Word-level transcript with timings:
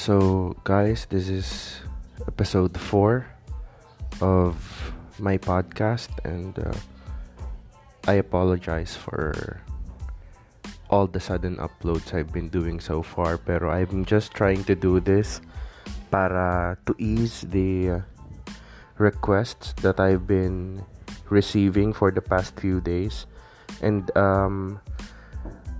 So, 0.00 0.56
guys, 0.64 1.04
this 1.12 1.28
is 1.28 1.76
episode 2.24 2.72
4 2.72 3.20
of 4.24 4.56
my 5.20 5.36
podcast, 5.36 6.08
and 6.24 6.56
uh, 6.56 6.72
I 8.08 8.16
apologize 8.24 8.96
for 8.96 9.60
all 10.88 11.04
the 11.04 11.20
sudden 11.20 11.60
uploads 11.60 12.16
I've 12.16 12.32
been 12.32 12.48
doing 12.48 12.80
so 12.80 13.04
far. 13.04 13.36
Pero 13.36 13.68
I'm 13.68 14.08
just 14.08 14.32
trying 14.32 14.64
to 14.72 14.74
do 14.74 15.04
this 15.04 15.44
para 16.08 16.80
to 16.88 16.96
ease 16.96 17.44
the 17.52 18.00
uh, 18.00 18.00
requests 18.96 19.76
that 19.84 20.00
I've 20.00 20.24
been 20.24 20.80
receiving 21.28 21.92
for 21.92 22.08
the 22.08 22.24
past 22.24 22.56
few 22.56 22.80
days. 22.80 23.28
And 23.84 24.08
um, 24.16 24.80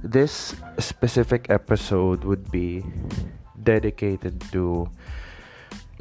this 0.04 0.60
specific 0.76 1.48
episode 1.48 2.28
would 2.28 2.52
be 2.52 2.84
dedicated 3.62 4.40
to 4.52 4.88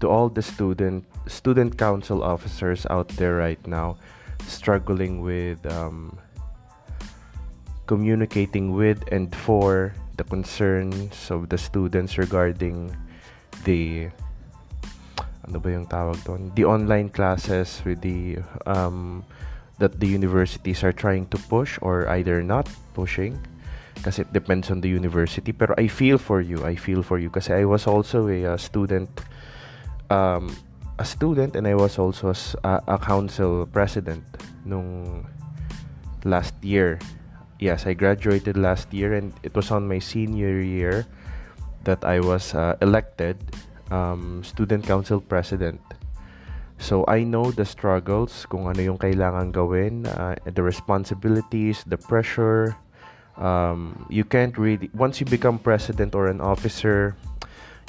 to 0.00 0.06
all 0.08 0.28
the 0.28 0.42
student 0.42 1.04
student 1.26 1.76
council 1.76 2.22
officers 2.22 2.86
out 2.90 3.08
there 3.20 3.36
right 3.36 3.60
now 3.66 3.96
struggling 4.46 5.20
with 5.20 5.60
um, 5.66 6.18
communicating 7.86 8.72
with 8.72 9.00
and 9.12 9.34
for 9.34 9.94
the 10.16 10.24
concerns 10.24 11.30
of 11.30 11.48
the 11.48 11.58
students 11.58 12.18
regarding 12.18 12.96
the 13.64 14.08
ano 15.46 15.62
ba 15.62 15.70
yung 15.70 15.86
tawag 15.86 16.18
doon? 16.26 16.50
The 16.58 16.66
online 16.66 17.08
classes 17.08 17.80
with 17.86 18.02
the 18.02 18.42
um, 18.66 19.22
that 19.78 20.00
the 20.00 20.08
universities 20.08 20.82
are 20.82 20.92
trying 20.92 21.30
to 21.30 21.38
push 21.46 21.78
or 21.80 22.08
either 22.10 22.42
not 22.42 22.66
pushing 22.94 23.38
kasi 24.02 24.22
it 24.22 24.32
depends 24.32 24.70
on 24.70 24.80
the 24.80 24.88
university. 24.88 25.52
Pero 25.52 25.74
I 25.78 25.88
feel 25.88 26.18
for 26.18 26.40
you 26.40 26.64
I 26.64 26.76
feel 26.76 27.02
for 27.02 27.18
you. 27.18 27.30
Kasi 27.30 27.52
I 27.52 27.64
was 27.64 27.86
also 27.86 28.28
a, 28.28 28.56
a 28.56 28.58
student 28.58 29.08
um, 30.10 30.52
a 30.98 31.04
student 31.04 31.56
and 31.56 31.66
I 31.68 31.74
was 31.74 31.98
also 31.98 32.32
a, 32.64 32.82
a 32.86 32.98
council 32.98 33.66
president 33.68 34.24
nung 34.64 35.24
last 36.24 36.54
year. 36.62 36.98
Yes 37.60 37.88
I 37.88 37.96
graduated 37.96 38.56
last 38.56 38.92
year 38.92 39.16
and 39.16 39.32
it 39.42 39.56
was 39.56 39.70
on 39.70 39.88
my 39.88 39.98
senior 39.98 40.60
year 40.60 41.08
that 41.84 42.04
I 42.04 42.20
was 42.20 42.52
uh, 42.52 42.76
elected 42.82 43.38
um, 43.90 44.42
student 44.44 44.84
council 44.84 45.20
president. 45.20 45.80
So 46.78 47.04
I 47.08 47.24
know 47.24 47.50
the 47.50 47.64
struggles 47.64 48.44
kung 48.44 48.68
ano 48.68 48.80
yung 48.84 48.98
kailangan 49.00 49.52
gawin, 49.52 50.04
uh, 50.04 50.36
the 50.44 50.60
responsibilities, 50.60 51.80
the 51.88 51.96
pressure. 51.96 52.76
Um, 53.36 54.06
you 54.08 54.24
can't 54.24 54.56
really 54.56 54.90
once 54.94 55.20
you 55.20 55.26
become 55.26 55.58
president 55.58 56.14
or 56.14 56.28
an 56.28 56.40
officer, 56.40 57.16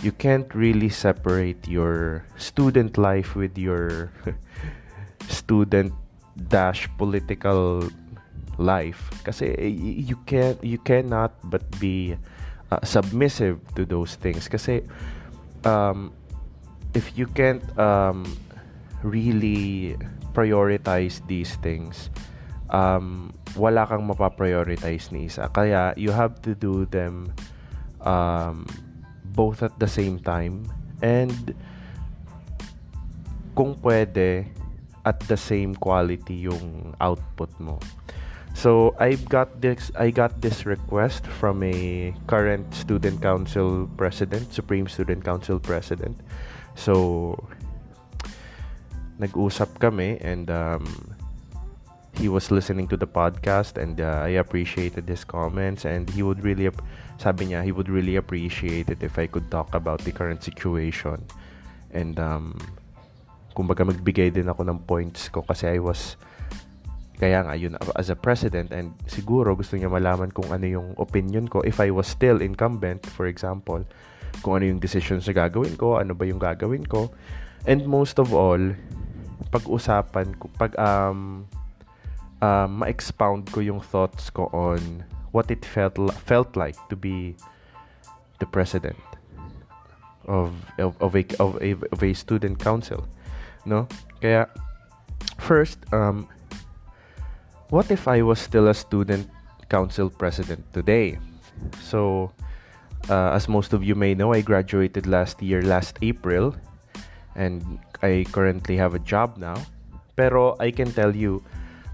you 0.04 0.12
can't 0.12 0.48
really 0.54 0.90
separate 0.90 1.68
your 1.68 2.26
student 2.38 2.98
life 2.98 3.36
with 3.36 3.58
your 3.58 4.12
student 5.28 5.94
dash 6.36 6.90
political 6.98 7.88
life. 8.58 9.10
Kasi 9.24 9.56
you 10.06 10.20
can 10.28 10.60
you 10.62 10.78
cannot 10.78 11.34
but 11.48 11.64
be 11.80 12.18
uh, 12.72 12.84
submissive 12.84 13.62
to 13.76 13.86
those 13.86 14.16
things. 14.16 14.48
Kasi 14.48 14.84
um, 15.64 16.12
if 16.94 17.18
you 17.18 17.26
can't 17.26 17.64
um, 17.80 18.26
really 19.02 19.98
prioritize 20.34 21.22
these 21.28 21.56
things, 21.62 22.10
um, 22.70 23.32
wala 23.56 23.88
kang 23.88 24.06
mapaprioritize 24.08 25.12
ni 25.12 25.28
isa. 25.28 25.48
Kaya, 25.50 25.94
you 25.96 26.12
have 26.12 26.40
to 26.44 26.56
do 26.56 26.86
them 26.88 27.34
um, 28.02 28.68
both 29.36 29.64
at 29.64 29.76
the 29.80 29.88
same 29.88 30.20
time 30.20 30.66
and 31.02 31.54
kung 33.54 33.74
pwede 33.82 34.46
at 35.06 35.20
the 35.32 35.38
same 35.38 35.74
quality 35.74 36.46
yung 36.46 36.94
output 37.00 37.50
mo. 37.58 37.80
So 38.58 38.98
I've 38.98 39.30
got 39.30 39.62
this 39.62 39.94
I 39.94 40.10
got 40.10 40.42
this 40.42 40.66
request 40.66 41.26
from 41.26 41.62
a 41.62 42.10
current 42.26 42.74
student 42.74 43.22
council 43.22 43.86
president, 43.96 44.50
Supreme 44.50 44.90
Student 44.90 45.22
Council 45.22 45.62
president. 45.62 46.18
So 46.74 47.38
nag-usap 49.22 49.78
kami 49.78 50.18
and 50.22 50.50
um, 50.50 50.86
he 52.18 52.28
was 52.28 52.50
listening 52.50 52.90
to 52.90 52.98
the 52.98 53.06
podcast 53.06 53.78
and 53.78 54.02
uh, 54.02 54.26
I 54.26 54.42
appreciated 54.42 55.06
his 55.06 55.24
comments 55.24 55.86
and 55.86 56.10
he 56.10 56.26
would 56.26 56.42
really 56.42 56.66
sabi 57.22 57.54
niya 57.54 57.62
he 57.62 57.72
would 57.72 57.90
really 57.90 58.18
appreciate 58.18 58.90
it 58.90 59.06
if 59.06 59.22
I 59.22 59.30
could 59.30 59.54
talk 59.54 59.74
about 59.78 60.02
the 60.02 60.12
current 60.12 60.42
situation. 60.42 61.22
And 61.94 62.18
um, 62.18 62.58
kumbaga 63.54 63.86
magbigay 63.86 64.34
din 64.34 64.50
ako 64.50 64.66
ng 64.66 64.80
points 64.90 65.30
ko 65.30 65.46
kasi 65.46 65.78
I 65.78 65.80
was 65.80 66.18
kaya 67.18 67.42
nga 67.46 67.54
yun 67.58 67.78
as 67.98 68.10
a 68.10 68.18
president 68.18 68.70
and 68.74 68.94
siguro 69.10 69.58
gusto 69.58 69.78
niya 69.78 69.90
malaman 69.90 70.34
kung 70.34 70.50
ano 70.50 70.66
yung 70.66 70.88
opinion 70.98 71.46
ko. 71.46 71.62
If 71.62 71.78
I 71.78 71.94
was 71.94 72.10
still 72.10 72.42
incumbent 72.42 73.06
for 73.14 73.30
example 73.30 73.86
kung 74.42 74.62
ano 74.62 74.74
yung 74.74 74.82
decisions 74.82 75.30
na 75.30 75.38
gagawin 75.38 75.78
ko 75.78 76.02
ano 76.02 76.18
ba 76.18 76.26
yung 76.26 76.42
gagawin 76.42 76.86
ko. 76.90 77.14
And 77.70 77.86
most 77.86 78.18
of 78.18 78.34
all 78.34 78.62
pag-usapan 79.54 80.38
ko, 80.38 80.50
pag 80.58 80.74
um, 80.82 81.46
um, 82.42 82.80
ma-expound 82.80 83.52
ko 83.52 83.60
yung 83.60 83.82
thoughts 83.82 84.30
ko 84.30 84.50
on 84.54 85.04
what 85.32 85.52
it 85.52 85.66
felt 85.66 85.98
felt 86.26 86.56
like 86.56 86.76
to 86.90 86.96
be 86.96 87.36
the 88.40 88.46
president 88.46 88.98
of 90.28 90.54
of, 90.78 90.96
of, 91.02 91.16
a, 91.16 91.24
of, 91.40 91.62
a, 91.62 91.76
of 91.92 92.04
a 92.04 92.14
student 92.14 92.60
council 92.60 93.08
no 93.66 93.88
kaya 94.22 94.48
first 95.38 95.80
um 95.94 96.28
what 97.70 97.92
if 97.92 98.08
I 98.08 98.22
was 98.22 98.40
still 98.40 98.68
a 98.68 98.76
student 98.76 99.30
council 99.70 100.10
president 100.10 100.64
today 100.74 101.20
so 101.82 102.32
uh, 103.10 103.32
as 103.36 103.48
most 103.48 103.74
of 103.74 103.84
you 103.84 103.96
may 103.96 104.14
know 104.14 104.34
I 104.34 104.42
graduated 104.42 105.08
last 105.08 105.42
year 105.42 105.62
last 105.62 105.98
April 106.02 106.56
and 107.38 107.80
I 108.02 108.26
currently 108.34 108.76
have 108.78 108.96
a 108.96 109.00
job 109.00 109.38
now. 109.38 109.56
Pero 110.18 110.58
I 110.60 110.74
can 110.74 110.92
tell 110.92 111.16
you, 111.16 111.46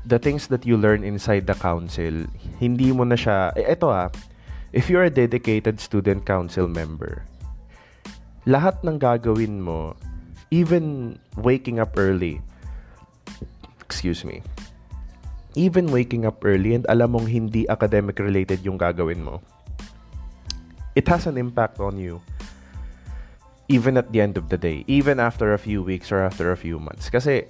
the 0.06 0.20
things 0.20 0.48
that 0.48 0.68
you 0.68 0.76
learn 0.76 1.04
inside 1.04 1.48
the 1.48 1.56
council, 1.56 2.28
hindi 2.60 2.92
mo 2.92 3.08
na 3.08 3.16
siya, 3.16 3.56
eh, 3.56 3.72
eto 3.72 3.88
ah, 3.88 4.12
if 4.76 4.92
you're 4.92 5.08
a 5.08 5.14
dedicated 5.14 5.80
student 5.80 6.28
council 6.28 6.68
member, 6.68 7.24
lahat 8.44 8.76
ng 8.84 9.00
gagawin 9.00 9.64
mo, 9.64 9.96
even 10.52 11.16
waking 11.40 11.80
up 11.80 11.96
early, 11.96 12.44
excuse 13.80 14.28
me, 14.28 14.44
even 15.56 15.88
waking 15.88 16.28
up 16.28 16.44
early 16.44 16.76
and 16.76 16.84
alam 16.92 17.16
mong 17.16 17.32
hindi 17.32 17.64
academic 17.72 18.20
related 18.20 18.60
yung 18.68 18.76
gagawin 18.76 19.24
mo, 19.24 19.40
it 21.00 21.08
has 21.08 21.26
an 21.26 21.40
impact 21.40 21.80
on 21.80 21.96
you 21.96 22.20
even 23.72 23.96
at 23.98 24.12
the 24.12 24.20
end 24.20 24.38
of 24.38 24.50
the 24.50 24.58
day, 24.58 24.84
even 24.88 25.20
after 25.20 25.54
a 25.54 25.58
few 25.58 25.82
weeks 25.82 26.12
or 26.12 26.20
after 26.20 26.52
a 26.52 26.58
few 26.58 26.78
months. 26.78 27.10
Kasi 27.10 27.48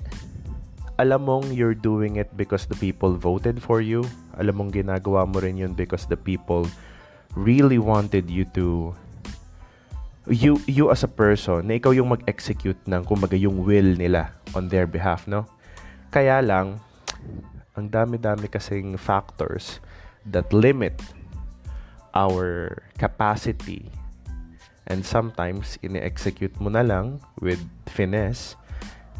alam 0.97 1.25
mong 1.25 1.53
you're 1.53 1.77
doing 1.77 2.17
it 2.21 2.29
because 2.37 2.65
the 2.69 2.77
people 2.77 3.17
voted 3.17 3.61
for 3.61 3.81
you. 3.81 4.05
Alam 4.37 4.61
mong 4.61 4.71
ginagawa 4.73 5.25
mo 5.25 5.41
rin 5.41 5.57
yun 5.57 5.73
because 5.73 6.05
the 6.05 6.17
people 6.17 6.65
really 7.33 7.81
wanted 7.81 8.29
you 8.29 8.45
to 8.53 8.93
you 10.29 10.55
you 10.69 10.87
as 10.93 11.03
a 11.03 11.11
person 11.11 11.67
na 11.67 11.75
ikaw 11.81 11.91
yung 11.91 12.13
mag-execute 12.13 12.79
ng 12.87 13.03
kumbaga 13.03 13.35
yung 13.35 13.65
will 13.65 13.97
nila 13.97 14.31
on 14.53 14.69
their 14.69 14.85
behalf, 14.85 15.25
no? 15.25 15.49
Kaya 16.13 16.39
lang 16.39 16.79
ang 17.73 17.89
dami-dami 17.89 18.45
kasing 18.47 18.95
factors 18.95 19.81
that 20.29 20.53
limit 20.53 20.95
our 22.13 22.77
capacity 23.01 23.89
And 24.87 25.05
sometimes, 25.07 25.79
ine-execute 25.79 26.59
mo 26.59 26.67
na 26.67 26.83
lang 26.83 27.23
with 27.39 27.63
finesse 27.87 28.59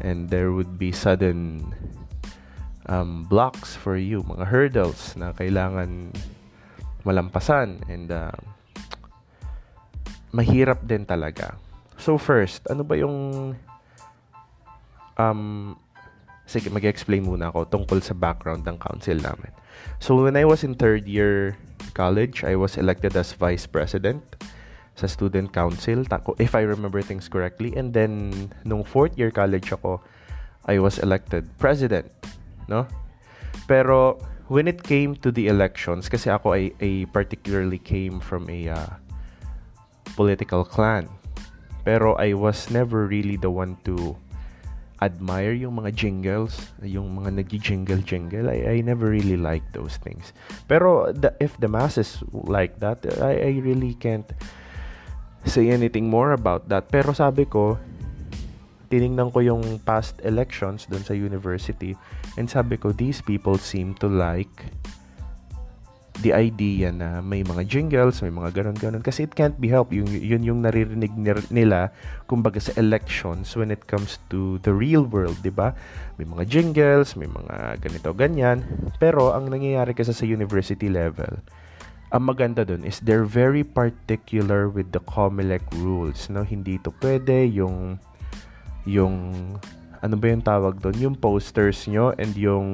and 0.00 0.30
there 0.30 0.50
would 0.50 0.78
be 0.78 0.90
sudden 0.90 1.70
um, 2.86 3.24
blocks 3.30 3.76
for 3.76 3.96
you, 3.96 4.22
mga 4.24 4.46
hurdles 4.46 5.14
na 5.16 5.32
kailangan 5.32 6.10
malampasan 7.04 7.84
and 7.86 8.10
uh, 8.10 8.34
mahirap 10.32 10.82
din 10.88 11.06
talaga. 11.06 11.54
So 12.00 12.18
first, 12.18 12.66
ano 12.66 12.82
ba 12.82 12.98
yung 12.98 13.16
um 15.14 15.42
sige, 16.44 16.68
mag-explain 16.68 17.24
muna 17.24 17.48
ako 17.48 17.70
tungkol 17.70 18.02
sa 18.02 18.12
background 18.12 18.66
ng 18.68 18.76
council 18.76 19.16
namin. 19.16 19.52
So 20.02 20.18
when 20.20 20.36
I 20.36 20.44
was 20.44 20.66
in 20.66 20.74
third 20.76 21.08
year 21.08 21.56
college, 21.96 22.42
I 22.42 22.58
was 22.58 22.76
elected 22.76 23.16
as 23.16 23.32
vice 23.32 23.64
president 23.64 24.20
sa 24.94 25.06
student 25.06 25.50
council, 25.50 26.06
if 26.38 26.54
I 26.54 26.62
remember 26.62 27.02
things 27.02 27.26
correctly. 27.26 27.74
And 27.74 27.90
then, 27.92 28.50
nung 28.64 28.84
fourth 28.84 29.18
year 29.18 29.30
college 29.30 29.72
ako, 29.74 30.00
I 30.66 30.78
was 30.78 30.98
elected 30.98 31.50
president, 31.58 32.10
no? 32.68 32.86
Pero, 33.66 34.22
when 34.46 34.68
it 34.68 34.82
came 34.82 35.18
to 35.20 35.34
the 35.34 35.48
elections, 35.50 36.08
kasi 36.08 36.30
ako 36.30 36.54
ay, 36.54 36.70
ay 36.78 37.10
particularly 37.10 37.82
came 37.82 38.22
from 38.22 38.46
a, 38.48 38.70
uh, 38.70 38.92
political 40.14 40.64
clan. 40.64 41.10
Pero 41.84 42.14
I 42.16 42.32
was 42.32 42.70
never 42.70 43.04
really 43.04 43.36
the 43.36 43.50
one 43.50 43.76
to 43.84 44.16
admire 45.02 45.52
yung 45.52 45.76
mga 45.76 45.92
jingles, 45.92 46.72
yung 46.80 47.12
mga 47.20 47.44
nag-jingle-jingle. 47.44 48.48
I, 48.48 48.78
I 48.78 48.80
never 48.80 49.10
really 49.10 49.36
like 49.36 49.66
those 49.76 50.00
things. 50.00 50.32
Pero 50.64 51.12
the, 51.12 51.34
if 51.44 51.52
the 51.60 51.68
masses 51.68 52.24
like 52.32 52.80
that, 52.80 53.04
I, 53.20 53.52
I 53.52 53.60
really 53.60 53.92
can't 54.00 54.24
say 55.44 55.70
anything 55.70 56.08
more 56.08 56.32
about 56.32 56.68
that. 56.68 56.88
Pero 56.88 57.12
sabi 57.12 57.44
ko, 57.44 57.76
tiningnan 58.88 59.32
ko 59.32 59.40
yung 59.40 59.80
past 59.82 60.20
elections 60.22 60.86
doon 60.86 61.02
sa 61.02 61.16
university 61.16 61.96
and 62.36 62.46
sabi 62.46 62.76
ko, 62.76 62.92
these 62.92 63.24
people 63.24 63.56
seem 63.56 63.96
to 63.98 64.06
like 64.06 64.68
the 66.22 66.30
idea 66.30 66.94
na 66.94 67.18
may 67.18 67.42
mga 67.42 67.66
jingles, 67.66 68.22
may 68.22 68.30
mga 68.30 68.54
ganon-ganon. 68.54 69.02
Kasi 69.02 69.26
it 69.26 69.34
can't 69.34 69.58
be 69.58 69.66
helped. 69.66 69.90
Yung, 69.90 70.06
yun 70.06 70.46
yung 70.46 70.60
naririnig 70.62 71.10
nila, 71.50 71.90
kumbaga 72.30 72.62
sa 72.62 72.70
elections 72.78 73.58
when 73.58 73.74
it 73.74 73.82
comes 73.90 74.22
to 74.30 74.62
the 74.62 74.70
real 74.70 75.02
world, 75.10 75.34
di 75.42 75.50
ba? 75.50 75.74
May 76.14 76.28
mga 76.28 76.46
jingles, 76.46 77.18
may 77.18 77.26
mga 77.26 77.82
ganito, 77.82 78.14
ganyan. 78.14 78.62
Pero 79.02 79.34
ang 79.34 79.50
nangyayari 79.50 79.90
kasi 79.90 80.14
sa 80.14 80.22
university 80.22 80.86
level, 80.86 81.42
ang 82.14 82.30
maganda 82.30 82.62
dun 82.62 82.86
is 82.86 83.02
they're 83.02 83.26
very 83.26 83.66
particular 83.66 84.70
with 84.70 84.94
the 84.94 85.02
COMELEC 85.02 85.66
rules. 85.82 86.30
No? 86.30 86.46
Hindi 86.46 86.78
to 86.86 86.94
pwede 87.02 87.50
yung 87.50 87.98
yung 88.86 89.14
ano 89.98 90.14
ba 90.14 90.26
yung 90.30 90.44
tawag 90.46 90.78
doon? 90.78 91.10
Yung 91.10 91.16
posters 91.18 91.90
nyo 91.90 92.14
and 92.14 92.30
yung 92.38 92.68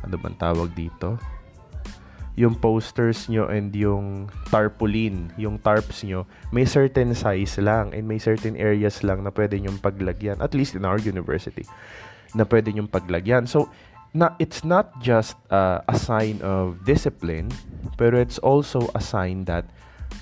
ano 0.00 0.14
bang 0.16 0.36
tawag 0.40 0.72
dito? 0.72 1.20
yung 2.34 2.58
posters 2.58 3.30
nyo 3.30 3.46
and 3.46 3.70
yung 3.78 4.26
tarpaulin, 4.50 5.30
yung 5.38 5.54
tarps 5.54 6.02
nyo, 6.02 6.26
may 6.50 6.66
certain 6.66 7.14
size 7.14 7.62
lang 7.62 7.94
and 7.94 8.10
may 8.10 8.18
certain 8.18 8.58
areas 8.58 9.06
lang 9.06 9.22
na 9.22 9.30
pwede 9.30 9.54
nyong 9.62 9.78
paglagyan. 9.78 10.42
At 10.42 10.50
least 10.50 10.74
in 10.74 10.82
our 10.82 10.98
university, 10.98 11.62
na 12.34 12.42
pwede 12.42 12.74
nyong 12.74 12.90
paglagyan. 12.90 13.46
So, 13.46 13.70
na, 14.14 14.30
it's 14.38 14.62
not 14.62 15.02
just 15.02 15.34
uh, 15.50 15.82
a 15.90 15.98
sign 15.98 16.38
of 16.40 16.86
discipline, 16.86 17.50
pero 17.98 18.16
it's 18.22 18.38
also 18.38 18.88
a 18.94 19.02
sign 19.02 19.44
that 19.50 19.66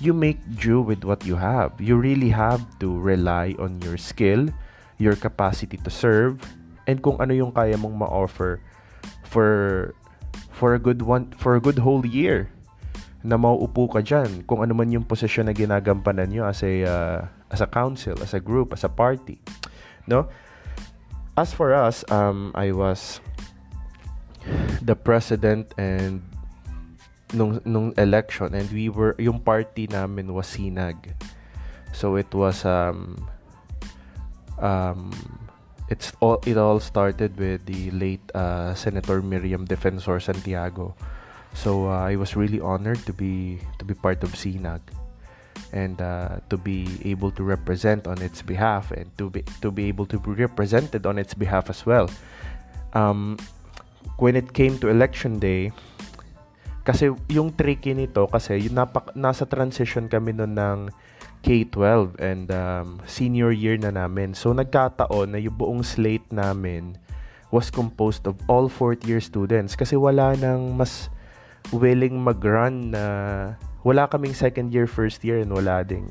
you 0.01 0.11
make 0.11 0.41
do 0.57 0.81
with 0.81 1.05
what 1.05 1.23
you 1.23 1.37
have. 1.37 1.77
You 1.77 1.95
really 1.95 2.33
have 2.33 2.65
to 2.81 2.89
rely 2.89 3.53
on 3.61 3.79
your 3.85 4.01
skill, 4.01 4.49
your 4.97 5.15
capacity 5.15 5.77
to 5.77 5.91
serve, 5.93 6.41
and 6.89 6.99
kung 7.05 7.21
ano 7.21 7.37
yung 7.37 7.53
kaya 7.53 7.77
mong 7.77 8.01
ma-offer 8.01 8.59
for 9.21 9.93
for 10.49 10.73
a 10.73 10.81
good 10.81 11.01
one 11.05 11.29
for 11.37 11.55
a 11.55 11.61
good 11.61 11.77
whole 11.81 12.05
year 12.05 12.49
na 13.23 13.39
mauupo 13.39 13.87
ka 13.87 14.03
diyan 14.03 14.43
kung 14.43 14.61
ano 14.61 14.75
man 14.75 14.91
yung 14.91 15.07
posisyon 15.07 15.47
na 15.47 15.55
ginagampanan 15.55 16.27
niyo 16.27 16.43
as 16.43 16.59
a 16.65 16.73
uh, 16.83 17.19
as 17.53 17.61
a 17.61 17.69
council, 17.69 18.17
as 18.19 18.33
a 18.33 18.41
group, 18.41 18.73
as 18.73 18.83
a 18.83 18.91
party. 18.91 19.39
No? 20.09 20.27
As 21.37 21.53
for 21.55 21.71
us, 21.71 22.03
um 22.11 22.51
I 22.53 22.75
was 22.75 23.23
the 24.81 24.95
president 24.95 25.73
and 25.77 26.21
nung 27.33 27.59
nung 27.65 27.93
election 27.97 28.53
and 28.53 28.69
we 28.69 28.89
were 28.89 29.15
yung 29.17 29.39
party 29.41 29.87
namin 29.87 30.33
was 30.33 30.47
Sinag. 30.53 31.17
So 31.93 32.15
it 32.15 32.29
was 32.33 32.65
um 32.65 33.27
um 34.61 35.11
it's 35.89 36.13
all 36.21 36.41
it 36.45 36.57
all 36.57 36.79
started 36.79 37.37
with 37.37 37.65
the 37.65 37.91
late 37.91 38.23
uh, 38.33 38.73
Senator 38.73 39.21
Miriam 39.21 39.65
Defensor 39.65 40.21
Santiago. 40.21 40.95
So 41.53 41.89
uh, 41.89 42.09
I 42.09 42.15
was 42.15 42.35
really 42.35 42.59
honored 42.59 43.05
to 43.05 43.13
be 43.13 43.61
to 43.77 43.85
be 43.85 43.93
part 43.93 44.23
of 44.23 44.33
SINAG 44.33 44.81
and 45.71 46.01
uh, 46.01 46.41
to 46.49 46.57
be 46.57 46.97
able 47.05 47.29
to 47.37 47.43
represent 47.43 48.07
on 48.07 48.21
its 48.21 48.41
behalf 48.41 48.89
and 48.89 49.09
to 49.17 49.29
be 49.29 49.45
to 49.61 49.69
be 49.69 49.85
able 49.85 50.09
to 50.09 50.17
be 50.17 50.31
represented 50.33 51.05
on 51.05 51.21
its 51.21 51.33
behalf 51.33 51.69
as 51.69 51.85
well. 51.85 52.09
Um, 52.93 53.37
when 54.17 54.35
it 54.35 54.53
came 54.53 54.77
to 54.79 54.89
election 54.89 55.39
day, 55.39 55.73
kasi 56.83 57.15
yung 57.31 57.55
tricky 57.55 57.95
nito 57.95 58.27
kasi 58.27 58.59
yung 58.67 58.75
napak, 58.75 59.15
nasa 59.15 59.47
transition 59.47 60.11
kami 60.11 60.35
noon 60.35 60.53
ng 60.59 60.79
K-12 61.43 62.19
and 62.23 62.47
um, 62.51 62.99
senior 63.07 63.51
year 63.51 63.75
na 63.79 63.91
namin. 63.91 64.35
So 64.35 64.51
nagkataon 64.51 65.35
na 65.35 65.39
yung 65.39 65.55
buong 65.55 65.83
slate 65.83 66.27
namin 66.31 66.99
was 67.55 67.71
composed 67.71 68.27
of 68.27 68.35
all 68.51 68.67
fourth 68.67 69.03
year 69.07 69.23
students 69.23 69.79
kasi 69.79 69.95
wala 69.95 70.35
nang 70.35 70.75
mas 70.75 71.07
willing 71.71 72.19
mag-run 72.19 72.91
na 72.91 73.03
wala 73.83 74.07
kaming 74.07 74.35
second 74.35 74.71
year, 74.75 74.87
first 74.87 75.23
year 75.23 75.39
and 75.39 75.51
wala 75.51 75.83
ding 75.87 76.07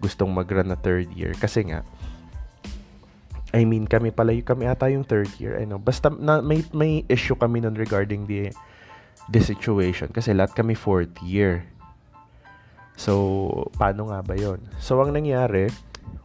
gustong 0.00 0.32
mag-run 0.32 0.72
na 0.72 0.80
third 0.80 1.12
year 1.12 1.36
kasi 1.36 1.60
nga 1.68 1.84
I 3.50 3.66
mean 3.66 3.86
kami 3.90 4.14
pala 4.14 4.34
kami 4.42 4.70
ata 4.70 4.86
yung 4.90 5.02
third 5.02 5.30
year 5.42 5.58
I 5.58 5.66
know 5.66 5.78
basta 5.78 6.10
na, 6.10 6.38
may 6.38 6.62
may 6.70 7.02
issue 7.10 7.34
kami 7.34 7.62
nun 7.62 7.74
regarding 7.74 8.30
the 8.30 8.54
the 9.30 9.42
situation 9.42 10.10
kasi 10.10 10.34
lahat 10.34 10.54
kami 10.54 10.78
fourth 10.78 11.14
year 11.22 11.66
So, 13.00 13.72
paano 13.80 14.12
nga 14.12 14.20
ba 14.20 14.36
yon? 14.36 14.60
So, 14.76 15.00
ang 15.00 15.16
nangyari, 15.16 15.72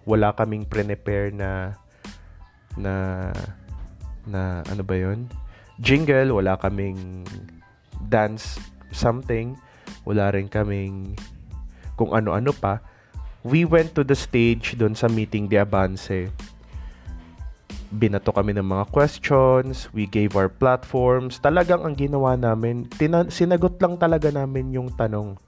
wala 0.03 0.35
kaming 0.35 0.67
prepare 0.67 1.31
na 1.31 1.71
na 2.75 2.93
na 4.27 4.59
ano 4.67 4.83
ba 4.83 4.99
yon? 4.99 5.31
Jingle, 5.79 6.35
wala 6.35 6.59
kaming 6.59 7.23
dance 8.11 8.59
something, 8.91 9.55
wala 10.03 10.35
rin 10.35 10.51
kaming 10.51 11.15
kung 11.95 12.11
ano-ano 12.11 12.51
pa. 12.51 12.83
We 13.47 13.63
went 13.63 13.95
to 13.95 14.03
the 14.03 14.17
stage 14.19 14.75
doon 14.75 14.99
sa 14.99 15.07
meeting 15.07 15.47
de 15.47 15.63
Avance. 15.63 16.27
Binato 17.95 18.35
kami 18.35 18.51
ng 18.51 18.67
mga 18.67 18.91
questions, 18.91 19.87
we 19.95 20.03
gave 20.03 20.35
our 20.35 20.51
platforms. 20.51 21.39
Talagang 21.39 21.87
ang 21.87 21.95
ginawa 21.95 22.35
namin, 22.35 22.91
tina- 22.99 23.31
sinagot 23.31 23.79
lang 23.79 23.95
talaga 23.95 24.27
namin 24.35 24.75
yung 24.75 24.91
tanong 24.99 25.39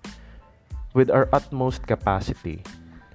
with 0.96 1.12
our 1.12 1.28
utmost 1.36 1.84
capacity. 1.84 2.64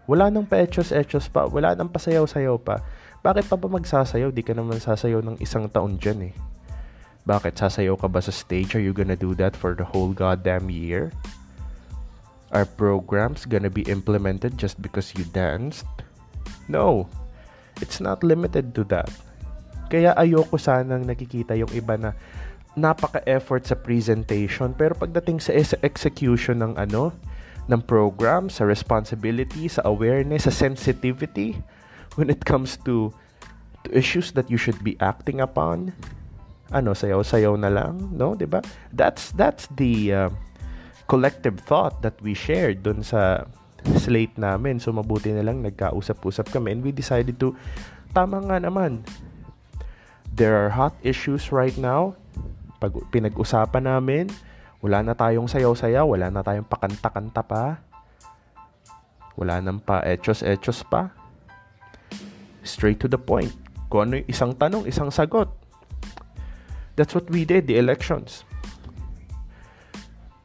Wala 0.05 0.29
nang 0.29 0.45
pa-etchos-etchos 0.45 1.33
pa, 1.33 1.49
wala 1.49 1.73
nang 1.73 1.89
pasayaw-sayaw 1.89 2.61
pa. 2.61 2.85
Bakit 3.25 3.49
pa 3.49 3.57
ba 3.57 3.73
magsasayaw? 3.73 4.29
Di 4.37 4.45
ka 4.45 4.53
naman 4.53 4.77
sasayaw 4.83 5.25
ng 5.25 5.41
isang 5.41 5.65
taon 5.73 5.97
dyan 5.97 6.29
eh. 6.29 6.35
Bakit? 7.25 7.57
Sasayaw 7.57 7.97
ka 7.97 8.13
ba 8.13 8.19
sa 8.19 8.35
stage? 8.35 8.77
Are 8.77 8.85
you 8.85 8.93
gonna 8.93 9.17
do 9.17 9.33
that 9.39 9.57
for 9.57 9.73
the 9.73 9.87
whole 9.87 10.13
goddamn 10.13 10.69
year? 10.69 11.15
Are 12.53 12.67
programs 12.67 13.49
gonna 13.49 13.73
be 13.73 13.87
implemented 13.89 14.61
just 14.61 14.83
because 14.85 15.17
you 15.17 15.25
danced? 15.31 15.89
No. 16.69 17.09
It's 17.81 18.03
not 18.03 18.27
limited 18.27 18.75
to 18.77 18.85
that. 18.93 19.09
Kaya 19.93 20.17
ayoko 20.17 20.57
sanang 20.57 21.05
nakikita 21.05 21.53
yung 21.53 21.69
iba 21.77 22.01
na 22.01 22.17
napaka-effort 22.73 23.69
sa 23.69 23.77
presentation 23.77 24.73
pero 24.73 24.97
pagdating 24.97 25.37
sa 25.45 25.53
execution 25.85 26.65
ng 26.65 26.81
ano, 26.81 27.13
ng 27.69 27.83
program, 27.85 28.49
sa 28.49 28.65
responsibility, 28.65 29.69
sa 29.69 29.85
awareness, 29.85 30.49
sa 30.49 30.55
sensitivity 30.55 31.61
when 32.17 32.33
it 32.33 32.41
comes 32.49 32.81
to, 32.81 33.13
to 33.85 33.89
issues 33.93 34.33
that 34.33 34.49
you 34.49 34.57
should 34.57 34.81
be 34.81 34.97
acting 35.05 35.45
upon. 35.45 35.93
Ano, 36.73 36.97
sayaw-sayaw 36.97 37.53
na 37.61 37.69
lang, 37.69 38.17
no? 38.17 38.33
'Di 38.33 38.49
ba? 38.49 38.65
That's 38.97 39.37
that's 39.37 39.69
the 39.77 39.95
uh, 40.09 40.31
collective 41.05 41.61
thought 41.69 42.01
that 42.01 42.17
we 42.25 42.33
shared 42.33 42.81
dun 42.81 43.05
sa 43.05 43.45
slate 44.01 44.41
namin. 44.41 44.81
So 44.81 44.97
mabuti 44.97 45.37
na 45.37 45.45
lang 45.45 45.61
nagkausap-usap 45.61 46.49
kami 46.49 46.73
and 46.73 46.81
we 46.81 46.97
decided 46.97 47.37
to 47.45 47.53
tama 48.17 48.41
nga 48.49 48.57
naman. 48.57 49.05
There 50.33 50.57
are 50.57 50.73
hot 50.73 50.97
issues 51.05 51.53
right 51.53 51.77
now. 51.77 52.17
Pag 52.81 52.97
pinag-usapan 53.13 53.85
namin, 53.85 54.33
wala 54.81 55.05
na 55.05 55.13
tayong 55.13 55.45
sayaw-sayaw, 55.45 56.09
wala 56.09 56.33
na 56.33 56.41
tayong 56.41 56.65
pakanta-kanta 56.65 57.45
pa. 57.45 57.85
Wala 59.37 59.61
nang 59.61 59.77
pa 59.77 60.01
etchos-etchos 60.01 60.89
pa. 60.89 61.13
Straight 62.65 62.97
to 63.05 63.13
the 63.13 63.21
point. 63.21 63.53
Kung 63.93 64.09
ano 64.09 64.25
yung 64.25 64.29
isang 64.33 64.53
tanong, 64.57 64.89
isang 64.89 65.13
sagot. 65.13 65.53
That's 66.97 67.13
what 67.13 67.29
we 67.29 67.45
did, 67.45 67.69
the 67.69 67.77
elections. 67.77 68.49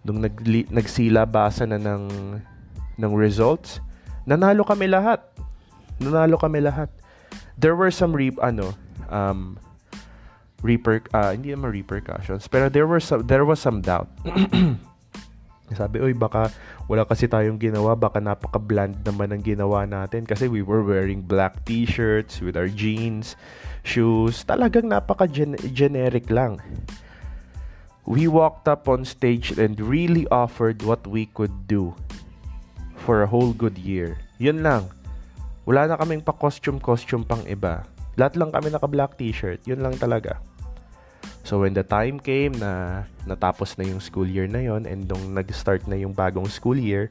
Nung 0.04 0.20
nagli- 0.20 0.68
nagsilabasa 0.68 1.64
na 1.64 1.80
ng, 1.80 2.04
ng 3.00 3.14
results, 3.16 3.80
nanalo 4.28 4.68
kami 4.68 4.92
lahat. 4.92 5.24
Nanalo 6.04 6.36
kami 6.36 6.60
lahat. 6.60 6.92
There 7.56 7.74
were 7.74 7.92
some 7.92 8.12
re- 8.12 8.36
ano, 8.44 8.76
um, 9.08 9.56
reper 10.66 11.06
uh, 11.14 11.34
hindi 11.34 11.54
naman 11.54 11.74
repercussions 11.74 12.50
pero 12.50 12.70
there 12.70 12.90
were 12.90 13.02
some 13.02 13.26
there 13.26 13.46
was 13.46 13.62
some 13.62 13.82
doubt 13.82 14.10
sabi 15.78 16.00
oy 16.00 16.16
baka 16.16 16.50
wala 16.88 17.04
kasi 17.04 17.28
tayong 17.28 17.60
ginawa 17.60 17.94
baka 17.94 18.24
napaka 18.24 18.58
bland 18.58 19.04
naman 19.04 19.36
ang 19.36 19.44
ginawa 19.44 19.84
natin 19.84 20.24
kasi 20.24 20.48
we 20.48 20.64
were 20.64 20.82
wearing 20.82 21.20
black 21.20 21.60
t-shirts 21.68 22.40
with 22.40 22.56
our 22.56 22.72
jeans 22.72 23.36
shoes 23.84 24.48
talagang 24.48 24.88
napaka 24.88 25.28
gen- 25.28 25.60
generic 25.76 26.32
lang 26.32 26.58
we 28.08 28.24
walked 28.26 28.72
up 28.72 28.88
on 28.88 29.04
stage 29.04 29.52
and 29.60 29.76
really 29.84 30.24
offered 30.32 30.80
what 30.82 31.04
we 31.04 31.28
could 31.36 31.68
do 31.68 31.92
for 33.04 33.22
a 33.22 33.28
whole 33.28 33.52
good 33.52 33.76
year. 33.76 34.16
Yun 34.40 34.64
lang. 34.64 34.88
Wala 35.68 35.92
na 35.92 36.00
kaming 36.00 36.24
pa-costume-costume 36.24 37.28
pang 37.28 37.44
iba. 37.44 37.84
Lahat 38.18 38.34
lang 38.36 38.50
kami 38.50 38.74
naka-black 38.74 39.16
t-shirt. 39.16 39.62
Yun 39.70 39.86
lang 39.86 39.96
talaga. 39.96 40.42
So 41.48 41.64
when 41.64 41.72
the 41.72 41.86
time 41.86 42.20
came 42.20 42.58
na 42.60 43.06
natapos 43.24 43.80
na 43.80 43.88
yung 43.88 44.04
school 44.04 44.28
year 44.28 44.52
na 44.52 44.60
yon 44.60 44.84
and 44.84 45.08
nung 45.08 45.32
nag-start 45.32 45.88
na 45.88 45.96
yung 45.96 46.12
bagong 46.12 46.50
school 46.52 46.76
year 46.76 47.08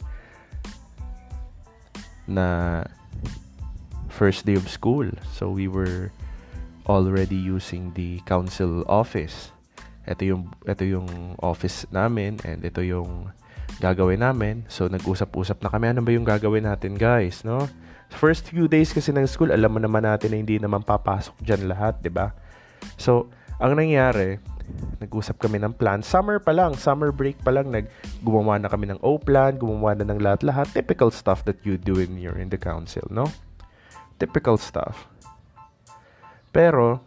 na 2.28 2.82
first 4.12 4.44
day 4.44 4.58
of 4.58 4.68
school. 4.68 5.08
So 5.32 5.48
we 5.48 5.70
were 5.70 6.12
already 6.84 7.38
using 7.38 7.96
the 7.96 8.20
council 8.28 8.84
office. 8.90 9.54
Ito 10.04 10.22
yung 10.26 10.42
ito 10.68 10.84
yung 10.84 11.38
office 11.40 11.88
namin 11.88 12.42
and 12.44 12.60
ito 12.60 12.84
yung 12.84 13.32
gagawin 13.80 14.24
namin. 14.24 14.64
So, 14.68 14.88
nag-usap-usap 14.88 15.60
na 15.60 15.68
kami, 15.68 15.92
ano 15.92 16.00
ba 16.00 16.10
yung 16.12 16.24
gagawin 16.24 16.64
natin, 16.64 16.96
guys, 16.96 17.44
no? 17.44 17.68
First 18.12 18.48
few 18.48 18.70
days 18.70 18.94
kasi 18.94 19.10
ng 19.12 19.26
school, 19.26 19.50
alam 19.50 19.74
mo 19.74 19.80
naman 19.82 20.06
natin 20.06 20.32
na 20.32 20.38
hindi 20.40 20.56
naman 20.56 20.86
papasok 20.86 21.36
dyan 21.42 21.68
lahat, 21.68 22.00
di 22.00 22.08
ba? 22.08 22.32
So, 22.96 23.28
ang 23.60 23.76
nangyari, 23.76 24.38
nag-usap 24.98 25.40
kami 25.40 25.60
ng 25.62 25.74
plan. 25.76 26.00
Summer 26.00 26.40
pa 26.40 26.52
lang, 26.52 26.74
summer 26.76 27.12
break 27.12 27.40
pa 27.42 27.52
lang, 27.52 27.70
nag 27.70 27.86
gumawa 28.22 28.58
na 28.60 28.70
kami 28.70 28.88
ng 28.90 29.00
O-plan, 29.02 29.56
gumawa 29.56 29.94
na 29.94 30.06
ng 30.08 30.20
lahat-lahat. 30.20 30.70
Typical 30.72 31.10
stuff 31.12 31.44
that 31.44 31.60
you 31.62 31.76
do 31.76 31.98
when 31.98 32.18
you're 32.18 32.38
in 32.38 32.50
the 32.50 32.60
council, 32.60 33.04
no? 33.08 33.28
Typical 34.16 34.56
stuff. 34.56 35.08
Pero, 36.50 37.04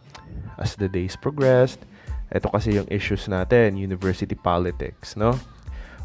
as 0.58 0.78
the 0.78 0.86
days 0.86 1.18
progressed, 1.18 1.82
ito 2.30 2.46
kasi 2.46 2.78
yung 2.78 2.86
issues 2.86 3.26
natin, 3.26 3.74
university 3.74 4.38
politics, 4.38 5.18
no? 5.18 5.34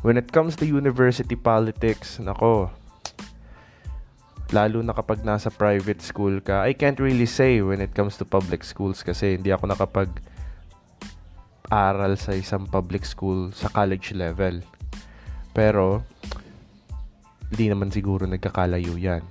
When 0.01 0.17
it 0.17 0.33
comes 0.33 0.57
to 0.61 0.65
university 0.65 1.37
politics, 1.37 2.17
nako, 2.17 2.73
lalo 4.53 4.85
na 4.85 4.93
kapag 4.93 5.25
nasa 5.25 5.49
private 5.49 6.01
school 6.03 6.37
ka, 6.43 6.61
I 6.61 6.77
can't 6.77 6.99
really 7.01 7.25
say 7.25 7.61
when 7.65 7.81
it 7.81 7.97
comes 7.97 8.17
to 8.21 8.25
public 8.27 8.61
schools 8.61 9.01
kasi 9.01 9.39
hindi 9.39 9.49
ako 9.49 9.73
nakapag 9.73 10.09
aral 11.73 12.13
sa 12.17 12.37
isang 12.37 12.69
public 12.69 13.05
school 13.05 13.49
sa 13.49 13.73
college 13.73 14.13
level. 14.13 14.61
Pero, 15.55 16.05
hindi 17.49 17.71
naman 17.71 17.89
siguro 17.89 18.29
nagkakalayo 18.29 18.93
yan. 18.99 19.23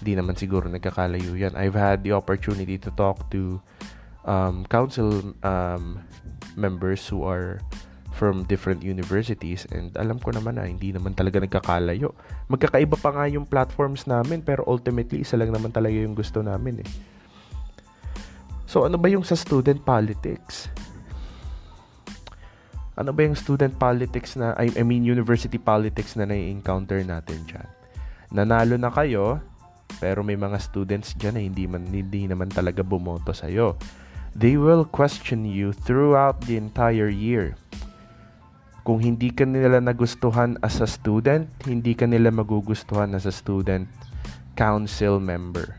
Hindi 0.00 0.12
naman 0.16 0.36
siguro 0.36 0.68
nagkakalayo 0.68 1.32
yan. 1.36 1.56
I've 1.56 1.76
had 1.76 2.04
the 2.04 2.12
opportunity 2.12 2.76
to 2.76 2.90
talk 2.92 3.28
to 3.32 3.60
um, 4.24 4.66
council 4.68 5.32
um, 5.44 6.02
members 6.56 7.06
who 7.08 7.24
are 7.24 7.60
from 8.20 8.44
different 8.44 8.84
universities 8.84 9.64
and 9.72 9.96
alam 9.96 10.20
ko 10.20 10.28
naman 10.28 10.60
na 10.60 10.68
hindi 10.68 10.92
naman 10.92 11.16
talaga 11.16 11.40
nagkakalayo. 11.40 12.12
Magkakaiba 12.52 13.00
pa 13.00 13.16
nga 13.16 13.24
yung 13.32 13.48
platforms 13.48 14.04
namin 14.04 14.44
pero 14.44 14.60
ultimately 14.68 15.24
isa 15.24 15.40
lang 15.40 15.48
naman 15.48 15.72
talaga 15.72 15.96
yung 15.96 16.12
gusto 16.12 16.44
namin 16.44 16.84
eh. 16.84 16.90
So 18.68 18.84
ano 18.84 19.00
ba 19.00 19.08
yung 19.08 19.24
sa 19.24 19.32
student 19.32 19.80
politics? 19.80 20.68
Ano 23.00 23.16
ba 23.16 23.24
yung 23.24 23.32
student 23.32 23.72
politics 23.80 24.36
na 24.36 24.52
I, 24.60 24.68
I 24.76 24.84
mean 24.84 25.08
university 25.08 25.56
politics 25.56 26.12
na 26.12 26.28
nai-encounter 26.28 27.00
natin 27.00 27.40
diyan? 27.48 27.68
Nanalo 28.36 28.76
na 28.76 28.92
kayo 28.92 29.40
pero 29.96 30.20
may 30.20 30.36
mga 30.36 30.60
students 30.60 31.16
diyan 31.16 31.40
na 31.40 31.42
hindi 31.42 31.64
man 31.64 31.88
hindi 31.88 32.28
naman 32.28 32.52
talaga 32.52 32.84
bumoto 32.84 33.32
sa 33.32 33.48
iyo. 33.48 33.80
They 34.36 34.60
will 34.60 34.84
question 34.84 35.48
you 35.48 35.72
throughout 35.72 36.44
the 36.44 36.60
entire 36.60 37.08
year 37.08 37.56
kung 38.84 39.00
hindi 39.00 39.28
ka 39.28 39.44
nila 39.44 39.80
nagustuhan 39.80 40.56
as 40.64 40.80
a 40.80 40.88
student, 40.88 41.48
hindi 41.68 41.92
ka 41.92 42.08
nila 42.08 42.32
magugustuhan 42.32 43.12
as 43.12 43.28
a 43.28 43.34
student 43.34 43.88
council 44.56 45.20
member. 45.20 45.76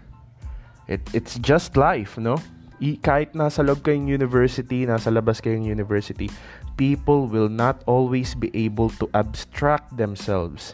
It, 0.86 1.02
it's 1.14 1.40
just 1.42 1.78
life, 1.78 2.18
no? 2.18 2.38
I, 2.82 2.98
kahit 2.98 3.38
nasa 3.38 3.62
loob 3.62 3.86
kayong 3.86 4.10
university, 4.10 4.86
nasa 4.90 5.14
labas 5.14 5.42
kayong 5.42 5.66
university, 5.66 6.30
people 6.78 7.30
will 7.30 7.50
not 7.50 7.86
always 7.86 8.34
be 8.34 8.50
able 8.58 8.90
to 8.98 9.06
abstract 9.14 9.94
themselves 9.98 10.74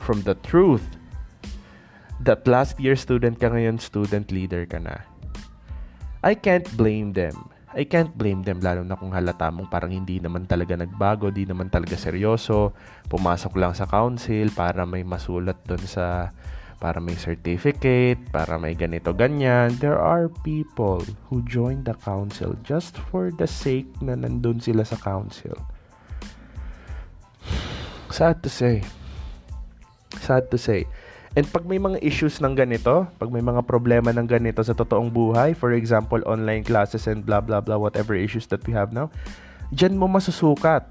from 0.00 0.24
the 0.24 0.34
truth 0.40 0.84
that 2.24 2.48
last 2.48 2.80
year 2.80 2.96
student 2.96 3.36
ka 3.36 3.52
ngayon, 3.52 3.76
student 3.76 4.32
leader 4.32 4.64
ka 4.64 4.80
na. 4.80 5.04
I 6.24 6.32
can't 6.32 6.64
blame 6.80 7.12
them 7.12 7.53
I 7.74 7.90
can't 7.90 8.14
blame 8.14 8.46
them 8.46 8.62
lalo 8.62 8.86
na 8.86 8.94
kung 8.94 9.10
halata 9.10 9.50
mong 9.50 9.66
parang 9.66 9.90
hindi 9.90 10.22
naman 10.22 10.46
talaga 10.46 10.78
nagbago, 10.78 11.34
di 11.34 11.42
naman 11.42 11.74
talaga 11.74 11.98
seryoso, 11.98 12.70
pumasok 13.10 13.58
lang 13.58 13.74
sa 13.74 13.90
council 13.90 14.54
para 14.54 14.86
may 14.86 15.02
masulat 15.02 15.58
doon 15.66 15.82
sa 15.82 16.30
para 16.78 17.02
may 17.02 17.18
certificate, 17.18 18.20
para 18.30 18.60
may 18.62 18.78
ganito 18.78 19.10
ganyan. 19.10 19.74
There 19.82 19.98
are 19.98 20.30
people 20.46 21.02
who 21.26 21.42
join 21.48 21.82
the 21.82 21.98
council 21.98 22.54
just 22.62 22.94
for 23.10 23.34
the 23.34 23.48
sake 23.48 23.90
na 23.98 24.14
nandun 24.14 24.62
sila 24.62 24.86
sa 24.86 25.00
council. 25.00 25.56
Sad 28.12 28.44
to 28.46 28.50
say. 28.52 28.86
Sad 30.22 30.46
to 30.54 30.58
say. 30.60 30.86
And 31.34 31.46
pag 31.50 31.66
may 31.66 31.82
mga 31.82 31.98
issues 31.98 32.38
ng 32.38 32.54
ganito, 32.54 33.10
pag 33.18 33.26
may 33.26 33.42
mga 33.42 33.66
problema 33.66 34.14
ng 34.14 34.22
ganito 34.22 34.62
sa 34.62 34.70
totoong 34.70 35.10
buhay, 35.10 35.50
for 35.50 35.74
example, 35.74 36.22
online 36.30 36.62
classes 36.62 37.10
and 37.10 37.26
blah 37.26 37.42
blah 37.42 37.58
blah, 37.58 37.74
whatever 37.74 38.14
issues 38.14 38.46
that 38.46 38.62
we 38.70 38.72
have 38.74 38.94
now, 38.94 39.10
dyan 39.74 39.98
mo 39.98 40.06
masusukat. 40.06 40.86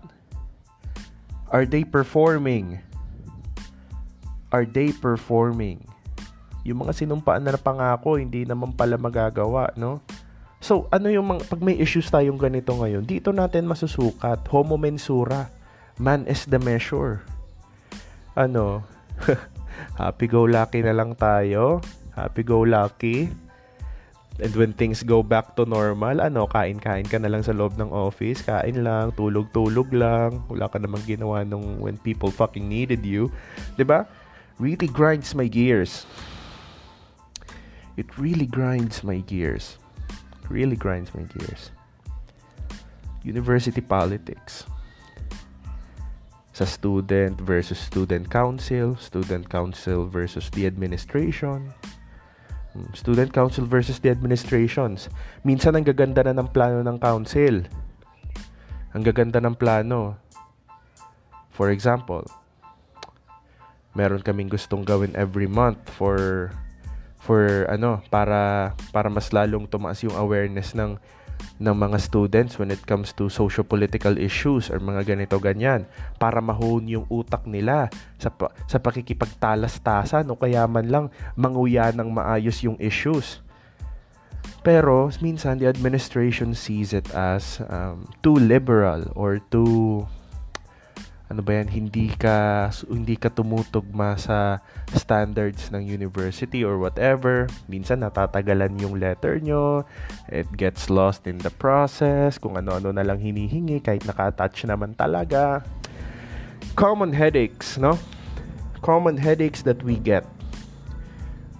Are 1.47 1.63
they 1.63 1.87
performing? 1.87 2.81
Are 4.51 4.67
they 4.67 4.91
performing? 4.91 5.85
Yung 6.67 6.83
mga 6.83 6.97
sinumpaan 6.97 7.45
na 7.45 7.55
pangako, 7.55 8.19
hindi 8.19 8.43
naman 8.43 8.75
pala 8.75 8.99
magagawa, 8.99 9.71
no? 9.79 10.03
So, 10.63 10.87
ano 10.95 11.11
yung 11.11 11.27
mga, 11.27 11.51
pag 11.51 11.59
may 11.59 11.75
issues 11.75 12.07
tayong 12.07 12.39
ganito 12.39 12.71
ngayon, 12.71 13.03
dito 13.03 13.35
natin 13.35 13.67
masusukat. 13.67 14.47
Homo 14.47 14.79
mensura. 14.79 15.51
Man 15.99 16.23
is 16.23 16.47
the 16.47 16.55
measure. 16.57 17.19
Ano? 18.33 18.87
happy-go-lucky 19.95 20.81
na 20.83 20.95
lang 20.95 21.15
tayo. 21.15 21.79
Happy-go-lucky. 22.13 23.31
And 24.41 24.53
when 24.57 24.73
things 24.73 25.05
go 25.05 25.21
back 25.21 25.53
to 25.61 25.69
normal, 25.69 26.17
ano, 26.17 26.49
kain-kain 26.49 27.05
ka 27.05 27.21
na 27.21 27.29
lang 27.29 27.45
sa 27.45 27.53
loob 27.53 27.77
ng 27.77 27.93
office, 27.93 28.41
kain 28.41 28.81
lang, 28.81 29.13
tulog-tulog 29.13 29.93
lang, 29.93 30.41
wala 30.49 30.65
ka 30.65 30.81
namang 30.81 31.05
ginawa 31.05 31.45
nung 31.45 31.77
when 31.77 32.01
people 32.01 32.33
fucking 32.33 32.65
needed 32.65 33.05
you. 33.05 33.29
ba? 33.77 34.09
Really 34.57 34.89
grinds 34.89 35.37
my 35.37 35.45
gears. 35.45 36.09
It 37.93 38.09
really 38.17 38.49
grinds 38.49 39.05
my 39.05 39.21
gears. 39.21 39.77
Really 40.49 40.77
grinds 40.77 41.13
my 41.13 41.29
gears. 41.29 41.69
University 43.21 43.85
politics 43.85 44.65
sa 46.53 46.69
student 46.69 47.33
versus 47.41 47.81
student 47.81 48.29
council, 48.29 48.93
student 49.01 49.49
council 49.49 50.05
versus 50.05 50.53
the 50.53 50.69
administration, 50.69 51.73
hmm, 52.77 52.93
student 52.93 53.33
council 53.33 53.65
versus 53.65 53.97
the 53.97 54.13
administrations. 54.13 55.09
Minsan 55.41 55.73
ang 55.73 55.83
gaganda 55.83 56.21
na 56.21 56.37
ng 56.37 56.49
plano 56.53 56.85
ng 56.85 56.97
council. 57.01 57.65
Ang 58.93 59.01
gaganda 59.01 59.41
ng 59.41 59.57
plano. 59.57 60.21
For 61.49 61.73
example, 61.73 62.29
meron 63.97 64.21
kaming 64.21 64.53
gustong 64.53 64.85
gawin 64.85 65.13
every 65.17 65.49
month 65.49 65.81
for 65.97 66.49
for 67.23 67.65
ano 67.69 68.01
para 68.13 68.73
para 68.93 69.07
mas 69.09 69.33
lalong 69.33 69.65
tumaas 69.69 70.01
yung 70.05 70.17
awareness 70.17 70.77
ng 70.77 70.97
ng 71.61 71.75
mga 71.75 71.97
students 72.01 72.57
when 72.57 72.73
it 72.73 72.81
comes 72.83 73.15
to 73.15 73.31
socio-political 73.31 74.17
issues 74.19 74.67
or 74.67 74.81
mga 74.81 75.15
ganito 75.15 75.37
ganyan 75.37 75.85
para 76.17 76.43
mahone 76.43 76.97
yung 76.99 77.05
utak 77.07 77.45
nila 77.45 77.87
sa 78.19 78.33
sa 78.67 78.77
pakikipagtalas-tasan 78.81 80.27
o 80.31 80.37
kaya 80.39 80.65
man 80.65 80.87
lang 80.89 81.05
manguya 81.37 81.93
ng 81.93 82.09
maayos 82.09 82.59
yung 82.65 82.75
issues. 82.81 83.43
Pero 84.63 85.11
minsan 85.19 85.59
the 85.59 85.67
administration 85.67 86.55
sees 86.55 86.95
it 86.95 87.11
as 87.11 87.59
um, 87.67 88.07
too 88.23 88.39
liberal 88.39 89.11
or 89.11 89.43
too 89.51 90.07
ano 91.33 91.41
ba 91.41 91.57
yan, 91.57 91.65
hindi 91.73 92.13
ka 92.13 92.69
hindi 92.85 93.17
ka 93.17 93.33
tumutugma 93.33 94.13
sa 94.21 94.61
standards 94.93 95.73
ng 95.73 95.81
university 95.81 96.61
or 96.61 96.77
whatever. 96.77 97.49
Minsan 97.65 98.05
natatagalan 98.05 98.77
yung 98.77 99.01
letter 99.01 99.41
nyo. 99.41 99.81
It 100.29 100.45
gets 100.53 100.93
lost 100.93 101.25
in 101.25 101.41
the 101.41 101.49
process. 101.49 102.37
Kung 102.37 102.53
ano-ano 102.53 102.93
na 102.93 103.01
lang 103.01 103.17
hinihingi 103.17 103.81
kahit 103.81 104.05
naka-attach 104.05 104.69
naman 104.69 104.93
talaga. 104.93 105.65
Common 106.77 107.17
headaches, 107.17 107.81
no? 107.81 107.97
Common 108.85 109.17
headaches 109.17 109.65
that 109.65 109.81
we 109.81 109.97
get. 109.97 110.29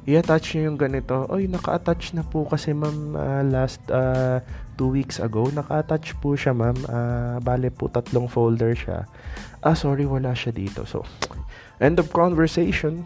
I-attach 0.06 0.54
nyo 0.54 0.70
yung 0.70 0.78
ganito. 0.78 1.26
Oy, 1.34 1.50
naka-attach 1.50 2.14
na 2.14 2.22
po 2.22 2.46
kasi 2.46 2.76
ma'am 2.78 3.18
uh, 3.18 3.42
last 3.42 3.82
uh, 3.90 4.44
two 4.78 4.94
weeks 4.94 5.18
ago. 5.18 5.50
Naka-attach 5.50 6.14
po 6.22 6.38
siya 6.38 6.54
ma'am. 6.54 6.78
Uh, 6.86 7.42
bale 7.42 7.74
po 7.74 7.90
tatlong 7.90 8.30
folder 8.30 8.78
siya 8.78 9.10
ah 9.64 9.76
sorry 9.76 10.04
wala 10.04 10.36
siya 10.36 10.52
dito 10.52 10.84
so 10.84 11.08
End 11.82 11.98
of 11.98 12.14
conversation. 12.14 13.04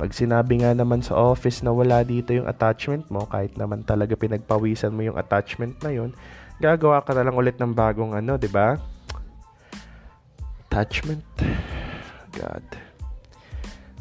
Pag 0.00 0.16
sinabi 0.16 0.62
nga 0.62 0.74
naman 0.74 1.04
sa 1.04 1.20
office 1.20 1.62
na 1.62 1.70
wala 1.70 2.00
dito 2.00 2.32
yung 2.34 2.48
attachment 2.48 3.06
mo, 3.12 3.26
kahit 3.26 3.54
naman 3.60 3.84
talaga 3.84 4.16
pinagpawisan 4.16 4.94
mo 4.94 5.04
yung 5.04 5.18
attachment 5.20 5.78
na 5.84 5.92
yun, 5.92 6.16
gagawa 6.58 7.04
ka 7.04 7.14
na 7.14 7.28
lang 7.28 7.36
ulit 7.36 7.60
ng 7.60 7.76
bagong 7.76 8.16
ano, 8.16 8.40
di 8.40 8.50
ba? 8.50 8.80
Attachment. 10.66 11.22
God. 12.34 12.64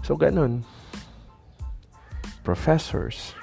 So, 0.01 0.17
ganun. 0.17 0.65
Professors. 2.41 3.38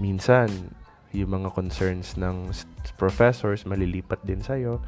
Minsan, 0.00 0.74
yung 1.14 1.36
mga 1.36 1.54
concerns 1.54 2.18
ng 2.18 2.50
professors 2.98 3.68
malilipat 3.68 4.24
din 4.26 4.42
sa'yo. 4.42 4.82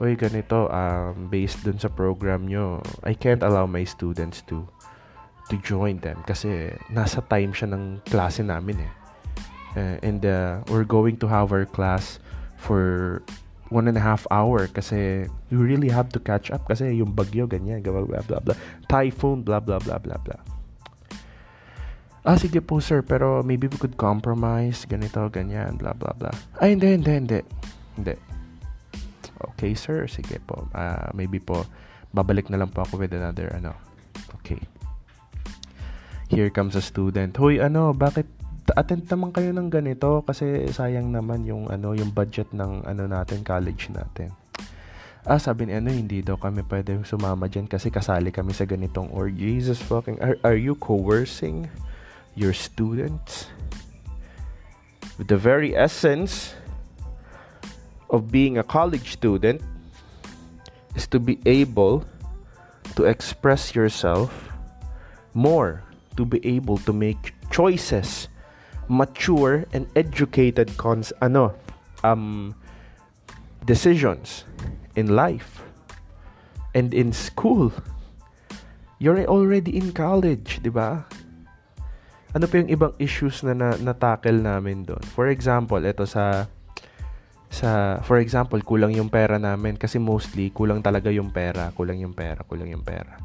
Uy, 0.00 0.16
ganito, 0.16 0.64
um, 0.72 1.28
based 1.28 1.60
dun 1.60 1.76
sa 1.76 1.92
program 1.92 2.48
nyo, 2.48 2.80
I 3.04 3.12
can't 3.12 3.44
allow 3.44 3.68
my 3.68 3.84
students 3.84 4.40
to 4.48 4.64
to 5.52 5.60
join 5.60 6.00
them 6.00 6.24
kasi 6.24 6.72
nasa 6.88 7.20
time 7.28 7.52
siya 7.52 7.74
ng 7.74 8.00
klase 8.08 8.40
namin 8.40 8.80
eh. 8.80 8.92
Uh, 9.76 9.96
and 10.00 10.24
uh, 10.24 10.64
we're 10.72 10.88
going 10.88 11.20
to 11.20 11.28
have 11.28 11.52
our 11.52 11.68
class 11.68 12.16
for 12.56 13.20
one 13.70 13.86
and 13.86 13.96
a 13.96 14.02
half 14.02 14.26
hour 14.30 14.66
kasi 14.66 15.30
we 15.50 15.56
really 15.56 15.88
have 15.88 16.10
to 16.10 16.18
catch 16.18 16.50
up 16.50 16.66
kasi 16.66 16.90
yung 16.98 17.14
bagyo 17.14 17.46
ganyan 17.46 17.78
blah 17.80 18.02
blah 18.02 18.24
blah, 18.26 18.40
blah. 18.42 18.58
typhoon 18.90 19.46
blah 19.46 19.62
blah 19.62 19.78
blah 19.78 19.96
blah 20.02 20.18
blah 20.18 20.42
ah 22.26 22.34
sige 22.34 22.58
po 22.58 22.82
sir 22.82 23.00
pero 23.00 23.46
maybe 23.46 23.70
we 23.70 23.78
could 23.78 23.94
compromise 23.94 24.82
ganito 24.90 25.22
ganyan 25.30 25.78
blah 25.78 25.94
blah 25.94 26.10
blah 26.18 26.34
ay 26.58 26.74
hindi 26.74 26.98
hindi 26.98 27.12
hindi 27.14 27.38
hindi 27.94 28.14
okay 29.54 29.72
sir. 29.72 30.04
Sige 30.06 30.38
po. 30.44 30.68
Uh, 30.72 31.08
maybe 31.16 31.40
po 31.40 31.64
babalik 32.10 32.50
na 32.50 32.58
lang 32.58 32.70
po 32.70 32.82
ako 32.82 33.00
with 33.00 33.14
another 33.14 33.50
ano. 33.54 33.74
Okay. 34.42 34.60
Here 36.30 36.50
comes 36.50 36.78
a 36.78 36.82
student. 36.82 37.34
Hoy, 37.34 37.58
ano, 37.58 37.90
bakit 37.90 38.26
attend 38.78 39.10
naman 39.10 39.34
kayo 39.34 39.50
ng 39.50 39.66
ganito? 39.66 40.22
Kasi 40.22 40.70
sayang 40.70 41.10
naman 41.10 41.42
yung 41.42 41.66
ano, 41.66 41.90
yung 41.90 42.14
budget 42.14 42.54
ng 42.54 42.86
ano 42.86 43.02
natin, 43.10 43.42
college 43.42 43.90
natin. 43.90 44.30
Ah, 45.26 45.36
sabi 45.36 45.68
ni 45.68 45.76
ano, 45.76 45.92
hindi 45.92 46.22
daw 46.24 46.38
kami 46.38 46.64
pwede 46.64 47.02
sumama 47.04 47.50
diyan 47.50 47.68
kasi 47.68 47.92
kasali 47.92 48.32
kami 48.32 48.56
sa 48.56 48.64
ganitong 48.64 49.12
or 49.12 49.28
Jesus 49.28 49.76
fucking 49.76 50.16
are, 50.24 50.40
are 50.40 50.56
you 50.56 50.72
coercing 50.78 51.68
your 52.32 52.56
students? 52.56 53.50
With 55.20 55.28
the 55.28 55.36
very 55.36 55.76
essence 55.76 56.56
of 58.10 58.30
being 58.30 58.58
a 58.58 58.64
college 58.66 59.12
student 59.14 59.62
is 60.94 61.06
to 61.06 61.18
be 61.18 61.38
able 61.46 62.04
to 62.98 63.06
express 63.06 63.74
yourself 63.74 64.50
more 65.34 65.82
to 66.16 66.26
be 66.26 66.42
able 66.44 66.76
to 66.78 66.92
make 66.92 67.32
choices 67.50 68.28
mature 68.90 69.64
and 69.72 69.86
educated 69.94 70.74
cons 70.76 71.14
ano 71.22 71.54
um 72.02 72.50
decisions 73.62 74.44
in 74.98 75.14
life 75.14 75.62
and 76.74 76.94
in 76.94 77.12
school. 77.12 77.72
You're 78.98 79.24
already 79.26 79.72
in 79.72 79.94
college 79.94 80.60
di 80.60 80.68
ba? 80.68 81.06
Ano 82.30 82.46
pa 82.46 82.62
yung 82.62 82.70
ibang 82.70 82.94
issues 83.00 83.42
na 83.42 83.56
na, 83.56 83.74
na 83.80 83.94
tackle 83.94 84.38
namin 84.38 84.86
doon? 84.86 85.02
For 85.16 85.30
example 85.30 85.82
ito 85.82 86.04
sa 86.06 86.46
sa 87.50 87.98
for 88.06 88.22
example 88.22 88.62
kulang 88.62 88.94
yung 88.94 89.10
pera 89.10 89.36
namin 89.36 89.74
kasi 89.74 89.98
mostly 89.98 90.54
kulang 90.54 90.80
talaga 90.80 91.10
yung 91.10 91.34
pera 91.34 91.74
kulang 91.74 91.98
yung 91.98 92.14
pera 92.14 92.46
kulang 92.46 92.70
yung 92.70 92.86
pera 92.86 93.18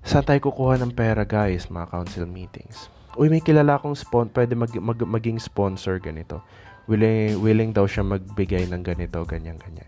Saan 0.00 0.24
tayo 0.24 0.40
kukuha 0.40 0.80
ng 0.80 0.96
pera 0.96 1.28
guys, 1.28 1.68
mga 1.68 1.92
council 1.92 2.24
meetings? 2.24 2.88
Uy, 3.20 3.28
may 3.28 3.44
kilala 3.44 3.76
akong 3.76 3.94
spon, 3.94 4.32
pwede 4.32 4.56
mag, 4.56 4.72
mag, 4.80 4.96
maging 4.96 5.36
sponsor 5.36 6.00
ganito. 6.00 6.40
Willing, 6.88 7.38
willing 7.38 7.70
daw 7.70 7.84
siya 7.84 8.02
magbigay 8.02 8.66
ng 8.72 8.82
ganito, 8.82 9.22
ganyan, 9.28 9.60
ganyan. 9.60 9.86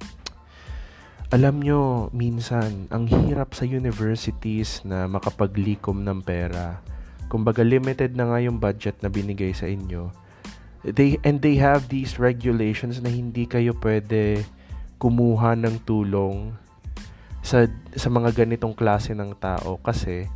Alam 1.33 1.64
nyo, 1.64 2.12
minsan, 2.12 2.92
ang 2.92 3.09
hirap 3.09 3.57
sa 3.57 3.64
universities 3.64 4.85
na 4.85 5.09
makapaglikom 5.09 6.05
ng 6.05 6.20
pera. 6.20 6.85
Kumbaga, 7.33 7.64
limited 7.64 8.12
na 8.12 8.28
nga 8.28 8.38
yung 8.44 8.61
budget 8.61 9.00
na 9.00 9.09
binigay 9.09 9.57
sa 9.57 9.64
inyo. 9.64 10.12
They, 10.82 11.22
and 11.22 11.38
they 11.38 11.56
have 11.62 11.86
these 11.88 12.18
regulations 12.18 12.98
na 12.98 13.10
hindi 13.10 13.46
kayo 13.46 13.70
pwede 13.78 14.42
kumuha 14.98 15.54
ng 15.58 15.86
tulong 15.86 16.54
sa 17.42 17.66
sa 17.98 18.06
mga 18.10 18.46
ganitong 18.46 18.74
klase 18.74 19.14
ng 19.14 19.34
tao 19.42 19.78
kasi 19.82 20.30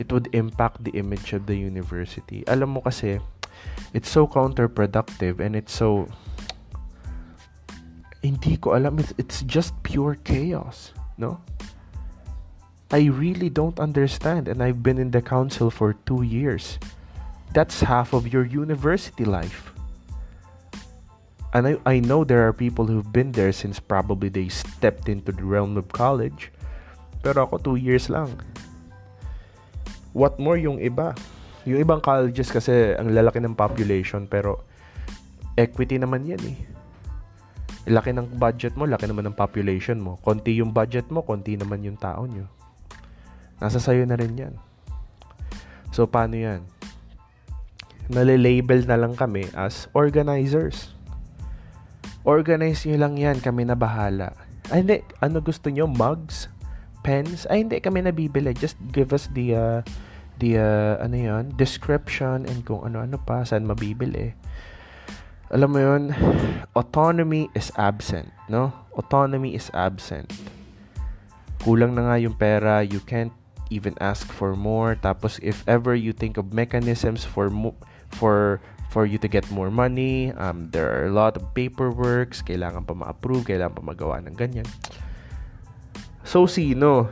it 0.00 0.08
would 0.08 0.32
impact 0.32 0.80
the 0.84 0.96
image 0.96 1.36
of 1.36 1.44
the 1.44 1.56
university. 1.56 2.40
Alam 2.48 2.76
mo 2.76 2.80
kasi 2.80 3.20
it's 3.92 4.08
so 4.08 4.24
counterproductive 4.24 5.40
and 5.40 5.52
it's 5.52 5.76
so 5.76 6.08
hindi 8.24 8.56
ko 8.56 8.76
alam 8.76 9.00
it's, 9.00 9.12
it's 9.20 9.40
just 9.44 9.76
pure 9.84 10.16
chaos, 10.24 10.96
no? 11.20 11.40
I 12.90 13.12
really 13.12 13.52
don't 13.52 13.78
understand 13.78 14.48
and 14.48 14.64
I've 14.64 14.82
been 14.82 14.98
in 14.98 15.12
the 15.12 15.22
council 15.22 15.68
for 15.68 15.96
2 16.08 16.24
years. 16.24 16.80
That's 17.52 17.82
half 17.82 18.14
of 18.14 18.30
your 18.30 18.46
university 18.46 19.24
life. 19.24 19.70
and 21.52 21.66
I, 21.66 21.74
I 21.86 21.96
know 21.98 22.22
there 22.22 22.46
are 22.46 22.54
people 22.54 22.86
who've 22.86 23.12
been 23.12 23.32
there 23.32 23.50
since 23.50 23.82
probably 23.82 24.30
they 24.30 24.48
stepped 24.48 25.08
into 25.08 25.32
the 25.32 25.42
realm 25.42 25.76
of 25.76 25.90
college. 25.90 26.54
Pero 27.22 27.44
ako, 27.44 27.58
two 27.58 27.76
years 27.76 28.08
lang. 28.08 28.30
What 30.14 30.38
more 30.38 30.56
yung 30.56 30.78
iba? 30.78 31.14
Yung 31.66 31.82
ibang 31.82 32.00
colleges 32.00 32.50
kasi 32.50 32.94
ang 32.96 33.12
lalaki 33.12 33.42
ng 33.42 33.54
population 33.54 34.24
pero 34.30 34.64
equity 35.58 35.98
naman 35.98 36.26
yan 36.26 36.42
eh. 36.46 36.58
Laki 37.90 38.14
ng 38.14 38.38
budget 38.38 38.78
mo, 38.78 38.86
laki 38.86 39.10
naman 39.10 39.26
ng 39.28 39.36
population 39.36 39.98
mo. 39.98 40.22
Konti 40.22 40.62
yung 40.62 40.70
budget 40.70 41.10
mo, 41.10 41.26
konti 41.26 41.58
naman 41.58 41.82
yung 41.82 41.98
tao 41.98 42.24
nyo. 42.24 42.46
Nasa 43.58 43.82
sayo 43.82 44.06
na 44.06 44.16
rin 44.16 44.32
yan. 44.38 44.54
So, 45.90 46.06
paano 46.06 46.38
yan? 46.38 46.64
Nalilabel 48.10 48.84
na 48.90 48.98
lang 48.98 49.14
kami 49.14 49.46
as 49.54 49.86
organizers 49.94 50.90
Organize 52.28 52.84
nyo 52.84 53.00
lang 53.00 53.16
yan, 53.16 53.40
kami 53.40 53.64
na 53.64 53.72
bahala. 53.72 54.36
Ay, 54.68 54.84
hindi. 54.84 55.00
Ano 55.24 55.40
gusto 55.40 55.72
nyo? 55.72 55.88
Mugs? 55.88 56.52
Pens? 57.00 57.48
Ay, 57.48 57.64
hindi 57.64 57.80
kami 57.80 58.04
nabibili. 58.04 58.52
Just 58.52 58.76
give 58.92 59.16
us 59.16 59.32
the, 59.32 59.56
uh, 59.56 59.80
the, 60.36 60.60
uh, 60.60 61.00
ano 61.00 61.16
yun? 61.16 61.44
Description 61.56 62.44
and 62.44 62.60
kung 62.68 62.84
ano-ano 62.84 63.16
pa, 63.16 63.40
saan 63.40 63.64
mabibili. 63.64 64.36
Alam 65.48 65.68
mo 65.72 65.80
yun, 65.80 66.02
autonomy 66.78 67.48
is 67.56 67.72
absent, 67.80 68.28
no? 68.52 68.68
Autonomy 69.00 69.56
is 69.56 69.72
absent. 69.72 70.28
Kulang 71.64 71.96
na 71.96 72.04
nga 72.12 72.16
yung 72.20 72.36
pera, 72.36 72.84
you 72.84 73.00
can't 73.00 73.32
even 73.72 73.96
ask 73.96 74.28
for 74.28 74.52
more. 74.52 74.92
Tapos, 74.92 75.40
if 75.40 75.64
ever 75.64 75.96
you 75.96 76.12
think 76.12 76.36
of 76.36 76.52
mechanisms 76.52 77.24
for 77.24 77.48
mo- 77.48 77.80
for 78.14 78.58
for 78.90 79.06
you 79.06 79.16
to 79.22 79.30
get 79.30 79.46
more 79.54 79.70
money. 79.70 80.34
Um, 80.34 80.68
there 80.74 80.90
are 80.90 81.06
a 81.06 81.14
lot 81.14 81.38
of 81.38 81.54
paperworks, 81.54 82.42
kailangan 82.42 82.84
pa 82.84 82.92
ma-approve, 82.92 83.46
kailangan 83.46 83.78
pa 83.78 83.84
magawa 83.86 84.18
ng 84.26 84.34
ganyan. 84.34 84.66
So, 86.26 86.50
sino? 86.50 87.08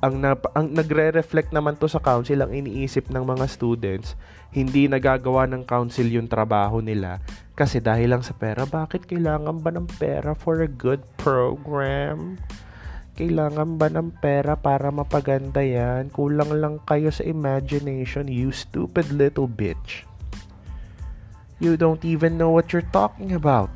Ang, 0.00 0.24
na, 0.24 0.32
ang 0.56 0.72
nagre-reflect 0.72 1.52
naman 1.52 1.76
to 1.76 1.84
sa 1.84 2.00
council, 2.00 2.40
ang 2.40 2.56
iniisip 2.56 3.12
ng 3.12 3.20
mga 3.26 3.44
students, 3.52 4.16
hindi 4.48 4.88
nagagawa 4.88 5.44
ng 5.50 5.68
council 5.68 6.08
yung 6.08 6.30
trabaho 6.30 6.80
nila 6.80 7.20
kasi 7.52 7.82
dahil 7.84 8.16
lang 8.16 8.24
sa 8.24 8.32
pera. 8.32 8.64
Bakit 8.64 9.04
kailangan 9.04 9.60
ba 9.60 9.68
ng 9.74 9.90
pera 10.00 10.32
for 10.32 10.64
a 10.64 10.70
good 10.70 11.04
program? 11.20 12.40
Kailangan 13.20 13.76
ba 13.76 13.92
ng 13.92 14.16
pera 14.24 14.56
para 14.56 14.88
mapaganda 14.88 15.60
yan? 15.60 16.08
Kulang 16.08 16.56
lang 16.56 16.80
kayo 16.88 17.12
sa 17.12 17.20
imagination, 17.26 18.24
you 18.24 18.48
stupid 18.48 19.12
little 19.12 19.44
bitch. 19.44 20.08
You 21.60 21.76
don't 21.76 22.00
even 22.08 22.40
know 22.40 22.48
what 22.48 22.72
you're 22.72 22.88
talking 22.88 23.36
about. 23.36 23.68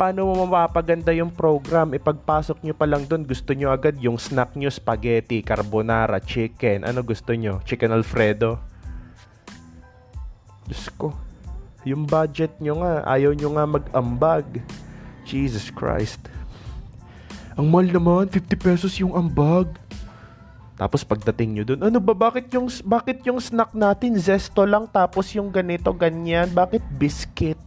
Paano 0.00 0.32
mo 0.32 0.48
mapapaganda 0.48 1.12
yung 1.12 1.28
program? 1.28 1.92
Ipagpasok 1.92 2.64
nyo 2.64 2.72
pa 2.72 2.88
lang 2.88 3.04
doon, 3.04 3.28
gusto 3.28 3.52
nyo 3.52 3.68
agad 3.68 4.00
yung 4.00 4.16
snack 4.16 4.56
nyo, 4.56 4.72
spaghetti, 4.72 5.44
carbonara, 5.44 6.16
chicken. 6.24 6.88
Ano 6.88 7.04
gusto 7.04 7.36
nyo? 7.36 7.60
Chicken 7.68 7.92
Alfredo? 7.92 8.56
Diyos 10.64 10.88
ko. 10.96 11.12
Yung 11.84 12.08
budget 12.08 12.56
nyo 12.64 12.80
nga, 12.80 13.04
ayaw 13.04 13.36
nyo 13.36 13.48
nga 13.52 13.64
mag-ambag. 13.68 14.64
Jesus 15.28 15.68
Christ. 15.68 16.20
Ang 17.60 17.68
mahal 17.68 17.92
naman, 17.92 18.24
50 18.32 18.56
pesos 18.56 18.96
yung 18.96 19.12
ambag. 19.12 19.68
Tapos 20.80 21.04
pagdating 21.04 21.60
nyo 21.60 21.64
dun, 21.68 21.84
ano 21.84 22.00
ba, 22.00 22.16
bakit 22.16 22.48
yung, 22.56 22.64
bakit 22.88 23.20
yung 23.28 23.36
snack 23.36 23.76
natin 23.76 24.16
zesto 24.16 24.64
lang 24.64 24.88
tapos 24.88 25.28
yung 25.36 25.52
ganito, 25.52 25.92
ganyan? 25.92 26.48
Bakit 26.56 26.80
biscuit? 26.96 27.60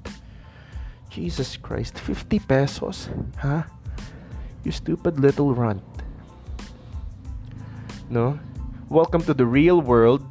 Jesus 1.13 1.53
Christ, 1.61 2.01
50 2.01 2.41
pesos? 2.41 3.13
Ha? 3.45 3.69
You 4.65 4.73
stupid 4.73 5.21
little 5.21 5.53
runt. 5.53 5.85
No? 8.09 8.41
Welcome 8.89 9.21
to 9.29 9.37
the 9.37 9.45
real 9.45 9.77
world. 9.77 10.25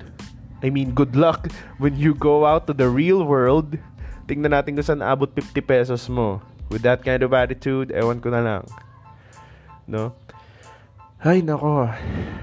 I 0.59 0.75
mean, 0.75 0.91
good 0.91 1.15
luck 1.15 1.55
when 1.79 1.95
you 1.95 2.19
go 2.19 2.43
out 2.43 2.67
to 2.67 2.75
the 2.75 2.91
real 2.91 3.23
world. 3.23 3.79
Tingnan 4.27 4.59
natin 4.59 4.75
kung 4.75 4.83
saan 4.83 5.07
abot 5.07 5.31
50 5.31 5.55
pesos 5.63 6.11
mo. 6.11 6.43
With 6.67 6.83
that 6.83 7.07
kind 7.07 7.23
of 7.23 7.31
attitude, 7.31 7.95
ewan 7.95 8.19
ko 8.19 8.35
na 8.35 8.43
lang. 8.43 8.63
No? 9.87 10.19
Ay, 11.23 11.39
nako. 11.39 11.87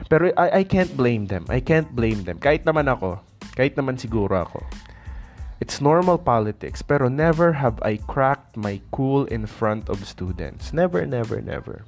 Pero 0.07 0.31
I, 0.39 0.59
I 0.59 0.63
can't 0.63 0.95
blame 0.95 1.27
them. 1.27 1.43
I 1.51 1.59
can't 1.59 1.91
blame 1.91 2.23
them. 2.23 2.39
Kahit 2.39 2.63
naman 2.63 2.87
ako. 2.87 3.19
Kahit 3.51 3.75
naman 3.75 3.99
siguro 3.99 4.39
ako. 4.47 4.63
It's 5.59 5.83
normal 5.83 6.15
politics, 6.15 6.79
pero 6.79 7.11
never 7.11 7.51
have 7.59 7.75
I 7.83 7.99
cracked 8.07 8.55
my 8.55 8.79
cool 8.95 9.27
in 9.27 9.43
front 9.43 9.91
of 9.91 10.07
students. 10.07 10.71
Never, 10.71 11.03
never, 11.03 11.43
never. 11.43 11.83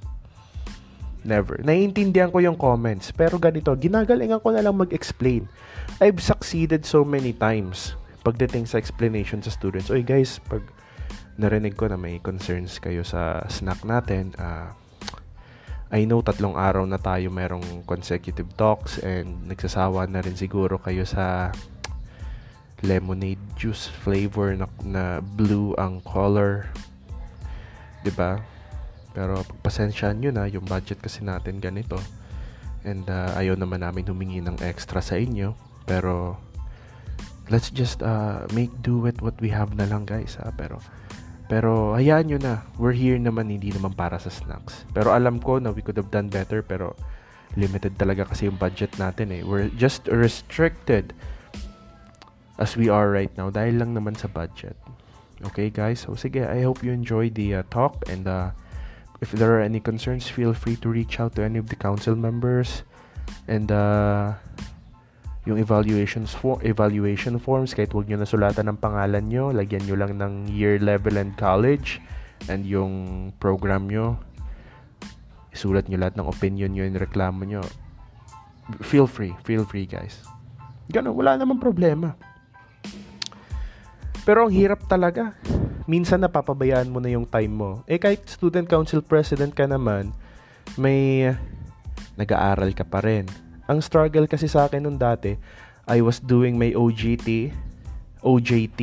Never. 1.23 1.63
Naiintindihan 1.63 2.35
ko 2.35 2.43
yung 2.43 2.59
comments. 2.59 3.15
Pero 3.15 3.39
ganito, 3.39 3.71
ginagalingan 3.71 4.43
ko 4.43 4.51
na 4.51 4.59
lang 4.59 4.75
mag-explain. 4.75 5.47
I've 6.03 6.19
succeeded 6.19 6.83
so 6.83 7.07
many 7.07 7.31
times 7.31 7.95
pagdating 8.27 8.67
sa 8.67 8.75
explanation 8.75 9.39
sa 9.39 9.55
students. 9.55 9.87
Oy 9.87 10.03
guys, 10.03 10.43
pag 10.51 10.67
narinig 11.39 11.79
ko 11.79 11.87
na 11.87 11.95
may 11.95 12.19
concerns 12.19 12.75
kayo 12.83 13.07
sa 13.07 13.47
snack 13.47 13.87
natin, 13.87 14.35
uh, 14.35 14.75
I 15.91 16.07
know 16.07 16.23
tatlong 16.23 16.55
araw 16.55 16.87
na 16.87 16.95
tayo 16.95 17.27
merong 17.27 17.83
consecutive 17.83 18.47
talks 18.55 18.95
and 19.03 19.43
nagsasawa 19.43 20.07
na 20.07 20.23
rin 20.23 20.39
siguro 20.39 20.79
kayo 20.79 21.03
sa 21.03 21.51
lemonade 22.79 23.43
juice 23.59 23.91
flavor 23.91 24.55
na, 24.55 24.71
na 24.87 25.03
blue 25.19 25.75
ang 25.75 25.99
color. 26.07 26.71
'Di 28.07 28.11
ba? 28.15 28.39
Pero 29.11 29.43
pagpasensyaan 29.43 30.23
nyo 30.23 30.31
na, 30.31 30.47
yung 30.47 30.63
budget 30.63 31.03
kasi 31.03 31.27
natin 31.27 31.59
ganito. 31.59 31.99
And 32.87 33.03
uh, 33.11 33.35
ayaw 33.35 33.59
naman 33.59 33.83
namin 33.83 34.07
humingi 34.07 34.39
ng 34.39 34.63
extra 34.63 35.03
sa 35.03 35.19
inyo. 35.19 35.53
Pero 35.83 36.39
let's 37.51 37.67
just 37.67 37.99
uh, 37.99 38.47
make 38.55 38.71
do 38.79 38.95
with 38.95 39.19
what 39.19 39.35
we 39.43 39.51
have 39.51 39.75
na 39.75 39.83
lang 39.83 40.07
guys. 40.07 40.39
Ha? 40.39 40.55
Pero 40.55 40.79
pero 41.51 41.99
hayaan 41.99 42.31
nyo 42.31 42.39
na. 42.39 42.63
We're 42.79 42.95
here 42.95 43.19
naman, 43.19 43.51
hindi 43.51 43.75
naman 43.75 43.91
para 43.91 44.15
sa 44.15 44.31
snacks. 44.31 44.87
Pero 44.95 45.11
alam 45.11 45.43
ko 45.43 45.59
na 45.59 45.75
we 45.75 45.83
could 45.83 45.99
have 45.99 46.07
done 46.07 46.31
better. 46.31 46.63
Pero 46.63 46.95
limited 47.59 47.99
talaga 47.99 48.23
kasi 48.23 48.47
yung 48.47 48.55
budget 48.55 48.95
natin 48.95 49.35
eh. 49.35 49.43
We're 49.43 49.67
just 49.75 50.07
restricted 50.07 51.11
as 52.55 52.79
we 52.79 52.87
are 52.87 53.11
right 53.11 53.35
now 53.35 53.51
dahil 53.51 53.83
lang 53.83 53.91
naman 53.91 54.15
sa 54.15 54.31
budget. 54.31 54.79
Okay 55.51 55.67
guys, 55.67 56.07
so 56.07 56.15
sige, 56.15 56.39
I 56.39 56.63
hope 56.63 56.85
you 56.87 56.95
enjoyed 56.95 57.35
the 57.35 57.59
uh, 57.59 57.63
talk 57.67 57.99
and 58.07 58.29
uh, 58.29 58.55
if 59.19 59.35
there 59.35 59.51
are 59.57 59.65
any 59.65 59.83
concerns, 59.83 60.31
feel 60.31 60.55
free 60.55 60.79
to 60.79 60.87
reach 60.87 61.19
out 61.19 61.35
to 61.35 61.43
any 61.43 61.59
of 61.59 61.67
the 61.67 61.75
council 61.75 62.15
members 62.15 62.87
and 63.51 63.73
uh, 63.73 64.37
yung 65.45 65.57
evaluations 65.57 66.37
for 66.37 66.61
evaluation 66.61 67.41
forms 67.41 67.73
kahit 67.73 67.89
wag 67.97 68.05
niyo 68.05 68.21
na 68.21 68.29
sulatan 68.29 68.69
ng 68.69 68.77
pangalan 68.77 69.25
nyo 69.25 69.49
lagyan 69.49 69.81
nyo 69.89 69.95
lang 69.97 70.17
ng 70.21 70.51
year 70.53 70.77
level 70.77 71.17
and 71.17 71.33
college 71.39 71.97
and 72.49 72.65
yung 72.65 73.29
program 73.41 73.89
nyo 73.89 74.21
isulat 75.49 75.89
nyo 75.89 75.97
lahat 75.97 76.15
ng 76.17 76.27
opinion 76.29 76.71
nyo 76.71 76.85
and 76.85 76.97
reklamo 77.01 77.41
nyo 77.41 77.61
feel 78.85 79.09
free 79.09 79.33
feel 79.41 79.65
free 79.65 79.89
guys 79.89 80.21
ganun 80.93 81.17
wala 81.17 81.35
namang 81.35 81.57
problema 81.57 82.13
pero 84.21 84.45
ang 84.45 84.53
hirap 84.53 84.85
talaga 84.85 85.33
minsan 85.89 86.21
napapabayaan 86.21 86.87
mo 86.87 87.01
na 87.01 87.11
yung 87.11 87.25
time 87.25 87.51
mo. 87.51 87.71
Eh 87.89 87.97
kahit 87.97 88.23
student 88.29 88.63
council 88.69 89.01
president 89.01 89.53
ka 89.53 89.65
naman, 89.65 90.13
may 90.77 91.31
nag-aaral 92.15 92.71
ka 92.71 92.85
pa 92.85 93.01
rin. 93.01 93.25
Ang 93.71 93.79
struggle 93.79 94.27
kasi 94.27 94.51
sa 94.51 94.67
akin 94.67 94.83
nung 94.83 94.99
dati, 94.99 95.39
I 95.87 96.03
was 96.03 96.19
doing 96.19 96.59
my 96.59 96.75
OGT, 96.75 97.55
OJT, 98.19 98.81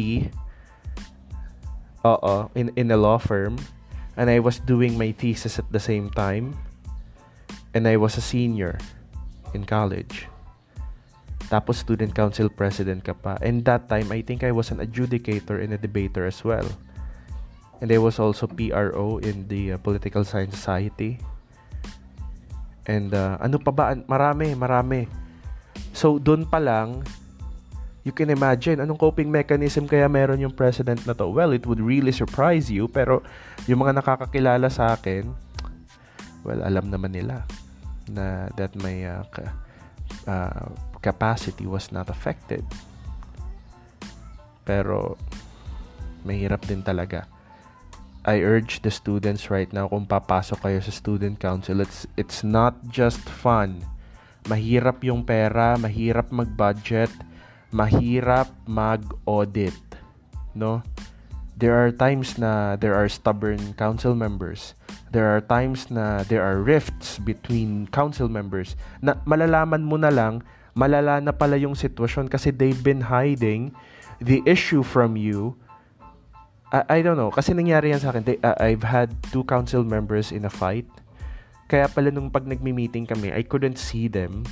oo, 2.09 2.35
in, 2.57 2.73
in 2.73 2.89
a 2.89 2.97
law 2.97 3.21
firm. 3.21 3.61
And 4.17 4.33
I 4.33 4.41
was 4.41 4.65
doing 4.65 4.97
my 4.97 5.13
thesis 5.13 5.61
at 5.61 5.69
the 5.69 5.79
same 5.79 6.09
time. 6.09 6.57
And 7.77 7.85
I 7.85 8.01
was 8.01 8.17
a 8.17 8.25
senior 8.25 8.81
in 9.53 9.69
college. 9.69 10.27
Tapos 11.53 11.85
student 11.85 12.17
council 12.17 12.49
president 12.49 13.05
ka 13.05 13.13
pa. 13.13 13.37
And 13.45 13.63
that 13.69 13.93
time, 13.93 14.09
I 14.09 14.25
think 14.25 14.41
I 14.41 14.57
was 14.57 14.73
an 14.73 14.81
adjudicator 14.81 15.61
and 15.61 15.77
a 15.77 15.79
debater 15.79 16.25
as 16.25 16.41
well. 16.43 16.67
And 17.85 17.93
I 17.93 18.01
was 18.01 18.19
also 18.19 18.49
PRO 18.49 19.21
in 19.21 19.47
the 19.47 19.77
uh, 19.77 19.79
Political 19.79 20.25
Science 20.25 20.57
Society. 20.57 21.21
And 22.89 23.13
uh, 23.13 23.37
ano 23.39 23.61
pa 23.61 23.71
ba? 23.71 23.93
Marami, 23.95 24.57
marami. 24.57 25.05
So, 25.93 26.17
doon 26.17 26.49
pa 26.49 26.57
lang, 26.57 27.05
you 28.03 28.17
can 28.17 28.33
imagine, 28.33 28.81
anong 28.81 28.97
coping 28.97 29.29
mechanism 29.29 29.85
kaya 29.85 30.09
meron 30.09 30.41
yung 30.41 30.57
president 30.57 31.05
na 31.05 31.13
to? 31.13 31.29
Well, 31.29 31.53
it 31.53 31.69
would 31.69 31.85
really 31.85 32.11
surprise 32.11 32.73
you. 32.73 32.89
Pero, 32.89 33.21
yung 33.69 33.85
mga 33.85 34.01
nakakakilala 34.01 34.73
sa 34.73 34.97
akin, 34.97 35.29
well, 36.49 36.65
alam 36.65 36.89
naman 36.89 37.13
nila 37.13 37.45
na 38.09 38.49
that 38.57 38.73
my 38.81 39.05
uh, 39.05 39.23
uh, 40.25 40.73
capacity 41.05 41.69
was 41.69 41.93
not 41.93 42.09
affected. 42.09 42.65
Pero, 44.65 45.21
mahirap 46.25 46.65
din 46.65 46.81
talaga 46.81 47.29
I 48.29 48.45
urge 48.45 48.85
the 48.85 48.93
students 48.93 49.49
right 49.49 49.73
now 49.73 49.89
kung 49.89 50.05
papasok 50.05 50.61
kayo 50.61 50.85
sa 50.85 50.93
student 50.93 51.41
council, 51.41 51.81
it's 51.81 52.05
it's 52.21 52.45
not 52.45 52.77
just 52.93 53.25
fun. 53.25 53.81
Mahirap 54.45 55.01
yung 55.01 55.25
pera, 55.25 55.81
mahirap 55.81 56.29
mag-budget, 56.29 57.09
mahirap 57.73 58.53
mag-audit, 58.69 59.81
no? 60.53 60.85
There 61.57 61.73
are 61.73 61.89
times 61.89 62.37
na 62.37 62.77
there 62.77 62.93
are 62.93 63.09
stubborn 63.09 63.73
council 63.81 64.13
members. 64.13 64.77
There 65.09 65.33
are 65.33 65.41
times 65.41 65.89
na 65.89 66.21
there 66.29 66.45
are 66.45 66.61
rifts 66.61 67.17
between 67.17 67.89
council 67.97 68.29
members 68.29 68.77
na 69.01 69.17
malalaman 69.25 69.89
mo 69.89 69.97
na 69.97 70.13
lang 70.13 70.45
malala 70.77 71.25
na 71.25 71.33
pala 71.33 71.57
yung 71.57 71.75
sitwasyon 71.75 72.29
kasi 72.29 72.53
they've 72.53 72.85
been 72.85 73.09
hiding 73.09 73.73
the 74.21 74.45
issue 74.45 74.85
from 74.85 75.17
you 75.17 75.57
I, 76.73 76.99
I 76.99 77.03
don't 77.03 77.17
know. 77.17 77.33
Kasi 77.33 77.53
nangyari 77.57 77.91
yan 77.93 78.01
sa 78.01 78.11
akin. 78.13 78.25
They, 78.25 78.39
uh, 78.45 78.57
I've 78.61 78.85
had 78.85 79.13
two 79.33 79.45
council 79.45 79.85
members 79.85 80.33
in 80.33 80.45
a 80.45 80.53
fight. 80.53 80.89
Kaya 81.69 81.89
pala 81.89 82.09
nung 82.09 82.33
pag 82.33 82.49
nagmi-meeting 82.49 83.09
kami, 83.09 83.33
I 83.33 83.45
couldn't 83.45 83.77
see 83.77 84.09
them 84.09 84.49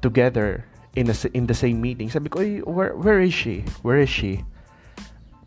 together 0.00 0.64
in 0.96 1.12
a, 1.12 1.16
in 1.36 1.44
the 1.44 1.56
same 1.56 1.80
meeting. 1.80 2.08
Sabi 2.08 2.32
ko, 2.32 2.40
where, 2.64 2.96
where 2.96 3.20
is 3.20 3.36
she? 3.36 3.68
Where 3.84 4.00
is 4.00 4.08
she? 4.08 4.44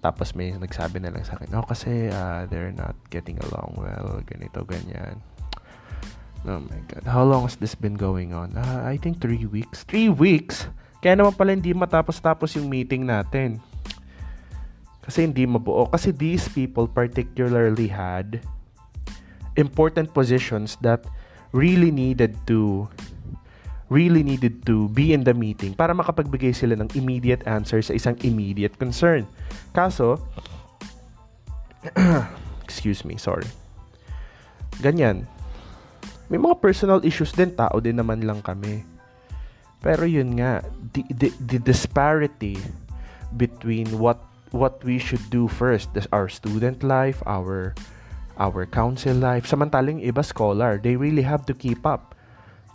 Tapos 0.01 0.33
may 0.33 0.53
nagsabi 0.53 1.01
na 1.01 1.13
lang 1.13 1.25
sa 1.25 1.37
akin, 1.37 1.53
oh, 1.53 1.65
kasi 1.65 2.09
uh, 2.09 2.49
they're 2.49 2.73
not 2.73 2.97
getting 3.13 3.37
along 3.49 3.77
well, 3.77 4.21
ganito, 4.25 4.65
ganyan. 4.65 5.21
Oh 6.41 6.57
my 6.57 6.81
God. 6.89 7.05
How 7.05 7.21
long 7.21 7.45
has 7.45 7.57
this 7.61 7.77
been 7.77 7.93
going 7.93 8.33
on? 8.33 8.57
Uh, 8.57 8.81
I 8.81 8.97
think 8.97 9.21
three 9.21 9.45
weeks. 9.45 9.85
Three 9.85 10.09
weeks? 10.09 10.65
Kaya 11.05 11.17
naman 11.17 11.37
pala 11.37 11.53
hindi 11.53 11.69
matapos-tapos 11.73 12.57
yung 12.57 12.65
meeting 12.65 13.05
natin. 13.05 13.61
Kasi 15.11 15.27
hindi 15.27 15.43
mabuo. 15.43 15.91
Kasi 15.91 16.15
these 16.15 16.47
people 16.47 16.87
particularly 16.87 17.91
had 17.91 18.39
important 19.59 20.15
positions 20.15 20.79
that 20.79 21.03
really 21.51 21.91
needed 21.91 22.39
to 22.47 22.87
really 23.91 24.23
needed 24.23 24.63
to 24.63 24.87
be 24.95 25.11
in 25.11 25.27
the 25.27 25.35
meeting 25.35 25.75
para 25.75 25.91
makapagbigay 25.91 26.55
sila 26.55 26.79
ng 26.79 26.87
immediate 26.95 27.43
answer 27.43 27.83
sa 27.83 27.91
isang 27.91 28.15
immediate 28.23 28.71
concern. 28.79 29.27
Kaso, 29.75 30.15
excuse 32.63 33.03
me, 33.03 33.19
sorry. 33.19 33.51
Ganyan. 34.79 35.27
May 36.31 36.39
mga 36.39 36.63
personal 36.63 37.03
issues 37.03 37.35
din, 37.35 37.51
tao 37.51 37.83
din 37.83 37.99
naman 37.99 38.23
lang 38.23 38.39
kami. 38.39 38.87
Pero 39.83 40.07
yun 40.07 40.39
nga, 40.39 40.63
the, 40.95 41.03
the, 41.11 41.27
the 41.43 41.59
disparity 41.59 42.55
between 43.35 43.99
what 43.99 44.30
what 44.51 44.83
we 44.83 44.99
should 44.99 45.23
do 45.31 45.47
first 45.47 45.89
our 46.11 46.27
student 46.27 46.83
life 46.83 47.23
our 47.25 47.73
our 48.39 48.65
council 48.67 49.15
life. 49.15 49.47
Samantalang 49.47 50.03
iba 50.03 50.23
scholar 50.23 50.79
they 50.79 50.95
really 50.95 51.23
have 51.23 51.47
to 51.47 51.55
keep 51.55 51.83
up 51.87 52.15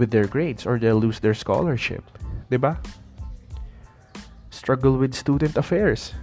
with 0.01 0.11
their 0.11 0.27
grades 0.27 0.65
or 0.65 0.79
they'll 0.79 1.01
lose 1.01 1.21
their 1.21 1.37
scholarship. 1.37 2.05
'di 2.49 2.59
ba? 2.61 2.81
Struggle 4.49 4.97
with 4.97 5.13
student 5.13 5.57
affairs. 5.57 6.17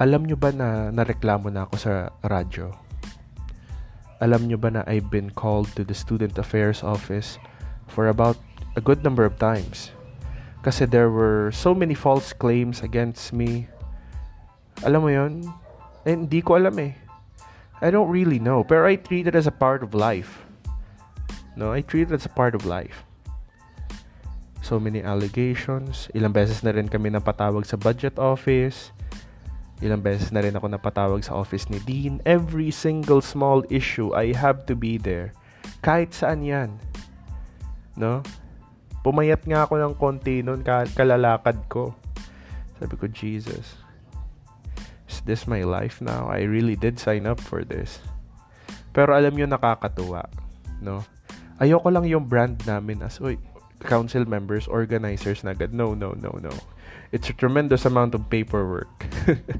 Alam 0.00 0.26
nyo 0.26 0.36
ba 0.36 0.50
na 0.50 0.90
nareklamo 0.90 1.48
na 1.52 1.64
ako 1.68 1.76
sa 1.78 1.92
radyo? 2.26 2.74
Alam 4.18 4.50
nyo 4.50 4.58
ba 4.58 4.70
na 4.70 4.82
I've 4.86 5.10
been 5.10 5.30
called 5.30 5.70
to 5.78 5.86
the 5.86 5.96
student 5.96 6.38
affairs 6.38 6.82
office 6.82 7.38
for 7.86 8.08
about 8.08 8.38
a 8.74 8.82
good 8.82 9.06
number 9.06 9.24
of 9.24 9.38
times? 9.38 9.94
Kasi 10.62 10.86
there 10.86 11.10
were 11.10 11.50
so 11.50 11.74
many 11.74 11.94
false 11.94 12.30
claims 12.30 12.82
against 12.82 13.34
me 13.34 13.66
alam 14.80 15.04
mo 15.04 15.12
yon 15.12 15.44
Eh, 16.02 16.16
hindi 16.16 16.42
ko 16.42 16.58
alam 16.58 16.74
eh. 16.82 16.96
I 17.82 17.90
don't 17.90 18.10
really 18.10 18.38
know. 18.42 18.66
Pero 18.66 18.86
I 18.86 18.98
treat 18.98 19.26
it 19.26 19.38
as 19.38 19.46
a 19.46 19.54
part 19.54 19.82
of 19.82 19.94
life. 19.94 20.42
No, 21.54 21.70
I 21.70 21.82
treat 21.82 22.10
it 22.10 22.14
as 22.14 22.26
a 22.26 22.32
part 22.32 22.54
of 22.54 22.66
life. 22.66 23.06
So 24.62 24.78
many 24.78 25.02
allegations. 25.02 26.06
Ilang 26.14 26.34
beses 26.34 26.62
na 26.62 26.70
rin 26.70 26.86
kami 26.86 27.10
napatawag 27.10 27.66
sa 27.66 27.74
budget 27.74 28.18
office. 28.18 28.94
Ilang 29.82 30.06
beses 30.06 30.30
na 30.30 30.46
rin 30.46 30.54
ako 30.54 30.70
napatawag 30.70 31.26
sa 31.26 31.34
office 31.34 31.66
ni 31.66 31.82
Dean. 31.82 32.22
Every 32.22 32.70
single 32.70 33.18
small 33.18 33.66
issue, 33.66 34.14
I 34.14 34.30
have 34.30 34.62
to 34.70 34.78
be 34.78 34.94
there. 34.94 35.34
Kahit 35.82 36.14
saan 36.14 36.46
yan. 36.46 36.78
No? 37.98 38.22
Pumayat 39.02 39.42
nga 39.42 39.66
ako 39.66 39.82
ng 39.82 39.94
konti 39.98 40.46
noon, 40.46 40.62
kalalakad 40.94 41.58
ko. 41.66 41.98
Sabi 42.78 42.94
ko, 42.94 43.10
Jesus, 43.10 43.81
is 45.22 45.26
this 45.38 45.46
my 45.46 45.62
life 45.62 46.02
now? 46.02 46.26
I 46.26 46.42
really 46.42 46.74
did 46.74 46.98
sign 46.98 47.30
up 47.30 47.38
for 47.38 47.62
this. 47.62 48.02
Pero 48.90 49.14
alam 49.14 49.38
nyo, 49.38 49.46
nakakatuwa. 49.46 50.26
No? 50.82 51.06
Ayoko 51.62 51.94
lang 51.94 52.10
yung 52.10 52.26
brand 52.26 52.58
namin 52.66 53.06
as, 53.06 53.22
uy, 53.22 53.38
council 53.86 54.26
members, 54.26 54.66
organizers 54.66 55.46
na 55.46 55.54
agad. 55.54 55.70
No, 55.70 55.94
no, 55.94 56.18
no, 56.18 56.34
no. 56.42 56.50
It's 57.14 57.30
a 57.30 57.36
tremendous 57.36 57.86
amount 57.86 58.18
of 58.18 58.26
paperwork. 58.26 58.90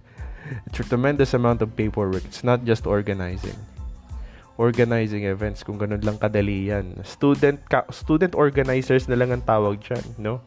it's 0.66 0.83
a 0.83 0.87
tremendous 0.87 1.31
amount 1.31 1.62
of 1.62 1.79
paperwork. 1.79 2.27
It's 2.27 2.42
not 2.42 2.66
just 2.66 2.83
organizing. 2.83 3.55
Organizing 4.59 5.31
events, 5.31 5.62
kung 5.62 5.79
ganun 5.79 6.03
lang 6.03 6.18
kadali 6.18 6.75
yan. 6.75 7.07
Student, 7.07 7.62
ka, 7.70 7.87
student 7.94 8.35
organizers 8.35 9.07
na 9.07 9.14
lang 9.14 9.31
ang 9.31 9.46
tawag 9.46 9.79
dyan, 9.79 10.03
no? 10.18 10.42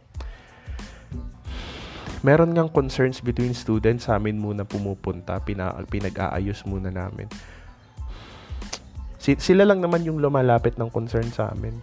Meron 2.25 2.57
ngang 2.57 2.73
concerns 2.73 3.21
between 3.21 3.53
students 3.53 4.09
sa 4.09 4.17
amin 4.17 4.41
muna 4.41 4.65
pumupunta, 4.65 5.37
pina, 5.45 5.77
pinag-aayos 5.85 6.65
muna 6.65 6.89
namin 6.89 7.29
sila 9.33 9.65
lang 9.65 9.81
naman 9.81 10.05
yung 10.05 10.21
lumalapit 10.21 10.77
ng 10.77 10.93
concern 10.93 11.25
sa 11.33 11.49
amin. 11.49 11.81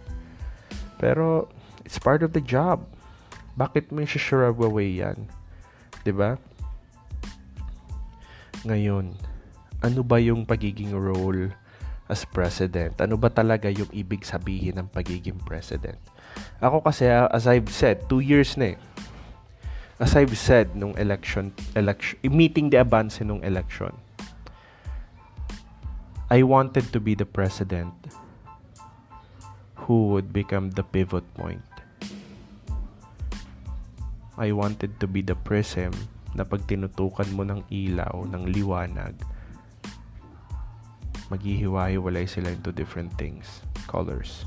Pero, 0.95 1.51
it's 1.83 1.99
part 1.99 2.23
of 2.23 2.31
the 2.31 2.39
job. 2.39 2.87
Bakit 3.59 3.91
mo 3.91 4.07
i-sure 4.07 4.47
away 4.47 5.03
yan? 5.03 5.27
ba? 5.27 6.01
Diba? 6.07 6.31
Ngayon, 8.63 9.19
ano 9.83 10.01
ba 10.07 10.23
yung 10.23 10.47
pagiging 10.47 10.95
role 10.95 11.51
as 12.07 12.23
president? 12.23 12.95
Ano 13.03 13.19
ba 13.19 13.27
talaga 13.27 13.67
yung 13.67 13.91
ibig 13.91 14.23
sabihin 14.23 14.79
ng 14.79 14.87
pagiging 14.87 15.35
president? 15.43 15.99
Ako 16.63 16.79
kasi, 16.79 17.11
as 17.11 17.43
I've 17.43 17.67
said, 17.67 18.07
two 18.07 18.23
years 18.23 18.55
na 18.55 18.73
eh. 18.73 18.77
As 20.03 20.19
I've 20.19 20.35
said 20.35 20.75
nung 20.75 20.99
election, 20.99 21.55
election 21.79 22.19
meeting 22.27 22.67
the 22.67 22.83
advance 22.83 23.23
nung 23.23 23.39
election, 23.39 23.95
I 26.27 26.43
wanted 26.43 26.91
to 26.91 26.99
be 26.99 27.15
the 27.15 27.23
president 27.23 27.95
who 29.87 30.11
would 30.11 30.35
become 30.35 30.75
the 30.75 30.83
pivot 30.83 31.23
point. 31.39 31.63
I 34.35 34.51
wanted 34.51 34.99
to 34.99 35.07
be 35.07 35.23
the 35.23 35.39
prism 35.39 35.95
na 36.35 36.43
pag 36.43 36.67
tinutukan 36.67 37.31
mo 37.31 37.47
ng 37.47 37.63
ilaw, 37.71 38.27
ng 38.27 38.43
liwanag, 38.43 39.15
maghihiwa-hiwalay 41.31 42.27
sila 42.27 42.51
into 42.51 42.75
different 42.75 43.15
things, 43.15 43.63
colors. 43.87 44.43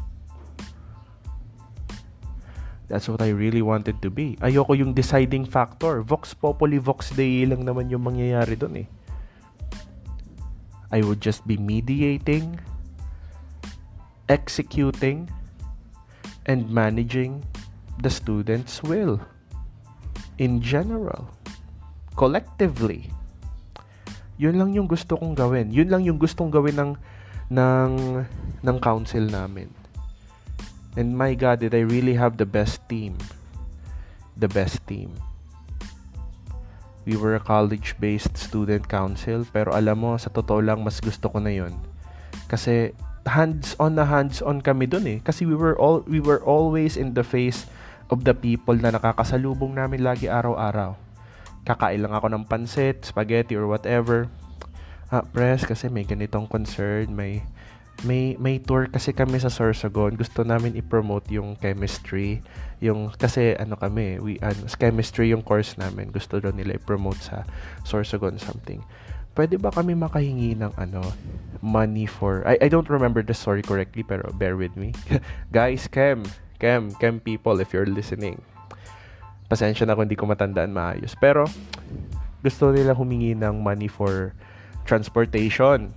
That's 2.87 3.11
what 3.11 3.19
I 3.19 3.35
really 3.35 3.63
wanted 3.63 3.99
to 4.03 4.11
be. 4.11 4.39
Ayoko 4.39 4.79
yung 4.79 4.95
deciding 4.95 5.47
factor. 5.51 6.07
Vox 6.07 6.35
Populi, 6.35 6.79
Vox 6.79 7.11
Dei 7.11 7.43
lang 7.43 7.67
naman 7.67 7.91
yung 7.91 8.07
mangyayari 8.07 8.55
doon 8.55 8.87
eh. 8.87 8.89
I 10.95 11.03
would 11.03 11.19
just 11.19 11.43
be 11.51 11.59
mediating, 11.59 12.63
executing, 14.31 15.27
and 16.47 16.71
managing 16.71 17.43
the 17.99 18.11
student's 18.11 18.87
will 18.87 19.19
in 20.39 20.61
general, 20.63 21.27
collectively. 22.15 23.11
Yun 24.37 24.61
lang 24.61 24.71
yung 24.77 24.87
gusto 24.87 25.17
kong 25.17 25.33
gawin. 25.33 25.73
Yun 25.73 25.89
lang 25.89 26.05
yung 26.05 26.21
gustong 26.21 26.53
gawin 26.53 26.77
ng 26.77 26.93
ng 27.49 27.93
ng 28.61 28.77
council 28.85 29.25
namin. 29.25 29.73
And 30.97 31.13
my 31.13 31.37
God, 31.37 31.61
did 31.61 31.77
I 31.77 31.85
really 31.85 32.17
have 32.17 32.41
the 32.41 32.49
best 32.49 32.81
team? 32.89 33.21
The 34.37 34.49
best 34.49 34.81
team. 34.89 35.13
We 37.05 37.15
were 37.15 37.37
a 37.37 37.45
college-based 37.45 38.35
student 38.35 38.89
council 38.91 39.47
pero 39.47 39.77
alam 39.77 40.03
mo 40.03 40.19
sa 40.19 40.33
totoo 40.33 40.59
lang 40.59 40.83
mas 40.83 40.99
gusto 40.99 41.31
ko 41.31 41.39
na 41.39 41.55
yon 41.55 41.77
kasi 42.51 42.95
hands-on 43.27 43.99
na 43.99 44.07
hands-on 44.07 44.63
kami 44.63 44.87
dun 44.87 45.07
eh. 45.07 45.19
Kasi 45.21 45.45
we 45.45 45.59
were 45.59 45.75
all 45.77 46.07
we 46.07 46.23
were 46.23 46.39
always 46.47 46.95
in 46.95 47.19
the 47.19 47.27
face 47.27 47.67
of 48.07 48.23
the 48.23 48.33
people 48.33 48.79
na 48.79 48.95
nakakasalubong 48.95 49.75
namin 49.75 50.07
lagi 50.07 50.31
araw-araw. 50.31 50.95
Kakain 51.67 52.07
lang 52.07 52.15
ako 52.15 52.31
ng 52.31 52.47
pansit, 52.47 53.03
spaghetti 53.03 53.59
or 53.59 53.67
whatever. 53.67 54.31
Ah, 55.11 55.27
press 55.27 55.67
kasi 55.67 55.91
may 55.91 56.07
ganitong 56.07 56.47
concern 56.47 57.15
may 57.15 57.43
may 58.05 58.37
may 58.37 58.61
tour 58.61 58.91
kasi 58.93 59.17
kami 59.17 59.41
sa 59.41 59.49
Sorsogon. 59.49 60.21
Gusto 60.21 60.45
namin 60.45 60.77
i-promote 60.77 61.33
yung 61.33 61.57
chemistry, 61.57 62.45
yung 62.85 63.09
kasi 63.15 63.57
ano 63.57 63.79
kami, 63.81 64.21
we 64.21 64.37
ano, 64.45 64.69
chemistry 64.77 65.33
yung 65.33 65.41
course 65.41 65.81
namin. 65.81 66.13
Gusto 66.13 66.37
daw 66.37 66.53
nila 66.53 66.77
i-promote 66.77 67.21
sa 67.23 67.49
Sorsogon 67.89 68.37
something. 68.37 68.85
Pwede 69.33 69.57
ba 69.57 69.73
kami 69.73 69.97
makahingi 69.97 70.57
ng 70.61 70.73
ano 70.77 71.01
money 71.65 72.05
for 72.05 72.45
I 72.45 72.61
I 72.61 72.69
don't 72.69 72.89
remember 72.93 73.25
the 73.25 73.37
story 73.37 73.65
correctly 73.65 74.05
pero 74.05 74.29
bear 74.37 74.61
with 74.61 74.77
me. 74.77 74.93
Guys, 75.57 75.89
chem, 75.89 76.25
chem, 76.61 76.93
chem 77.01 77.17
people 77.21 77.57
if 77.65 77.73
you're 77.73 77.89
listening. 77.89 78.45
Pasensya 79.49 79.89
na 79.89 79.97
kung 79.97 80.11
hindi 80.11 80.19
ko 80.19 80.29
matandaan 80.29 80.75
maayos. 80.75 81.17
Pero 81.17 81.49
gusto 82.45 82.71
nila 82.71 82.93
humingi 82.93 83.33
ng 83.33 83.65
money 83.65 83.89
for 83.89 84.37
transportation 84.85 85.97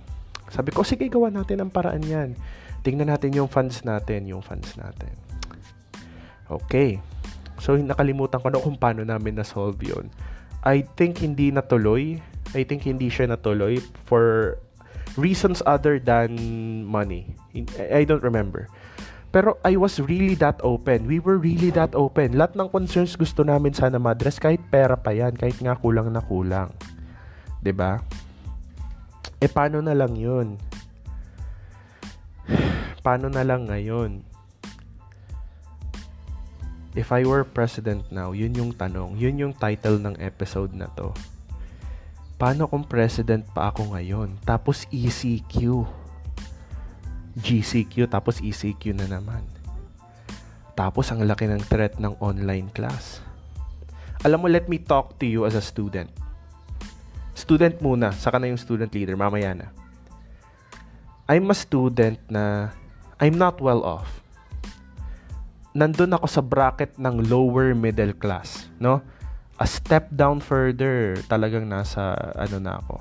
sabi 0.50 0.74
ko, 0.74 0.82
sige, 0.82 1.06
gawa 1.06 1.30
natin 1.30 1.62
ang 1.62 1.70
paraan 1.70 2.02
yan. 2.02 2.34
Tingnan 2.82 3.08
natin 3.08 3.32
yung 3.32 3.46
funds 3.46 3.86
natin, 3.86 4.26
yung 4.26 4.42
funds 4.42 4.74
natin. 4.74 5.14
Okay. 6.50 6.98
So, 7.62 7.78
nakalimutan 7.78 8.42
ko 8.42 8.48
na 8.50 8.58
kung 8.58 8.74
paano 8.74 9.06
namin 9.06 9.38
na-solve 9.38 9.78
yun. 9.80 10.10
I 10.66 10.82
think 10.98 11.22
hindi 11.22 11.54
natuloy. 11.54 12.18
I 12.52 12.62
think 12.66 12.84
hindi 12.84 13.06
siya 13.08 13.30
natuloy 13.30 13.78
for 14.10 14.58
reasons 15.14 15.62
other 15.64 16.02
than 16.02 16.34
money. 16.84 17.38
I 17.78 18.02
don't 18.02 18.22
remember. 18.22 18.66
Pero 19.30 19.62
I 19.62 19.78
was 19.78 20.02
really 20.02 20.34
that 20.42 20.58
open. 20.66 21.06
We 21.06 21.22
were 21.22 21.38
really 21.38 21.70
that 21.78 21.94
open. 21.94 22.34
Lahat 22.34 22.58
ng 22.58 22.66
concerns 22.74 23.14
gusto 23.14 23.46
namin 23.46 23.70
sana 23.70 24.02
madress 24.02 24.42
kahit 24.42 24.58
pera 24.74 24.98
pa 24.98 25.14
yan, 25.14 25.38
kahit 25.38 25.54
nga 25.62 25.78
kulang 25.78 26.10
na 26.10 26.18
kulang. 26.18 26.74
'Di 27.62 27.70
ba? 27.70 28.02
Eh, 29.40 29.48
paano 29.48 29.80
na 29.80 29.96
lang 29.96 30.12
yun? 30.20 30.60
paano 33.00 33.32
na 33.32 33.40
lang 33.40 33.64
ngayon? 33.72 34.20
If 36.92 37.08
I 37.08 37.24
were 37.24 37.48
president 37.48 38.04
now, 38.12 38.36
yun 38.36 38.52
yung 38.52 38.76
tanong. 38.76 39.16
Yun 39.16 39.40
yung 39.40 39.54
title 39.56 39.96
ng 39.96 40.20
episode 40.20 40.76
na 40.76 40.92
to. 40.92 41.16
Paano 42.36 42.68
kung 42.68 42.84
president 42.84 43.48
pa 43.56 43.72
ako 43.72 43.96
ngayon? 43.96 44.36
Tapos 44.44 44.84
ECQ. 44.92 45.88
GCQ, 47.40 48.12
tapos 48.12 48.44
ECQ 48.44 48.92
na 48.92 49.08
naman. 49.08 49.40
Tapos 50.76 51.08
ang 51.08 51.24
laki 51.24 51.48
ng 51.48 51.64
threat 51.64 51.96
ng 51.96 52.12
online 52.20 52.68
class. 52.76 53.24
Alam 54.20 54.44
mo, 54.44 54.46
let 54.52 54.68
me 54.68 54.76
talk 54.76 55.16
to 55.16 55.24
you 55.24 55.48
as 55.48 55.56
a 55.56 55.64
student 55.64 56.19
student 57.40 57.80
muna, 57.80 58.12
saka 58.12 58.36
na 58.36 58.52
yung 58.52 58.60
student 58.60 58.92
leader, 58.92 59.16
mamaya 59.16 59.56
na. 59.56 59.72
I'm 61.24 61.48
a 61.48 61.56
student 61.56 62.20
na 62.28 62.68
I'm 63.16 63.40
not 63.40 63.64
well 63.64 63.80
off. 63.80 64.20
Nandun 65.72 66.12
ako 66.12 66.26
sa 66.28 66.44
bracket 66.44 67.00
ng 67.00 67.32
lower 67.32 67.72
middle 67.72 68.12
class, 68.12 68.68
no? 68.76 69.00
A 69.56 69.64
step 69.64 70.12
down 70.12 70.44
further, 70.44 71.16
talagang 71.32 71.64
nasa 71.64 72.12
ano 72.36 72.60
na 72.60 72.76
ako. 72.84 72.96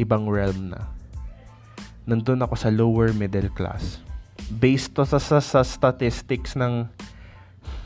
Ibang 0.00 0.24
realm 0.30 0.72
na. 0.72 0.88
Nandun 2.08 2.40
ako 2.40 2.54
sa 2.56 2.72
lower 2.72 3.12
middle 3.12 3.50
class. 3.52 4.00
Based 4.48 4.96
to 4.96 5.04
sa, 5.04 5.20
sa, 5.20 5.42
sa 5.44 5.60
statistics 5.60 6.56
ng 6.56 6.88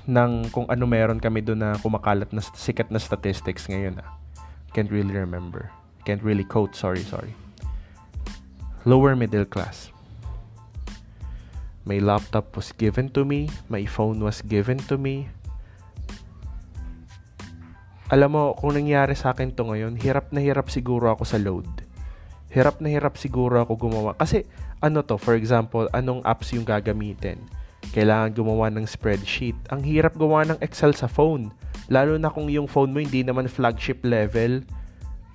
ng 0.04 0.52
kung 0.52 0.68
ano 0.68 0.84
meron 0.84 1.16
kami 1.16 1.40
doon 1.40 1.64
na 1.64 1.70
kumakalat 1.80 2.28
na 2.28 2.44
sikat 2.44 2.92
na 2.92 3.00
statistics 3.00 3.64
ngayon 3.72 4.04
ah 4.04 4.23
can't 4.74 4.90
really 4.90 5.14
remember. 5.14 5.70
Can't 6.04 6.20
really 6.20 6.44
quote. 6.44 6.74
Sorry, 6.76 7.00
sorry. 7.06 7.32
Lower 8.84 9.16
middle 9.16 9.46
class. 9.46 9.88
My 11.86 12.02
laptop 12.02 12.52
was 12.58 12.74
given 12.76 13.08
to 13.16 13.24
me. 13.24 13.48
My 13.70 13.86
phone 13.86 14.20
was 14.20 14.42
given 14.42 14.82
to 14.92 14.98
me. 14.98 15.32
Alam 18.12 18.36
mo, 18.36 18.44
kung 18.58 18.76
nangyari 18.76 19.16
sa 19.16 19.32
akin 19.32 19.56
to 19.56 19.64
ngayon, 19.64 19.96
hirap 19.96 20.28
na 20.28 20.44
hirap 20.44 20.68
siguro 20.68 21.08
ako 21.14 21.24
sa 21.24 21.40
load. 21.40 21.64
hirap 22.54 22.78
na 22.78 22.86
hirap 22.86 23.18
siguro 23.18 23.58
ako 23.58 23.74
gumawa. 23.74 24.14
Kasi, 24.14 24.46
ano 24.78 25.02
to, 25.02 25.18
for 25.18 25.34
example, 25.34 25.90
anong 25.90 26.22
apps 26.22 26.54
yung 26.54 26.62
gagamitin? 26.62 27.42
Kailangan 27.90 28.30
gumawa 28.30 28.70
ng 28.70 28.86
spreadsheet. 28.86 29.58
Ang 29.74 29.82
hirap 29.82 30.14
gumawa 30.14 30.46
ng 30.46 30.62
Excel 30.62 30.94
sa 30.94 31.10
phone. 31.10 31.50
Lalo 31.92 32.16
na 32.16 32.32
kung 32.32 32.48
yung 32.48 32.64
phone 32.64 32.92
mo 32.92 32.98
hindi 33.00 33.20
naman 33.20 33.50
flagship 33.50 34.00
level, 34.04 34.64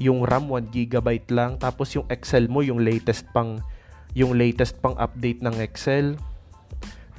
yung 0.02 0.24
RAM 0.24 0.50
1 0.50 0.72
GB 0.72 1.30
lang, 1.30 1.60
tapos 1.60 1.94
yung 1.94 2.08
Excel 2.10 2.48
mo, 2.48 2.64
yung 2.64 2.82
latest 2.82 3.28
pang 3.36 3.62
yung 4.18 4.34
latest 4.34 4.82
pang 4.82 4.98
update 4.98 5.46
ng 5.46 5.54
Excel. 5.62 6.18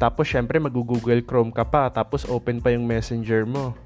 Tapos 0.00 0.26
syempre 0.26 0.58
mag-Google 0.58 1.22
Chrome 1.22 1.54
ka 1.54 1.62
pa, 1.62 1.86
tapos 1.92 2.26
open 2.26 2.58
pa 2.58 2.74
yung 2.74 2.88
Messenger 2.88 3.46
mo. 3.46 3.76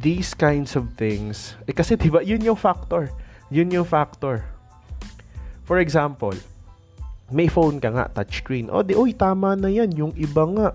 These 0.00 0.32
kinds 0.32 0.78
of 0.78 0.96
things. 0.96 1.58
Eh 1.68 1.74
kasi 1.76 1.98
'di 1.98 2.08
ba, 2.08 2.24
yun 2.24 2.40
yung 2.40 2.56
factor. 2.56 3.12
Yun 3.52 3.68
yung 3.74 3.84
factor. 3.84 4.40
For 5.68 5.80
example, 5.80 6.34
may 7.32 7.48
phone 7.48 7.80
ka 7.80 7.88
nga, 7.88 8.04
touchscreen. 8.12 8.68
O, 8.68 8.84
di, 8.84 8.92
oy, 8.92 9.16
tama 9.16 9.56
na 9.56 9.72
yan. 9.72 9.90
Yung 9.96 10.12
iba 10.16 10.44
nga, 10.44 10.66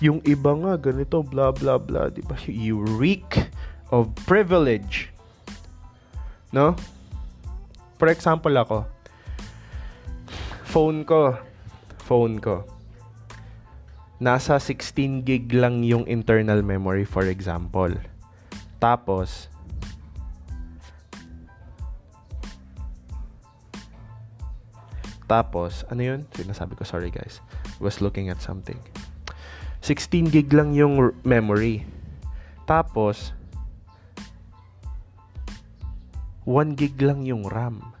yung 0.00 0.20
iba 0.28 0.52
nga, 0.52 0.74
ganito, 0.76 1.24
blah, 1.24 1.52
blah, 1.52 1.80
blah. 1.80 2.12
Di 2.12 2.20
ba? 2.20 2.36
You 2.44 2.84
reek 2.84 3.48
of 3.88 4.12
privilege. 4.28 5.08
No? 6.52 6.76
For 7.96 8.12
example 8.12 8.52
ako, 8.60 8.84
phone 10.68 11.08
ko, 11.08 11.40
phone 12.04 12.36
ko, 12.44 12.68
nasa 14.20 14.60
16 14.60 15.24
gig 15.24 15.48
lang 15.56 15.80
yung 15.80 16.04
internal 16.04 16.60
memory, 16.60 17.08
for 17.08 17.24
example. 17.24 17.92
Tapos, 18.76 19.48
Tapos, 25.26 25.82
ano 25.90 26.06
yun? 26.06 26.20
Sinasabi 26.38 26.78
ko, 26.78 26.86
sorry 26.86 27.10
guys. 27.10 27.42
Was 27.82 27.98
looking 27.98 28.30
at 28.30 28.38
something. 28.38 28.78
16 29.86 30.34
gig 30.34 30.50
lang 30.50 30.74
yung 30.74 31.14
memory. 31.22 31.86
Tapos, 32.66 33.30
1 36.42 36.74
gig 36.74 36.98
lang 36.98 37.22
yung 37.22 37.46
RAM. 37.46 37.94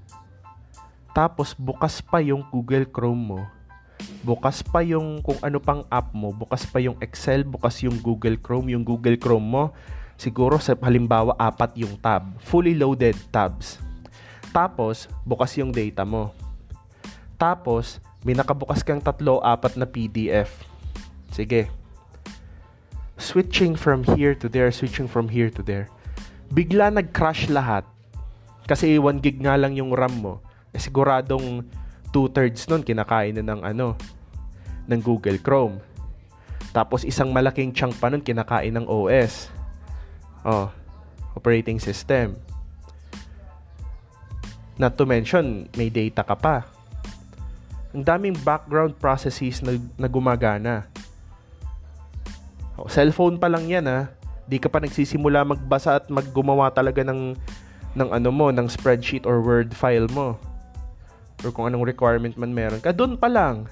Tapos, 1.14 1.54
bukas 1.54 2.02
pa 2.02 2.18
yung 2.18 2.42
Google 2.50 2.90
Chrome 2.90 3.22
mo. 3.38 3.40
Bukas 4.26 4.66
pa 4.66 4.82
yung 4.82 5.22
kung 5.22 5.38
ano 5.38 5.62
pang 5.62 5.86
app 5.86 6.10
mo. 6.10 6.34
Bukas 6.34 6.66
pa 6.66 6.82
yung 6.82 6.98
Excel, 6.98 7.46
bukas 7.46 7.78
yung 7.86 8.02
Google 8.02 8.34
Chrome. 8.34 8.74
Yung 8.74 8.82
Google 8.82 9.14
Chrome 9.14 9.46
mo, 9.46 9.64
siguro 10.18 10.58
sa 10.58 10.74
halimbawa, 10.74 11.38
apat 11.38 11.78
yung 11.78 11.94
tab. 12.02 12.34
Fully 12.42 12.74
loaded 12.74 13.14
tabs. 13.30 13.78
Tapos, 14.50 15.06
bukas 15.22 15.54
yung 15.54 15.70
data 15.70 16.02
mo 16.02 16.34
tapos, 17.36 18.00
may 18.24 18.32
nakabukas 18.32 18.80
kang 18.80 19.00
tatlo, 19.00 19.44
apat 19.44 19.76
na 19.76 19.84
PDF. 19.84 20.48
Sige. 21.36 21.68
Switching 23.20 23.76
from 23.76 24.00
here 24.16 24.32
to 24.32 24.48
there, 24.48 24.72
switching 24.72 25.04
from 25.04 25.28
here 25.28 25.52
to 25.52 25.60
there. 25.60 25.92
Bigla 26.48 26.88
nag-crash 26.88 27.52
lahat. 27.52 27.84
Kasi 28.64 28.96
1 28.96 29.20
gig 29.20 29.44
nga 29.44 29.60
lang 29.60 29.76
yung 29.76 29.92
RAM 29.92 30.16
mo. 30.16 30.40
Eh, 30.72 30.80
siguradong 30.80 31.60
two-thirds 32.08 32.64
nun 32.72 32.80
kinakain 32.80 33.36
na 33.36 33.44
ng 33.44 33.60
ano, 33.60 33.92
ng 34.88 35.00
Google 35.04 35.36
Chrome. 35.44 35.76
Tapos 36.72 37.04
isang 37.04 37.28
malaking 37.36 37.76
chunk 37.76 37.92
pa 38.00 38.08
nun 38.08 38.24
kinakain 38.24 38.72
ng 38.72 38.88
OS. 38.88 39.52
Oh, 40.40 40.72
operating 41.36 41.76
system. 41.76 42.40
Not 44.80 44.96
to 44.96 45.04
mention, 45.04 45.68
may 45.76 45.92
data 45.92 46.24
ka 46.24 46.36
pa 46.36 46.76
ang 47.96 48.04
daming 48.04 48.36
background 48.44 48.92
processes 49.00 49.64
na, 49.64 49.80
na 49.96 50.04
gumagana. 50.04 50.84
O, 52.76 52.88
cellphone 52.88 53.40
pa 53.40 53.48
lang 53.48 53.64
yan 53.68 53.88
ha. 53.88 54.12
Di 54.46 54.60
ka 54.60 54.68
pa 54.68 54.78
nagsisimula 54.78 55.42
magbasa 55.42 55.98
at 55.98 56.06
maggumawa 56.12 56.70
talaga 56.70 57.02
ng 57.02 57.34
ng 57.96 58.08
ano 58.12 58.28
mo, 58.28 58.52
ng 58.52 58.68
spreadsheet 58.68 59.24
or 59.24 59.40
word 59.40 59.72
file 59.72 60.06
mo. 60.12 60.36
Or 61.40 61.50
kung 61.52 61.66
anong 61.68 61.88
requirement 61.88 62.36
man 62.36 62.52
meron 62.52 62.84
ka. 62.84 62.92
Doon 62.92 63.16
pa 63.16 63.32
lang. 63.32 63.66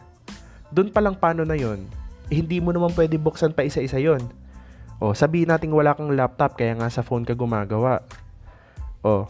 Doon 0.72 0.88
pa 0.88 1.04
lang 1.04 1.20
paano 1.20 1.44
na 1.44 1.54
yon. 1.54 1.84
Eh, 2.32 2.40
hindi 2.40 2.58
mo 2.58 2.72
naman 2.72 2.96
pwede 2.96 3.20
buksan 3.20 3.52
pa 3.52 3.68
isa-isa 3.68 4.00
yon. 4.00 4.24
O, 4.98 5.12
sabihin 5.12 5.52
natin 5.52 5.68
wala 5.76 5.92
kang 5.92 6.08
laptop 6.16 6.56
kaya 6.56 6.72
nga 6.72 6.88
sa 6.88 7.04
phone 7.04 7.28
ka 7.28 7.36
gumagawa. 7.36 8.00
O, 9.04 9.28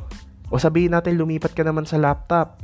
o 0.48 0.54
sabihin 0.62 0.94
natin 0.94 1.18
lumipat 1.18 1.50
ka 1.50 1.66
naman 1.66 1.82
sa 1.82 1.98
laptop. 1.98 2.62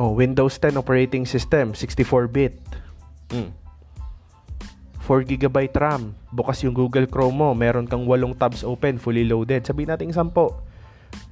Oh, 0.00 0.16
Windows 0.16 0.56
10 0.60 0.80
operating 0.80 1.28
system, 1.28 1.76
64-bit. 1.76 2.56
Mm. 3.36 3.59
4 5.04 5.24
GB 5.24 5.72
RAM. 5.72 6.12
Bukas 6.30 6.62
yung 6.62 6.76
Google 6.76 7.08
Chrome 7.08 7.34
mo. 7.34 7.50
Meron 7.56 7.88
kang 7.88 8.04
8 8.04 8.36
tabs 8.36 8.62
open, 8.62 9.00
fully 9.00 9.24
loaded. 9.24 9.64
Sabihin 9.64 9.90
natin 9.92 10.12
10. 10.12 10.30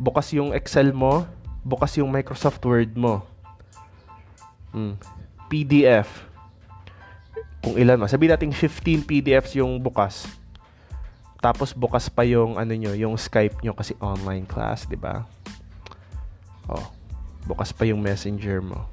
Bukas 0.01 0.33
yung 0.35 0.57
Excel 0.57 0.91
mo. 0.91 1.29
Bukas 1.63 1.95
yung 2.01 2.09
Microsoft 2.09 2.65
Word 2.65 2.97
mo. 2.97 3.23
Mm. 4.73 4.97
PDF. 5.49 6.09
Kung 7.65 7.77
ilan 7.77 8.01
ma. 8.01 8.09
Sabihin 8.09 8.37
natin 8.37 8.51
15 8.53 9.05
PDFs 9.05 9.57
yung 9.57 9.81
bukas. 9.81 10.29
Tapos 11.39 11.71
bukas 11.71 12.11
pa 12.11 12.27
yung 12.27 12.59
ano 12.59 12.75
nyo, 12.75 12.93
yung 12.99 13.15
Skype 13.15 13.63
nyo 13.63 13.73
kasi 13.73 13.95
online 14.03 14.45
class, 14.45 14.91
'di 14.91 14.99
ba? 14.99 15.23
Oh 16.67 16.99
bukas 17.49 17.73
pa 17.73 17.89
yung 17.89 18.05
messenger 18.05 18.61
mo. 18.61 18.85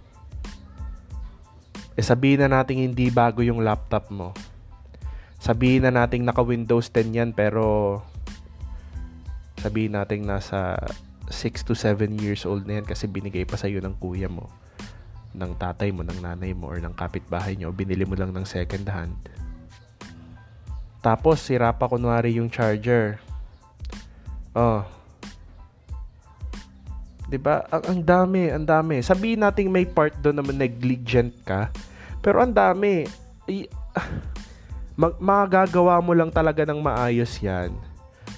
E 1.91 1.99
sabihin 1.99 2.47
na 2.47 2.63
natin 2.63 2.79
hindi 2.79 3.11
bago 3.11 3.43
yung 3.43 3.59
laptop 3.59 4.07
mo. 4.07 4.31
Sabihin 5.45 5.85
na 5.85 5.93
natin 5.93 6.25
naka 6.25 6.41
Windows 6.41 6.89
10 6.89 7.13
yan 7.13 7.29
pero 7.29 8.01
sabihin 9.61 9.93
natin 9.93 10.25
nasa 10.25 10.73
6 11.29 11.69
to 11.69 11.77
7 11.77 12.17
years 12.17 12.49
old 12.49 12.65
na 12.65 12.81
yan 12.81 12.85
kasi 12.89 13.05
binigay 13.05 13.45
pa 13.45 13.53
sa'yo 13.53 13.77
ng 13.77 13.93
kuya 14.01 14.25
mo, 14.25 14.49
ng 15.37 15.53
tatay 15.61 15.93
mo, 15.93 16.01
ng 16.01 16.17
nanay 16.17 16.57
mo, 16.57 16.73
or 16.73 16.81
ng 16.81 16.97
kapitbahay 16.97 17.53
nyo, 17.53 17.69
binili 17.69 18.09
mo 18.09 18.17
lang 18.17 18.33
ng 18.33 18.41
second 18.41 18.89
hand. 18.89 19.13
Tapos, 21.05 21.45
sira 21.45 21.69
pa 21.77 21.85
kunwari 21.85 22.41
yung 22.41 22.49
charger. 22.49 23.21
Oh, 24.57 24.81
'Di 27.29 27.37
ba? 27.41 27.65
Ang, 27.73 27.83
ang 27.85 28.01
dami, 28.01 28.49
ang 28.53 28.65
dami. 28.65 29.01
Sabihin 29.01 29.41
nating 29.41 29.69
may 29.69 29.85
part 29.85 30.13
doon 30.21 30.41
naman 30.41 30.57
negligent 30.57 31.33
ka. 31.45 31.73
Pero 32.21 32.41
ang 32.41 32.53
dami. 32.53 33.05
I, 33.45 33.69
mag, 34.95 35.15
magagawa 35.19 35.99
mo 35.99 36.15
lang 36.15 36.31
talaga 36.31 36.63
ng 36.67 36.79
maayos 36.79 37.39
'yan. 37.39 37.75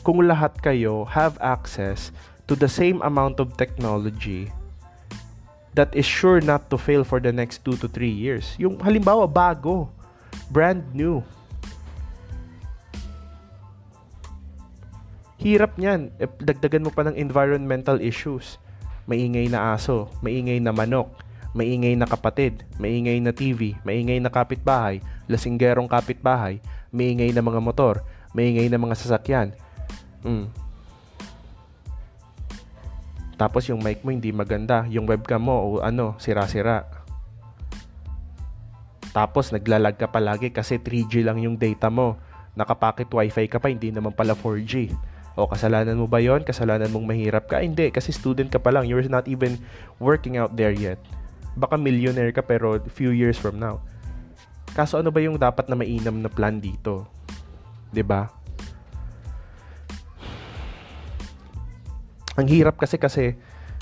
Kung 0.02 0.26
lahat 0.26 0.58
kayo 0.60 1.06
have 1.10 1.38
access 1.40 2.12
to 2.50 2.58
the 2.58 2.70
same 2.70 3.02
amount 3.06 3.40
of 3.40 3.56
technology 3.56 4.50
that 5.78 5.94
is 5.94 6.08
sure 6.10 6.42
not 6.42 6.68
to 6.74 6.78
fail 6.78 7.06
for 7.06 7.22
the 7.22 7.30
next 7.30 7.62
2 7.62 7.78
to 7.78 7.88
3 7.90 8.10
years. 8.10 8.58
Yung 8.58 8.82
halimbawa 8.82 9.30
bago, 9.30 9.94
brand 10.50 10.82
new. 10.96 11.22
Hirap 15.38 15.78
niyan. 15.78 16.10
E, 16.18 16.26
dagdagan 16.42 16.82
mo 16.82 16.90
pa 16.90 17.06
ng 17.06 17.14
environmental 17.14 18.02
issues 18.02 18.58
maingay 19.08 19.48
na 19.48 19.74
aso, 19.74 20.12
maingay 20.20 20.60
na 20.60 20.76
manok, 20.76 21.10
maingay 21.56 21.96
na 21.96 22.06
kapatid, 22.06 22.68
maingay 22.76 23.24
na 23.24 23.32
TV, 23.32 23.80
maingay 23.88 24.20
na 24.20 24.28
kapitbahay, 24.28 25.00
lasinggerong 25.28 25.92
kapitbahay, 25.92 26.64
maingay 26.92 27.32
na 27.36 27.44
mga 27.44 27.60
motor, 27.60 28.04
maingay 28.32 28.68
na 28.72 28.80
mga 28.80 28.96
sasakyan. 28.96 29.52
Mm. 30.24 30.48
Tapos 33.38 33.70
yung 33.70 33.86
mic 33.86 34.02
mo 34.02 34.10
hindi 34.10 34.34
maganda, 34.34 34.90
yung 34.90 35.06
webcam 35.06 35.46
mo 35.46 35.56
o 35.62 35.68
ano, 35.86 36.18
sira-sira. 36.18 36.90
Tapos 39.14 39.54
naglalag 39.54 39.96
ka 39.98 40.10
palagi 40.10 40.50
kasi 40.50 40.82
3G 40.82 41.22
lang 41.22 41.38
yung 41.42 41.54
data 41.54 41.94
mo. 41.94 42.18
Nakapakit 42.58 43.06
wifi 43.14 43.46
ka 43.46 43.62
pa, 43.62 43.70
hindi 43.70 43.94
naman 43.94 44.18
pala 44.18 44.34
4G. 44.34 44.90
O 45.38 45.46
kasalanan 45.46 46.02
mo 46.02 46.10
ba 46.10 46.18
yon? 46.18 46.42
Kasalanan 46.42 46.90
mong 46.90 47.06
mahirap 47.06 47.46
ka? 47.46 47.62
Hindi, 47.62 47.94
kasi 47.94 48.10
student 48.10 48.50
ka 48.50 48.58
pa 48.58 48.74
lang. 48.74 48.90
You're 48.90 49.06
not 49.06 49.30
even 49.30 49.62
working 50.02 50.42
out 50.42 50.58
there 50.58 50.74
yet. 50.74 50.98
Baka 51.54 51.78
millionaire 51.78 52.34
ka 52.34 52.42
pero 52.42 52.82
few 52.90 53.14
years 53.14 53.38
from 53.38 53.62
now. 53.62 53.78
Kaso 54.78 55.02
ano 55.02 55.10
ba 55.10 55.18
yung 55.18 55.42
dapat 55.42 55.66
na 55.66 55.74
mainam 55.74 56.22
na 56.22 56.30
plan 56.30 56.62
dito? 56.62 57.10
'Di 57.90 58.06
ba? 58.06 58.30
Ang 62.38 62.46
hirap 62.46 62.78
kasi 62.78 63.02
kasi 63.02 63.34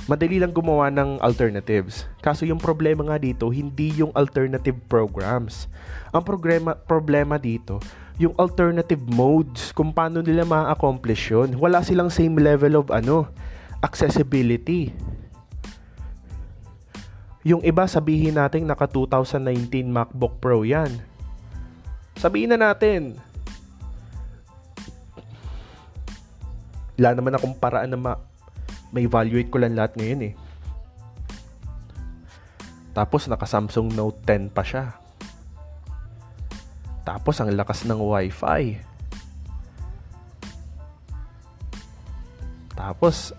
madali 0.07 0.39
lang 0.39 0.55
gumawa 0.55 0.87
ng 0.87 1.19
alternatives. 1.19 2.07
Kaso 2.23 2.47
yung 2.47 2.63
problema 2.63 3.03
nga 3.03 3.19
dito, 3.19 3.51
hindi 3.51 3.91
yung 3.99 4.15
alternative 4.15 4.79
programs. 4.87 5.67
Ang 6.15 6.23
problema 6.23 6.79
problema 6.79 7.35
dito, 7.35 7.83
yung 8.15 8.31
alternative 8.39 9.03
modes 9.11 9.75
kung 9.75 9.91
paano 9.91 10.23
nila 10.23 10.47
ma-accomplish 10.47 11.35
yun. 11.35 11.59
Wala 11.59 11.83
silang 11.83 12.07
same 12.07 12.39
level 12.39 12.79
of 12.79 12.87
ano, 12.95 13.27
accessibility. 13.83 14.95
Yung 17.45 17.61
iba 17.61 17.85
sabihin 17.85 18.41
natin 18.41 18.65
naka 18.65 18.89
2019 18.89 19.69
MacBook 19.85 20.41
Pro 20.41 20.65
yan. 20.65 20.89
Sabihin 22.17 22.49
na 22.49 22.57
natin. 22.57 23.21
Wala 26.97 27.13
naman 27.13 27.37
akong 27.37 27.53
paraan 27.53 27.93
na 27.93 28.01
ma- 28.01 28.23
may 28.89 29.05
evaluate 29.05 29.53
ko 29.53 29.61
lang 29.61 29.77
lahat 29.77 29.93
ngayon 29.93 30.33
eh. 30.33 30.35
Tapos 32.97 33.29
naka 33.29 33.45
Samsung 33.45 33.93
Note 33.93 34.25
10 34.25 34.49
pa 34.49 34.65
siya. 34.65 34.97
Tapos 37.05 37.37
ang 37.37 37.53
lakas 37.53 37.85
ng 37.85 38.01
Wi-Fi. 38.01 38.63
Tapos 42.73 43.37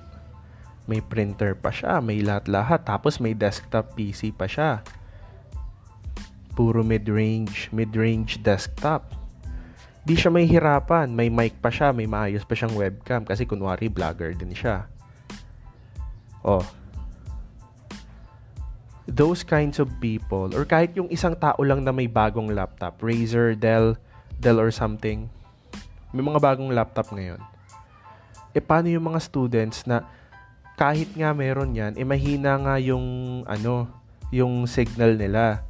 may 0.86 1.02
printer 1.02 1.58
pa 1.58 1.74
siya, 1.74 1.98
may 1.98 2.22
lahat-lahat. 2.22 2.86
Tapos 2.86 3.18
may 3.18 3.34
desktop 3.34 3.98
PC 3.98 4.30
pa 4.30 4.46
siya. 4.46 4.86
Puro 6.54 6.86
mid-range, 6.86 7.68
mid-range 7.74 8.40
desktop. 8.40 9.12
Di 10.06 10.14
siya 10.14 10.30
may 10.30 10.46
hirapan. 10.46 11.10
May 11.10 11.26
mic 11.26 11.58
pa 11.58 11.68
siya, 11.68 11.90
may 11.90 12.06
maayos 12.06 12.46
pa 12.46 12.54
siyang 12.54 12.78
webcam. 12.78 13.26
Kasi 13.26 13.42
kunwari, 13.42 13.90
vlogger 13.90 14.30
din 14.38 14.54
siya. 14.54 14.86
Oh. 16.46 16.62
Those 19.10 19.42
kinds 19.42 19.82
of 19.82 19.90
people, 19.98 20.54
or 20.54 20.62
kahit 20.66 20.94
yung 20.94 21.10
isang 21.10 21.34
tao 21.34 21.58
lang 21.62 21.82
na 21.82 21.90
may 21.90 22.06
bagong 22.06 22.54
laptop, 22.54 23.02
Razer, 23.02 23.58
Dell, 23.58 23.98
Dell 24.38 24.58
or 24.62 24.70
something, 24.70 25.30
may 26.14 26.22
mga 26.22 26.38
bagong 26.38 26.70
laptop 26.70 27.10
ngayon. 27.10 27.38
E 28.54 28.58
paano 28.62 28.90
yung 28.90 29.10
mga 29.10 29.20
students 29.22 29.86
na 29.86 30.06
kahit 30.76 31.08
nga 31.16 31.32
meron 31.32 31.72
yan, 31.72 31.96
eh 31.96 32.04
mahina 32.04 32.60
nga 32.60 32.76
yung 32.76 33.40
ano, 33.48 33.88
yung 34.28 34.68
signal 34.68 35.16
nila. 35.16 35.64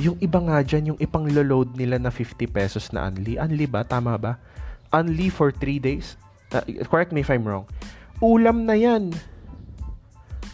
Yung 0.00 0.16
iba 0.24 0.40
nga 0.40 0.64
dyan, 0.64 0.94
yung 0.94 0.98
ipang 0.98 1.28
load 1.28 1.76
nila 1.76 2.00
na 2.00 2.08
50 2.08 2.48
pesos 2.48 2.88
na 2.88 3.04
unli. 3.04 3.36
Unli 3.36 3.68
ba? 3.68 3.84
Tama 3.84 4.16
ba? 4.16 4.40
Unli 4.88 5.28
for 5.28 5.52
3 5.52 5.76
days? 5.76 6.16
Uh, 6.48 6.64
correct 6.88 7.12
me 7.12 7.20
if 7.20 7.28
I'm 7.28 7.44
wrong. 7.44 7.68
Ulam 8.24 8.64
na 8.64 8.78
yan. 8.78 9.12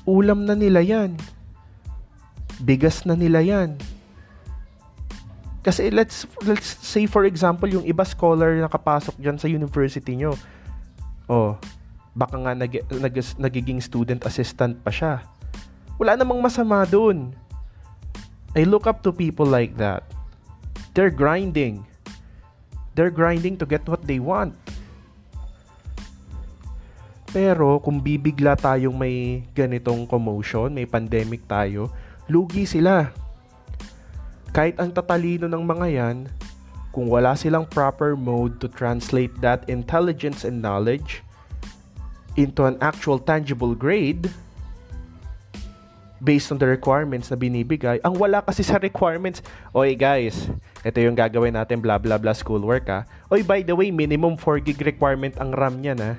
Ulam 0.03 0.43
na 0.43 0.59
nila 0.59 0.83
yan. 0.83 1.15
Bigas 2.59 3.07
na 3.07 3.15
nila 3.15 3.45
yan. 3.45 3.79
Kasi 5.65 5.89
let's 5.89 6.29
let's 6.45 6.77
say 6.85 7.09
for 7.09 7.25
example 7.25 7.65
yung 7.65 7.89
iba 7.89 8.05
scholar 8.05 8.53
na 8.61 8.69
kapasok 8.69 9.17
diyan 9.17 9.41
sa 9.41 9.49
university 9.49 10.13
nyo. 10.13 10.37
Oh, 11.25 11.57
baka 12.15 12.39
nga 12.39 12.55
nag, 12.55 12.73
nag, 12.89 13.15
nagiging 13.43 13.83
student 13.83 14.23
assistant 14.23 14.79
pa 14.81 14.95
siya. 14.95 15.27
Wala 15.99 16.15
namang 16.15 16.39
masama 16.39 16.87
doon. 16.87 17.35
I 18.55 18.63
look 18.63 18.87
up 18.87 19.03
to 19.03 19.11
people 19.11 19.47
like 19.47 19.75
that. 19.83 20.07
They're 20.95 21.11
grinding. 21.11 21.83
They're 22.95 23.11
grinding 23.11 23.59
to 23.59 23.67
get 23.67 23.83
what 23.91 24.07
they 24.07 24.23
want. 24.23 24.55
Pero 27.35 27.83
kung 27.83 27.99
bibigla 27.99 28.55
tayong 28.55 28.95
may 28.95 29.43
ganitong 29.59 30.07
commotion, 30.07 30.71
may 30.71 30.87
pandemic 30.87 31.43
tayo, 31.51 31.91
lugi 32.31 32.63
sila. 32.63 33.11
Kahit 34.55 34.79
ang 34.79 34.95
tatalino 34.95 35.51
ng 35.51 35.67
mga 35.67 35.87
yan, 35.91 36.31
kung 36.95 37.11
wala 37.11 37.35
silang 37.35 37.67
proper 37.67 38.15
mode 38.15 38.63
to 38.63 38.71
translate 38.71 39.35
that 39.43 39.67
intelligence 39.67 40.47
and 40.47 40.63
knowledge 40.63 41.24
into 42.35 42.67
an 42.67 42.79
actual 42.83 43.19
tangible 43.19 43.75
grade 43.75 44.31
based 46.25 46.49
on 46.49 46.57
the 46.57 46.65
requirements 46.65 47.29
na 47.29 47.37
binibigay. 47.37 48.01
Ang 48.01 48.17
wala 48.17 48.41
kasi 48.41 48.65
sa 48.65 48.81
requirements, 48.81 49.45
oy 49.77 49.93
guys, 49.93 50.49
ito 50.81 50.99
yung 50.99 51.13
gagawin 51.13 51.53
natin 51.53 51.85
blah 51.85 52.01
blah 52.01 52.17
blah 52.17 52.33
schoolwork 52.33 52.89
ha. 52.89 53.05
Oy 53.29 53.45
by 53.45 53.61
the 53.61 53.77
way, 53.77 53.93
minimum 53.93 54.41
4 54.41 54.65
gig 54.65 54.81
requirement 54.81 55.37
ang 55.37 55.53
RAM 55.53 55.85
niya 55.85 55.95
na. 55.95 56.11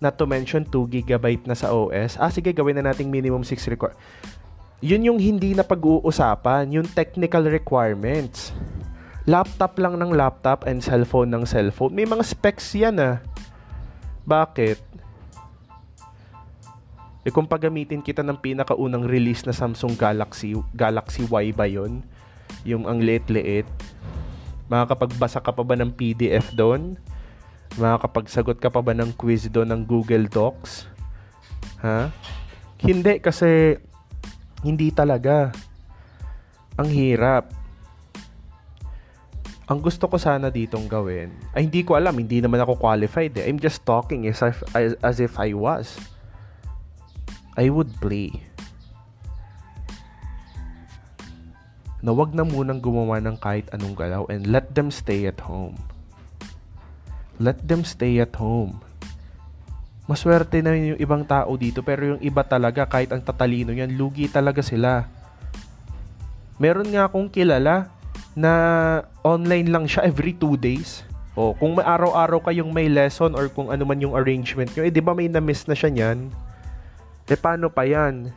Not 0.00 0.16
to 0.16 0.24
mention 0.24 0.64
2 0.64 0.88
GB 0.88 1.44
na 1.44 1.58
sa 1.58 1.74
OS. 1.74 2.16
Ah 2.16 2.32
sige, 2.32 2.56
gawin 2.56 2.80
na 2.80 2.88
nating 2.88 3.12
minimum 3.12 3.44
6 3.44 3.68
require. 3.68 3.94
Yun 4.78 5.10
yung 5.10 5.18
hindi 5.18 5.58
na 5.58 5.66
pag-uusapan, 5.66 6.70
yung 6.70 6.86
technical 6.94 7.44
requirements. 7.50 8.54
Laptop 9.28 9.76
lang 9.76 9.98
ng 10.00 10.14
laptop 10.14 10.64
and 10.64 10.80
cellphone 10.80 11.28
ng 11.34 11.44
cellphone. 11.44 11.92
May 11.92 12.08
mga 12.08 12.24
specs 12.24 12.72
yan 12.78 12.96
ah. 12.96 13.20
Bakit? 14.24 14.87
Eh 17.28 17.32
kung 17.34 17.44
paggamitin 17.44 18.00
kita 18.00 18.24
ng 18.24 18.40
pinakaunang 18.40 19.04
release 19.04 19.44
na 19.44 19.52
Samsung 19.52 20.00
Galaxy, 20.00 20.56
Galaxy 20.72 21.28
Y 21.28 21.52
ba 21.52 21.68
yun? 21.68 22.00
Yung 22.64 22.88
ang 22.88 23.04
liit-liit. 23.04 23.68
Makakapagbasa 24.72 25.44
ka 25.44 25.52
pa 25.52 25.60
ba 25.60 25.76
ng 25.76 25.92
PDF 25.92 26.56
doon? 26.56 26.96
Makakapagsagot 27.76 28.56
ka 28.56 28.72
pa 28.72 28.80
ba 28.80 28.96
ng 28.96 29.12
quiz 29.12 29.44
doon 29.52 29.68
ng 29.76 29.84
Google 29.84 30.24
Docs? 30.24 30.88
Ha? 31.84 32.08
Hindi 32.80 33.20
kasi 33.20 33.76
hindi 34.64 34.88
talaga. 34.88 35.52
Ang 36.80 36.88
hirap. 36.88 37.52
Ang 39.68 39.84
gusto 39.84 40.08
ko 40.08 40.16
sana 40.16 40.48
ditong 40.48 40.88
gawin, 40.88 41.28
ay 41.52 41.68
hindi 41.68 41.84
ko 41.84 41.92
alam, 41.92 42.16
hindi 42.16 42.40
naman 42.40 42.64
ako 42.64 42.80
qualified 42.80 43.36
eh. 43.36 43.44
I'm 43.44 43.60
just 43.60 43.84
talking 43.84 44.24
as 44.24 44.40
if, 44.40 44.64
as 45.04 45.20
if 45.20 45.36
I 45.36 45.52
was 45.52 46.00
I 47.58 47.66
would 47.74 47.90
play. 47.98 48.30
Na 51.98 52.14
wag 52.14 52.30
na 52.30 52.46
munang 52.46 52.78
gumawa 52.78 53.18
ng 53.18 53.34
kahit 53.42 53.66
anong 53.74 53.98
galaw 53.98 54.22
and 54.30 54.46
let 54.46 54.70
them 54.78 54.94
stay 54.94 55.26
at 55.26 55.42
home. 55.42 55.74
Let 57.42 57.66
them 57.66 57.82
stay 57.82 58.22
at 58.22 58.38
home. 58.38 58.78
Maswerte 60.06 60.62
na 60.62 60.78
yung 60.78 61.02
ibang 61.02 61.26
tao 61.26 61.58
dito 61.58 61.82
pero 61.82 62.14
yung 62.14 62.22
iba 62.22 62.46
talaga 62.46 62.86
kahit 62.86 63.10
ang 63.10 63.18
tatalino 63.18 63.74
yan, 63.74 63.98
lugi 63.98 64.30
talaga 64.30 64.62
sila. 64.62 65.10
Meron 66.62 66.94
nga 66.94 67.10
akong 67.10 67.26
kilala 67.26 67.90
na 68.38 68.52
online 69.26 69.66
lang 69.66 69.90
siya 69.90 70.06
every 70.06 70.30
two 70.30 70.54
days. 70.54 71.02
O, 71.34 71.54
kung 71.58 71.74
may 71.74 71.86
araw-araw 71.86 72.38
kayong 72.46 72.70
may 72.70 72.86
lesson 72.86 73.34
or 73.34 73.50
kung 73.50 73.74
ano 73.74 73.82
man 73.82 73.98
yung 73.98 74.14
arrangement 74.14 74.70
nyo, 74.74 74.86
eh 74.86 74.94
di 74.94 75.02
ba 75.02 75.14
may 75.14 75.26
na-miss 75.26 75.66
na 75.66 75.74
siya 75.74 75.90
niyan? 75.90 76.47
Eh, 77.28 77.36
paano 77.36 77.68
pa 77.68 77.84
yan? 77.84 78.32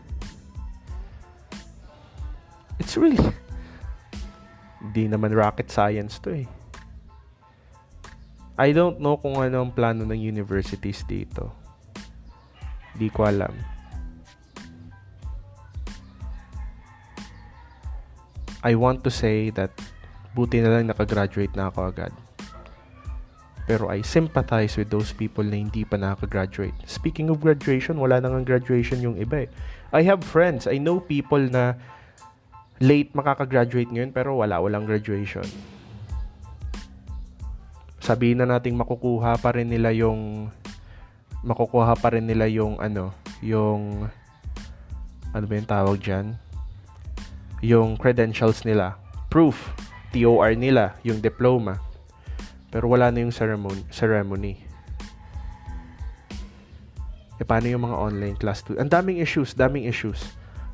It's 2.75 2.99
really... 2.99 3.31
Hindi 4.83 5.07
naman 5.07 5.31
rocket 5.31 5.71
science 5.71 6.19
to 6.19 6.43
eh. 6.43 6.49
I 8.59 8.75
don't 8.75 8.99
know 8.99 9.15
kung 9.15 9.39
ano 9.39 9.63
ang 9.63 9.71
plano 9.71 10.03
ng 10.03 10.19
universities 10.19 11.07
dito. 11.07 11.55
Di 12.93 13.07
ko 13.07 13.23
alam. 13.23 13.55
I 18.61 18.77
want 18.77 19.01
to 19.07 19.09
say 19.09 19.49
that 19.55 19.73
buti 20.37 20.61
na 20.61 20.77
lang 20.77 20.91
nakagraduate 20.91 21.55
na 21.57 21.71
ako 21.71 21.89
agad. 21.89 22.13
Pero 23.69 23.87
I 23.93 24.01
sympathize 24.01 24.75
with 24.75 24.89
those 24.89 25.13
people 25.13 25.45
na 25.45 25.61
hindi 25.61 25.85
pa 25.85 25.95
nakaka-graduate. 25.95 26.75
Speaking 26.89 27.29
of 27.29 27.39
graduation, 27.39 28.01
wala 28.01 28.17
nang 28.17 28.41
graduation 28.41 28.99
yung 28.99 29.15
iba 29.21 29.45
eh. 29.45 29.49
I 29.91 30.01
have 30.07 30.23
friends, 30.23 30.65
I 30.65 30.79
know 30.79 31.03
people 31.03 31.41
na 31.41 31.77
late 32.81 33.13
makaka-graduate 33.13 33.93
ngayon 33.93 34.11
pero 34.11 34.39
wala, 34.41 34.57
walang 34.57 34.89
graduation. 34.89 35.45
Sabihin 38.01 38.41
na 38.41 38.49
nating 38.49 38.73
makukuha 38.73 39.37
pa 39.37 39.53
rin 39.53 39.69
nila 39.69 39.93
yung 39.93 40.49
makukuha 41.45 41.93
pa 42.01 42.17
rin 42.17 42.25
nila 42.25 42.49
yung 42.49 42.81
ano, 42.81 43.13
yung 43.45 44.09
ano 45.31 45.45
ba 45.45 45.53
yung 45.53 45.69
tawag 45.69 45.97
dyan? 46.01 46.27
Yung 47.61 47.93
credentials 47.95 48.65
nila. 48.65 48.97
Proof. 49.29 49.71
TOR 50.11 50.59
nila, 50.59 50.99
yung 51.07 51.23
diploma. 51.23 51.79
Pero 52.71 52.87
wala 52.87 53.11
na 53.11 53.19
yung 53.19 53.35
ceremony. 53.35 53.83
ceremony. 53.91 54.63
E 57.35 57.43
paano 57.43 57.67
yung 57.67 57.83
mga 57.83 57.97
online 57.99 58.37
class? 58.39 58.63
Ang 58.71 58.87
daming 58.87 59.19
issues, 59.19 59.51
daming 59.51 59.85
issues. 59.85 60.23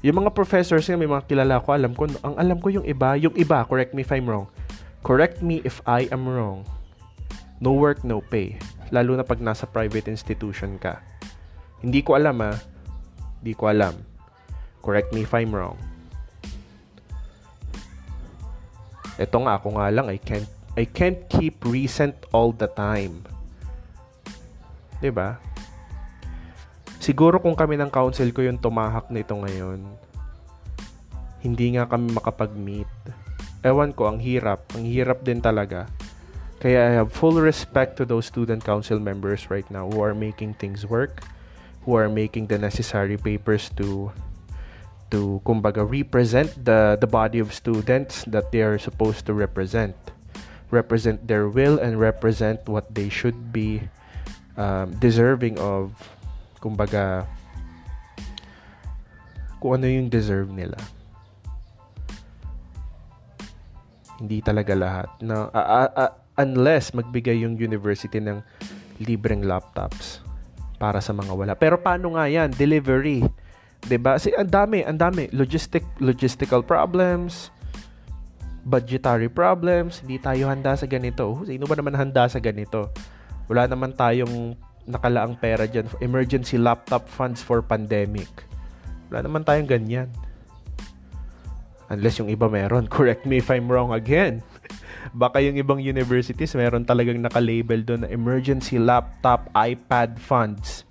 Yung 0.05 0.21
mga 0.21 0.37
professors 0.37 0.85
nga, 0.85 0.99
may 0.99 1.09
mga 1.09 1.25
kilala 1.25 1.57
ko, 1.57 1.73
alam 1.73 1.97
ko, 1.97 2.05
ang 2.21 2.37
alam 2.37 2.61
ko 2.61 2.69
yung 2.69 2.85
iba, 2.85 3.17
yung 3.17 3.33
iba, 3.33 3.65
correct 3.65 3.97
me 3.97 4.05
if 4.05 4.13
I'm 4.13 4.29
wrong. 4.29 4.45
Correct 5.01 5.41
me 5.41 5.65
if 5.65 5.81
I 5.89 6.05
am 6.13 6.29
wrong. 6.29 6.67
No 7.57 7.73
work, 7.73 8.05
no 8.05 8.21
pay. 8.21 8.61
Lalo 8.93 9.17
na 9.17 9.25
pag 9.25 9.41
nasa 9.41 9.65
private 9.65 10.05
institution 10.05 10.77
ka. 10.77 11.01
Hindi 11.81 12.05
ko 12.05 12.13
alam 12.13 12.37
ah. 12.45 12.57
Hindi 13.41 13.57
ko 13.57 13.73
alam. 13.73 13.97
Correct 14.85 15.09
me 15.15 15.25
if 15.25 15.33
I'm 15.33 15.49
wrong. 15.49 15.79
Ito 19.17 19.37
nga, 19.41 19.57
ako 19.57 19.81
nga 19.81 19.89
lang, 19.89 20.13
I 20.13 20.21
can't 20.21 20.56
I 20.77 20.85
can't 20.85 21.25
keep 21.25 21.65
recent 21.65 22.13
all 22.29 22.53
the 22.53 22.69
time. 22.69 23.25
'Di 25.01 25.09
ba? 25.09 25.41
Siguro 27.01 27.41
kung 27.41 27.57
kami 27.57 27.81
ng 27.81 27.89
council 27.89 28.29
ko 28.29 28.45
yung 28.45 28.61
tumahak 28.61 29.09
nito 29.09 29.33
ngayon, 29.33 29.81
hindi 31.41 31.73
nga 31.73 31.89
kami 31.89 32.13
makapag-meet. 32.13 32.93
Ewan 33.65 33.89
ko, 33.89 34.05
ang 34.05 34.21
hirap. 34.21 34.69
Ang 34.77 34.85
hirap 34.85 35.25
din 35.25 35.41
talaga. 35.41 35.89
Kaya 36.61 36.89
I 36.89 36.91
have 37.01 37.09
full 37.09 37.41
respect 37.41 37.97
to 37.97 38.05
those 38.05 38.29
student 38.29 38.61
council 38.61 39.01
members 39.01 39.49
right 39.49 39.65
now 39.73 39.89
who 39.89 39.97
are 40.05 40.13
making 40.13 40.61
things 40.61 40.85
work, 40.85 41.25
who 41.89 41.97
are 41.97 42.09
making 42.09 42.53
the 42.53 42.61
necessary 42.61 43.17
papers 43.17 43.73
to 43.81 44.13
to 45.09 45.41
kumbaga 45.41 45.81
represent 45.81 46.53
the 46.53 47.01
the 47.01 47.09
body 47.09 47.41
of 47.41 47.49
students 47.49 48.27
that 48.29 48.53
they 48.53 48.61
are 48.61 48.77
supposed 48.77 49.25
to 49.25 49.33
represent 49.33 49.95
represent 50.69 51.23
their 51.27 51.47
will 51.47 51.79
and 51.79 51.99
represent 51.99 52.61
what 52.67 52.87
they 52.91 53.07
should 53.07 53.53
be 53.55 53.81
um, 54.59 54.91
deserving 54.99 55.55
of 55.59 55.95
kumbaga 56.59 57.23
kung 59.63 59.79
ano 59.81 59.87
yung 59.87 60.09
deserve 60.11 60.51
nila 60.51 60.77
hindi 64.17 64.41
talaga 64.41 64.73
lahat 64.73 65.09
na 65.21 65.47
uh, 65.53 65.89
uh, 65.93 66.11
unless 66.41 66.93
magbigay 66.93 67.37
yung 67.41 67.57
university 67.57 68.17
ng 68.17 68.41
libreng 69.01 69.45
laptops 69.45 70.25
para 70.77 71.01
sa 71.01 71.13
mga 71.13 71.33
wala. 71.33 71.53
Pero 71.57 71.77
paano 71.81 72.17
nga 72.17 72.29
yan? 72.29 72.53
Delivery. 72.53 73.25
'Di 73.85 73.97
ba? 74.01 74.17
Kasi 74.17 74.33
ang 74.33 74.49
dami, 74.49 74.81
ang 74.85 74.97
dami 74.97 75.29
logistic 75.33 75.85
logistical 76.01 76.65
problems, 76.65 77.53
budgetary 78.67 79.31
problems, 79.31 80.03
hindi 80.03 80.19
tayo 80.19 80.51
handa 80.51 80.75
sa 80.75 80.83
ganito. 80.83 81.39
Sino 81.47 81.63
ba 81.63 81.79
naman 81.79 81.95
handa 81.95 82.27
sa 82.27 82.43
ganito? 82.43 82.91
Wala 83.47 83.63
naman 83.63 83.95
tayong 83.95 84.59
nakalaang 84.83 85.39
pera 85.39 85.63
dyan. 85.63 85.87
Emergency 86.03 86.59
laptop 86.59 87.07
funds 87.07 87.39
for 87.39 87.63
pandemic. 87.63 88.27
Wala 89.07 89.23
naman 89.23 89.47
tayong 89.47 89.71
ganyan. 89.71 90.11
Unless 91.87 92.19
yung 92.19 92.27
iba 92.27 92.51
meron. 92.51 92.91
Correct 92.91 93.23
me 93.23 93.39
if 93.39 93.47
I'm 93.47 93.71
wrong 93.71 93.95
again. 93.95 94.43
Baka 95.15 95.39
yung 95.39 95.55
ibang 95.55 95.79
universities 95.79 96.51
meron 96.51 96.83
talagang 96.83 97.23
naka-label 97.23 97.79
doon 97.87 98.03
na 98.03 98.11
emergency 98.11 98.75
laptop, 98.75 99.47
iPad 99.55 100.19
funds 100.19 100.83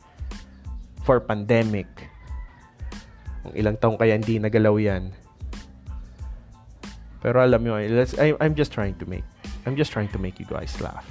for 1.04 1.20
pandemic. 1.20 1.88
Kung 3.44 3.52
ilang 3.52 3.76
taong 3.76 4.00
kaya 4.00 4.16
hindi 4.16 4.40
nagalaw 4.40 4.80
yan. 4.80 5.25
Pero 7.26 7.42
alam 7.42 7.58
mo, 7.58 7.74
let's, 7.74 8.14
I, 8.22 8.38
I'm 8.38 8.54
just 8.54 8.70
trying 8.70 8.94
to 9.02 9.06
make 9.10 9.26
I'm 9.66 9.74
just 9.74 9.90
trying 9.90 10.14
to 10.14 10.18
make 10.22 10.38
you 10.38 10.46
guys 10.46 10.78
laugh. 10.78 11.02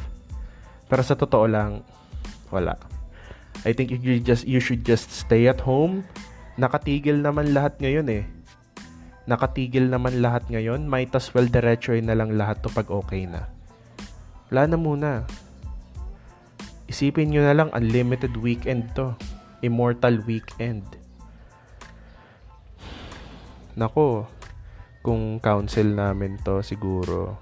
Pero 0.88 1.04
sa 1.04 1.20
totoo 1.20 1.44
lang, 1.52 1.84
wala. 2.56 2.80
I 3.68 3.76
think 3.76 3.92
you 3.92 4.24
just 4.24 4.48
you 4.48 4.64
should 4.64 4.88
just 4.88 5.12
stay 5.12 5.52
at 5.52 5.60
home. 5.60 6.08
Nakatigil 6.56 7.20
naman 7.20 7.52
lahat 7.52 7.76
ngayon 7.84 8.08
eh 8.08 8.24
nakatigil 9.26 9.90
naman 9.90 10.22
lahat 10.22 10.46
ngayon, 10.54 10.86
might 10.86 11.10
as 11.18 11.34
well 11.34 11.50
diretsoy 11.50 12.02
na 12.02 12.14
lang 12.14 12.38
lahat 12.38 12.62
to 12.62 12.70
pag 12.70 12.90
okay 12.94 13.26
na. 13.26 13.50
Wala 14.54 14.70
na 14.70 14.78
muna. 14.78 15.12
Isipin 16.86 17.34
nyo 17.34 17.42
na 17.42 17.58
lang, 17.58 17.74
unlimited 17.74 18.38
weekend 18.38 18.94
to. 18.94 19.18
Immortal 19.66 20.22
weekend. 20.30 20.86
Nako, 23.74 24.30
kung 25.06 25.38
council 25.38 25.86
namin 25.86 26.42
to, 26.42 26.66
siguro, 26.66 27.38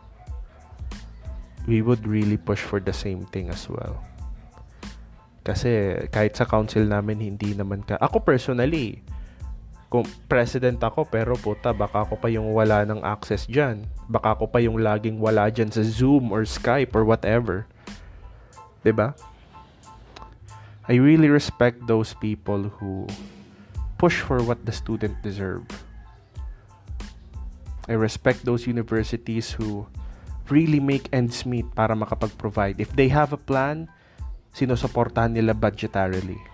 we 1.63 1.79
would 1.79 2.03
really 2.03 2.35
push 2.35 2.59
for 2.59 2.83
the 2.83 2.91
same 2.91 3.23
thing 3.31 3.47
as 3.47 3.71
well. 3.71 4.03
Kasi 5.47 5.95
kahit 6.11 6.35
sa 6.35 6.43
council 6.43 6.83
namin, 6.83 7.23
hindi 7.23 7.55
naman 7.55 7.87
ka... 7.87 7.95
Ako 8.03 8.19
personally, 8.19 8.99
kung 9.93 10.09
president 10.25 10.81
ako 10.81 11.05
pero 11.05 11.37
puta 11.37 11.69
baka 11.69 12.01
ako 12.01 12.17
pa 12.17 12.25
yung 12.25 12.49
wala 12.49 12.81
ng 12.81 13.05
access 13.05 13.45
diyan. 13.45 13.85
Baka 14.09 14.33
ako 14.33 14.49
pa 14.49 14.57
yung 14.57 14.81
laging 14.81 15.21
wala 15.21 15.53
diyan 15.53 15.69
sa 15.69 15.85
Zoom 15.85 16.33
or 16.33 16.49
Skype 16.49 16.97
or 16.97 17.05
whatever. 17.05 17.69
'Di 18.81 18.89
ba? 18.89 19.13
I 20.89 20.97
really 20.97 21.29
respect 21.29 21.85
those 21.85 22.17
people 22.17 22.73
who 22.81 23.05
push 24.01 24.17
for 24.17 24.41
what 24.41 24.65
the 24.65 24.73
student 24.73 25.13
deserve. 25.21 25.69
I 27.87 27.99
respect 27.99 28.47
those 28.47 28.63
universities 28.67 29.51
who 29.51 29.87
really 30.47 30.79
make 30.79 31.11
ends 31.11 31.43
meet 31.43 31.67
para 31.75 31.95
makapag-provide. 31.95 32.79
If 32.79 32.95
they 32.95 33.11
have 33.11 33.35
a 33.35 33.39
plan, 33.39 33.91
sinusuportahan 34.55 35.35
nila 35.35 35.51
budgetarily 35.51 36.53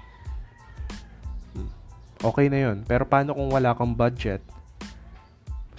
okay 2.24 2.52
na 2.52 2.60
yun. 2.70 2.84
Pero 2.84 3.08
paano 3.08 3.36
kung 3.36 3.50
wala 3.52 3.76
kang 3.76 3.96
budget? 3.96 4.44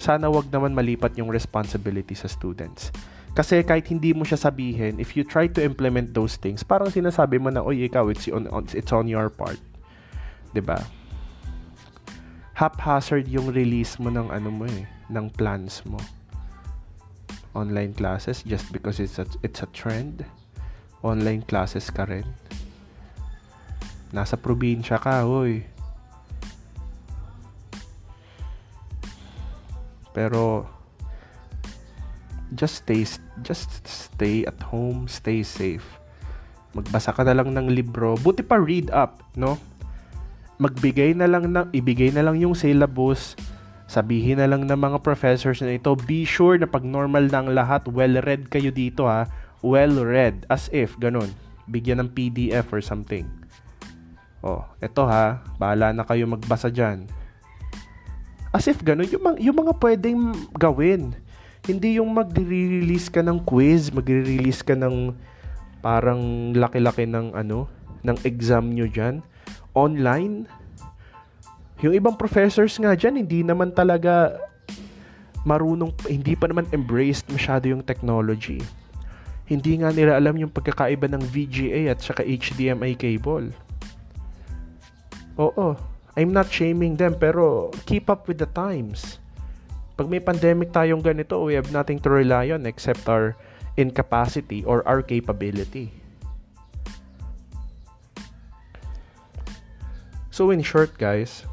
Sana 0.01 0.33
wag 0.33 0.49
naman 0.49 0.73
malipat 0.73 1.13
yung 1.17 1.29
responsibility 1.29 2.17
sa 2.17 2.25
students. 2.25 2.89
Kasi 3.31 3.63
kahit 3.63 3.87
hindi 3.87 4.11
mo 4.11 4.27
siya 4.27 4.49
sabihin, 4.49 4.99
if 4.99 5.15
you 5.15 5.23
try 5.23 5.47
to 5.47 5.61
implement 5.63 6.11
those 6.11 6.35
things, 6.35 6.65
parang 6.65 6.91
sinasabi 6.91 7.39
mo 7.39 7.47
na, 7.47 7.63
oy, 7.63 7.87
ikaw, 7.87 8.11
it's 8.11 8.27
on, 8.27 8.49
it's 8.75 8.91
on 8.91 9.07
your 9.07 9.31
part. 9.31 9.61
ba? 9.61 10.51
Diba? 10.51 10.79
Haphazard 12.57 13.31
yung 13.31 13.53
release 13.55 13.95
mo 14.01 14.11
ng 14.11 14.27
ano 14.27 14.49
mo 14.51 14.67
eh, 14.67 14.83
ng 15.11 15.27
plans 15.35 15.83
mo. 15.83 15.99
Online 17.51 17.91
classes 17.91 18.47
just 18.47 18.71
because 18.71 19.03
it's 19.03 19.19
a, 19.19 19.27
it's 19.43 19.59
a 19.59 19.69
trend. 19.75 20.23
Online 21.03 21.43
classes 21.43 21.91
ka 21.91 22.07
rin. 22.07 22.25
Nasa 24.15 24.39
probinsya 24.39 24.99
ka, 25.03 25.27
hoy 25.27 25.67
Pero 30.11 30.67
just 32.51 32.83
stay 32.83 33.07
just 33.39 33.71
stay 33.87 34.43
at 34.43 34.59
home, 34.59 35.07
stay 35.07 35.39
safe. 35.41 35.87
Magbasa 36.75 37.15
ka 37.15 37.23
na 37.23 37.35
lang 37.35 37.51
ng 37.51 37.67
libro, 37.71 38.15
buti 38.19 38.43
pa 38.43 38.59
read 38.59 38.91
up, 38.91 39.23
no? 39.35 39.59
Magbigay 40.59 41.15
na 41.17 41.27
lang 41.27 41.51
ng 41.51 41.71
ibigay 41.73 42.11
na 42.11 42.23
lang 42.23 42.39
yung 42.39 42.55
syllabus. 42.55 43.35
Sabihin 43.91 44.39
na 44.39 44.47
lang 44.47 44.71
ng 44.71 44.79
mga 44.79 45.03
professors 45.03 45.59
na 45.59 45.75
ito, 45.75 45.91
be 45.99 46.23
sure 46.23 46.55
na 46.55 46.63
pag 46.63 46.87
normal 46.87 47.27
ng 47.27 47.51
lahat, 47.51 47.83
well-read 47.91 48.47
kayo 48.47 48.71
dito 48.71 49.03
ha. 49.03 49.27
Well-read. 49.59 50.47
As 50.47 50.71
if, 50.71 50.95
ganun. 50.95 51.27
Bigyan 51.67 51.99
ng 51.99 52.15
PDF 52.15 52.71
or 52.71 52.79
something. 52.79 53.27
Oh, 54.39 54.63
eto 54.79 55.03
ha. 55.03 55.43
Bahala 55.59 55.91
na 55.91 56.07
kayo 56.07 56.23
magbasa 56.23 56.71
dyan 56.71 57.11
As 58.51 58.67
if 58.67 58.79
ganun, 58.79 59.07
yung, 59.11 59.39
yung 59.39 59.57
mga 59.59 59.73
pwedeng 59.79 60.35
gawin. 60.55 61.11
Hindi 61.67 61.99
yung 61.99 62.15
mag-release 62.15 63.11
ka 63.11 63.19
ng 63.19 63.43
quiz, 63.43 63.91
mag-release 63.91 64.63
ka 64.63 64.75
ng 64.75 65.15
parang 65.83 66.51
laki-laki 66.55 67.07
ng 67.07 67.31
ano, 67.35 67.67
ng 68.07 68.17
exam 68.23 68.71
nyo 68.71 68.87
dyan. 68.87 69.19
Online. 69.75 70.47
Yung 71.81 71.97
ibang 71.97 72.13
professors 72.13 72.77
nga 72.77 72.93
dyan, 72.93 73.25
hindi 73.25 73.41
naman 73.41 73.73
talaga 73.73 74.37
marunong, 75.41 75.89
hindi 76.05 76.37
pa 76.37 76.45
naman 76.45 76.69
embraced 76.69 77.25
masyado 77.33 77.65
yung 77.65 77.81
technology. 77.81 78.61
Hindi 79.49 79.81
nga 79.81 79.89
nila 79.89 80.15
alam 80.15 80.37
yung 80.37 80.53
pagkakaiba 80.53 81.09
ng 81.09 81.23
VGA 81.25 81.89
at 81.89 81.99
saka 81.99 82.21
HDMI 82.21 82.93
cable. 82.95 83.49
Oo. 85.41 85.73
I'm 86.13 86.29
not 86.29 86.51
shaming 86.53 86.99
them, 86.99 87.17
pero 87.17 87.73
keep 87.89 88.11
up 88.11 88.29
with 88.29 88.37
the 88.37 88.47
times. 88.51 89.17
Pag 89.97 90.11
may 90.11 90.21
pandemic 90.21 90.69
tayong 90.69 91.01
ganito, 91.01 91.39
we 91.41 91.57
have 91.57 91.73
nothing 91.73 91.97
to 91.99 92.09
rely 92.11 92.53
on 92.53 92.69
except 92.69 93.09
our 93.09 93.33
incapacity 93.73 94.61
or 94.67 94.85
our 94.85 95.01
capability. 95.01 95.95
So 100.31 100.51
in 100.51 100.63
short, 100.63 100.95
guys, 100.95 101.43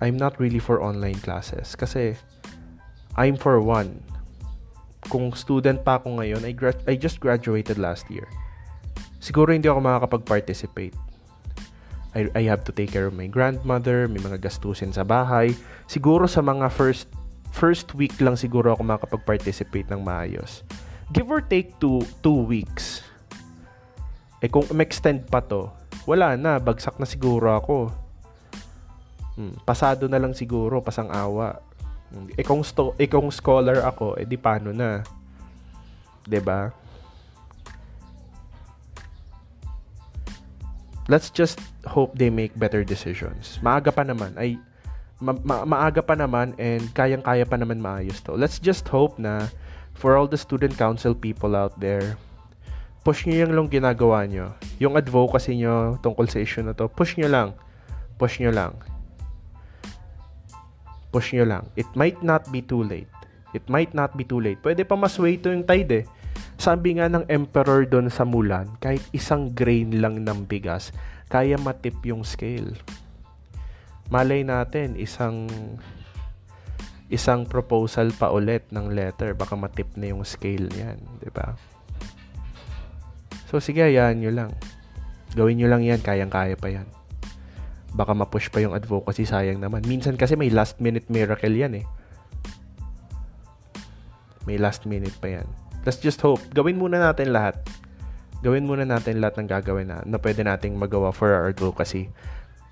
I'm 0.00 0.16
not 0.20 0.36
really 0.36 0.60
for 0.60 0.84
online 0.84 1.20
classes 1.20 1.72
kasi 1.72 2.16
I'm 3.16 3.40
for 3.40 3.60
one. 3.62 4.04
Kung 5.06 5.32
student 5.32 5.86
pa 5.86 6.02
ako 6.02 6.18
ngayon, 6.18 6.42
I, 6.42 6.52
gra- 6.52 6.84
I 6.90 6.98
just 6.98 7.22
graduated 7.22 7.78
last 7.78 8.10
year. 8.10 8.26
Siguro 9.22 9.54
hindi 9.54 9.70
ako 9.70 9.80
makakapag-participate 9.80 11.06
I, 12.16 12.32
I 12.32 12.42
have 12.48 12.64
to 12.64 12.72
take 12.72 12.96
care 12.96 13.04
of 13.04 13.12
my 13.12 13.28
grandmother, 13.28 14.08
may 14.08 14.24
mga 14.24 14.40
gastusin 14.40 14.88
sa 14.88 15.04
bahay. 15.04 15.52
Siguro 15.84 16.24
sa 16.24 16.40
mga 16.40 16.72
first 16.72 17.12
first 17.52 17.92
week 17.92 18.16
lang 18.24 18.40
siguro 18.40 18.72
ako 18.72 18.88
makapag-participate 18.88 19.92
ng 19.92 20.00
maayos. 20.00 20.64
Give 21.12 21.28
or 21.28 21.44
take 21.44 21.76
two, 21.76 22.00
two 22.24 22.48
weeks. 22.48 23.04
Eh 24.40 24.48
kung 24.48 24.64
extend 24.80 25.28
pa 25.28 25.44
to, 25.44 25.68
wala 26.08 26.40
na, 26.40 26.56
bagsak 26.56 26.96
na 26.96 27.04
siguro 27.04 27.52
ako. 27.52 27.92
Hmm, 29.36 29.54
pasado 29.68 30.08
na 30.08 30.16
lang 30.16 30.32
siguro, 30.32 30.80
pasang 30.80 31.12
awa. 31.12 31.60
Eh 32.34 32.44
kung, 32.46 32.64
sto- 32.64 32.96
eh 32.96 33.06
kung 33.06 33.28
scholar 33.28 33.84
ako, 33.84 34.16
eh 34.16 34.24
di 34.24 34.40
paano 34.40 34.72
na? 34.72 35.04
'Di 36.24 36.40
ba? 36.40 36.72
let's 41.08 41.30
just 41.30 41.58
hope 41.86 42.14
they 42.18 42.30
make 42.30 42.54
better 42.58 42.82
decisions. 42.82 43.58
Maaga 43.62 43.94
pa 43.94 44.02
naman. 44.02 44.34
Ay, 44.34 44.58
ma- 45.22 45.38
ma- 45.42 45.66
maaga 45.66 46.02
pa 46.02 46.18
naman 46.18 46.52
and 46.58 46.82
kayang-kaya 46.92 47.46
pa 47.46 47.56
naman 47.56 47.78
maayos 47.78 48.18
to. 48.26 48.34
Let's 48.34 48.58
just 48.58 48.86
hope 48.90 49.18
na 49.18 49.50
for 49.96 50.18
all 50.18 50.28
the 50.28 50.38
student 50.38 50.74
council 50.76 51.14
people 51.14 51.56
out 51.56 51.78
there, 51.78 52.18
push 53.06 53.24
nyo 53.24 53.46
yung 53.46 53.54
lang 53.54 53.68
ginagawa 53.70 54.26
nyo. 54.26 54.52
Yung 54.82 54.98
advocacy 54.98 55.56
nyo 55.56 55.96
tungkol 56.02 56.26
sa 56.28 56.42
issue 56.42 56.62
na 56.66 56.74
to, 56.74 56.90
push 56.90 57.16
nyo 57.16 57.30
lang. 57.30 57.48
Push 58.18 58.42
nyo 58.42 58.50
lang. 58.52 58.74
Push 61.16 61.32
nyo 61.32 61.48
lang. 61.48 61.64
It 61.80 61.88
might 61.96 62.20
not 62.20 62.44
be 62.52 62.60
too 62.60 62.84
late. 62.84 63.08
It 63.56 63.64
might 63.72 63.96
not 63.96 64.12
be 64.20 64.28
too 64.28 64.36
late. 64.36 64.60
Pwede 64.60 64.84
pa 64.84 65.00
masway 65.00 65.40
to 65.40 65.48
yung 65.48 65.64
tide 65.64 66.04
eh. 66.04 66.04
Sabi 66.60 67.00
nga 67.00 67.08
ng 67.08 67.24
emperor 67.32 67.88
doon 67.88 68.12
sa 68.12 68.28
Mulan, 68.28 68.68
kahit 68.84 69.00
isang 69.16 69.56
grain 69.56 69.96
lang 70.04 70.28
ng 70.28 70.44
bigas, 70.44 70.92
kaya 71.32 71.56
matip 71.56 71.96
yung 72.04 72.20
scale. 72.20 72.76
Malay 74.12 74.44
natin, 74.44 74.92
isang 75.00 75.48
isang 77.08 77.48
proposal 77.48 78.10
pa 78.12 78.28
ulit 78.34 78.66
ng 78.68 78.92
letter, 78.92 79.32
baka 79.32 79.56
matip 79.56 79.88
na 79.96 80.10
yung 80.10 80.26
scale 80.26 80.68
niyan, 80.68 80.98
'di 81.22 81.30
ba? 81.32 81.54
So 83.46 83.62
sige, 83.62 83.80
hayaan 83.86 84.20
nyo 84.20 84.32
lang. 84.34 84.50
Gawin 85.38 85.56
nyo 85.62 85.68
lang 85.70 85.86
yan, 85.86 86.02
kayang-kaya 86.02 86.58
pa 86.58 86.68
yan. 86.68 86.95
Baka 87.96 88.12
mapush 88.12 88.52
pa 88.52 88.60
yung 88.60 88.76
advocacy, 88.76 89.24
sayang 89.24 89.56
naman. 89.56 89.80
Minsan 89.88 90.20
kasi 90.20 90.36
may 90.36 90.52
last 90.52 90.76
minute 90.84 91.08
miracle 91.08 91.50
yan 91.50 91.80
eh. 91.80 91.86
May 94.44 94.60
last 94.60 94.84
minute 94.84 95.16
pa 95.16 95.40
yan. 95.40 95.48
Let's 95.88 95.96
just 95.98 96.20
hope. 96.20 96.44
Gawin 96.52 96.76
muna 96.76 97.00
natin 97.00 97.32
lahat. 97.32 97.56
Gawin 98.44 98.68
muna 98.68 98.84
natin 98.84 99.18
lahat 99.18 99.40
ng 99.40 99.48
gagawin 99.48 99.88
na, 99.88 100.04
na 100.04 100.20
pwede 100.20 100.44
nating 100.44 100.76
magawa 100.76 101.08
for 101.08 101.32
our 101.32 101.48
advocacy. 101.48 102.12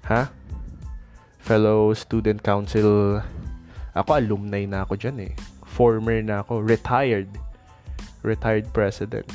Ha? 0.06 0.28
Fellow 1.40 1.96
student 1.96 2.44
council, 2.44 3.24
ako 3.96 4.10
alumni 4.12 4.62
na 4.68 4.84
ako 4.84 5.00
dyan 5.00 5.30
eh. 5.30 5.32
Former 5.64 6.20
na 6.20 6.44
ako. 6.44 6.60
Retired. 6.60 7.32
Retired 8.20 8.68
president. 8.76 9.26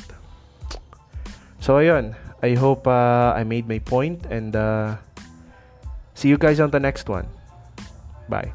So, 1.58 1.82
ayun. 1.82 2.14
I 2.40 2.56
hope 2.56 2.88
uh, 2.88 3.36
I 3.36 3.44
made 3.44 3.68
my 3.68 3.82
point 3.84 4.24
and 4.32 4.56
uh, 4.56 4.96
see 6.20 6.28
you 6.28 6.36
guys 6.36 6.60
on 6.60 6.70
the 6.70 6.78
next 6.78 7.08
one. 7.08 7.26
Bye. 8.28 8.52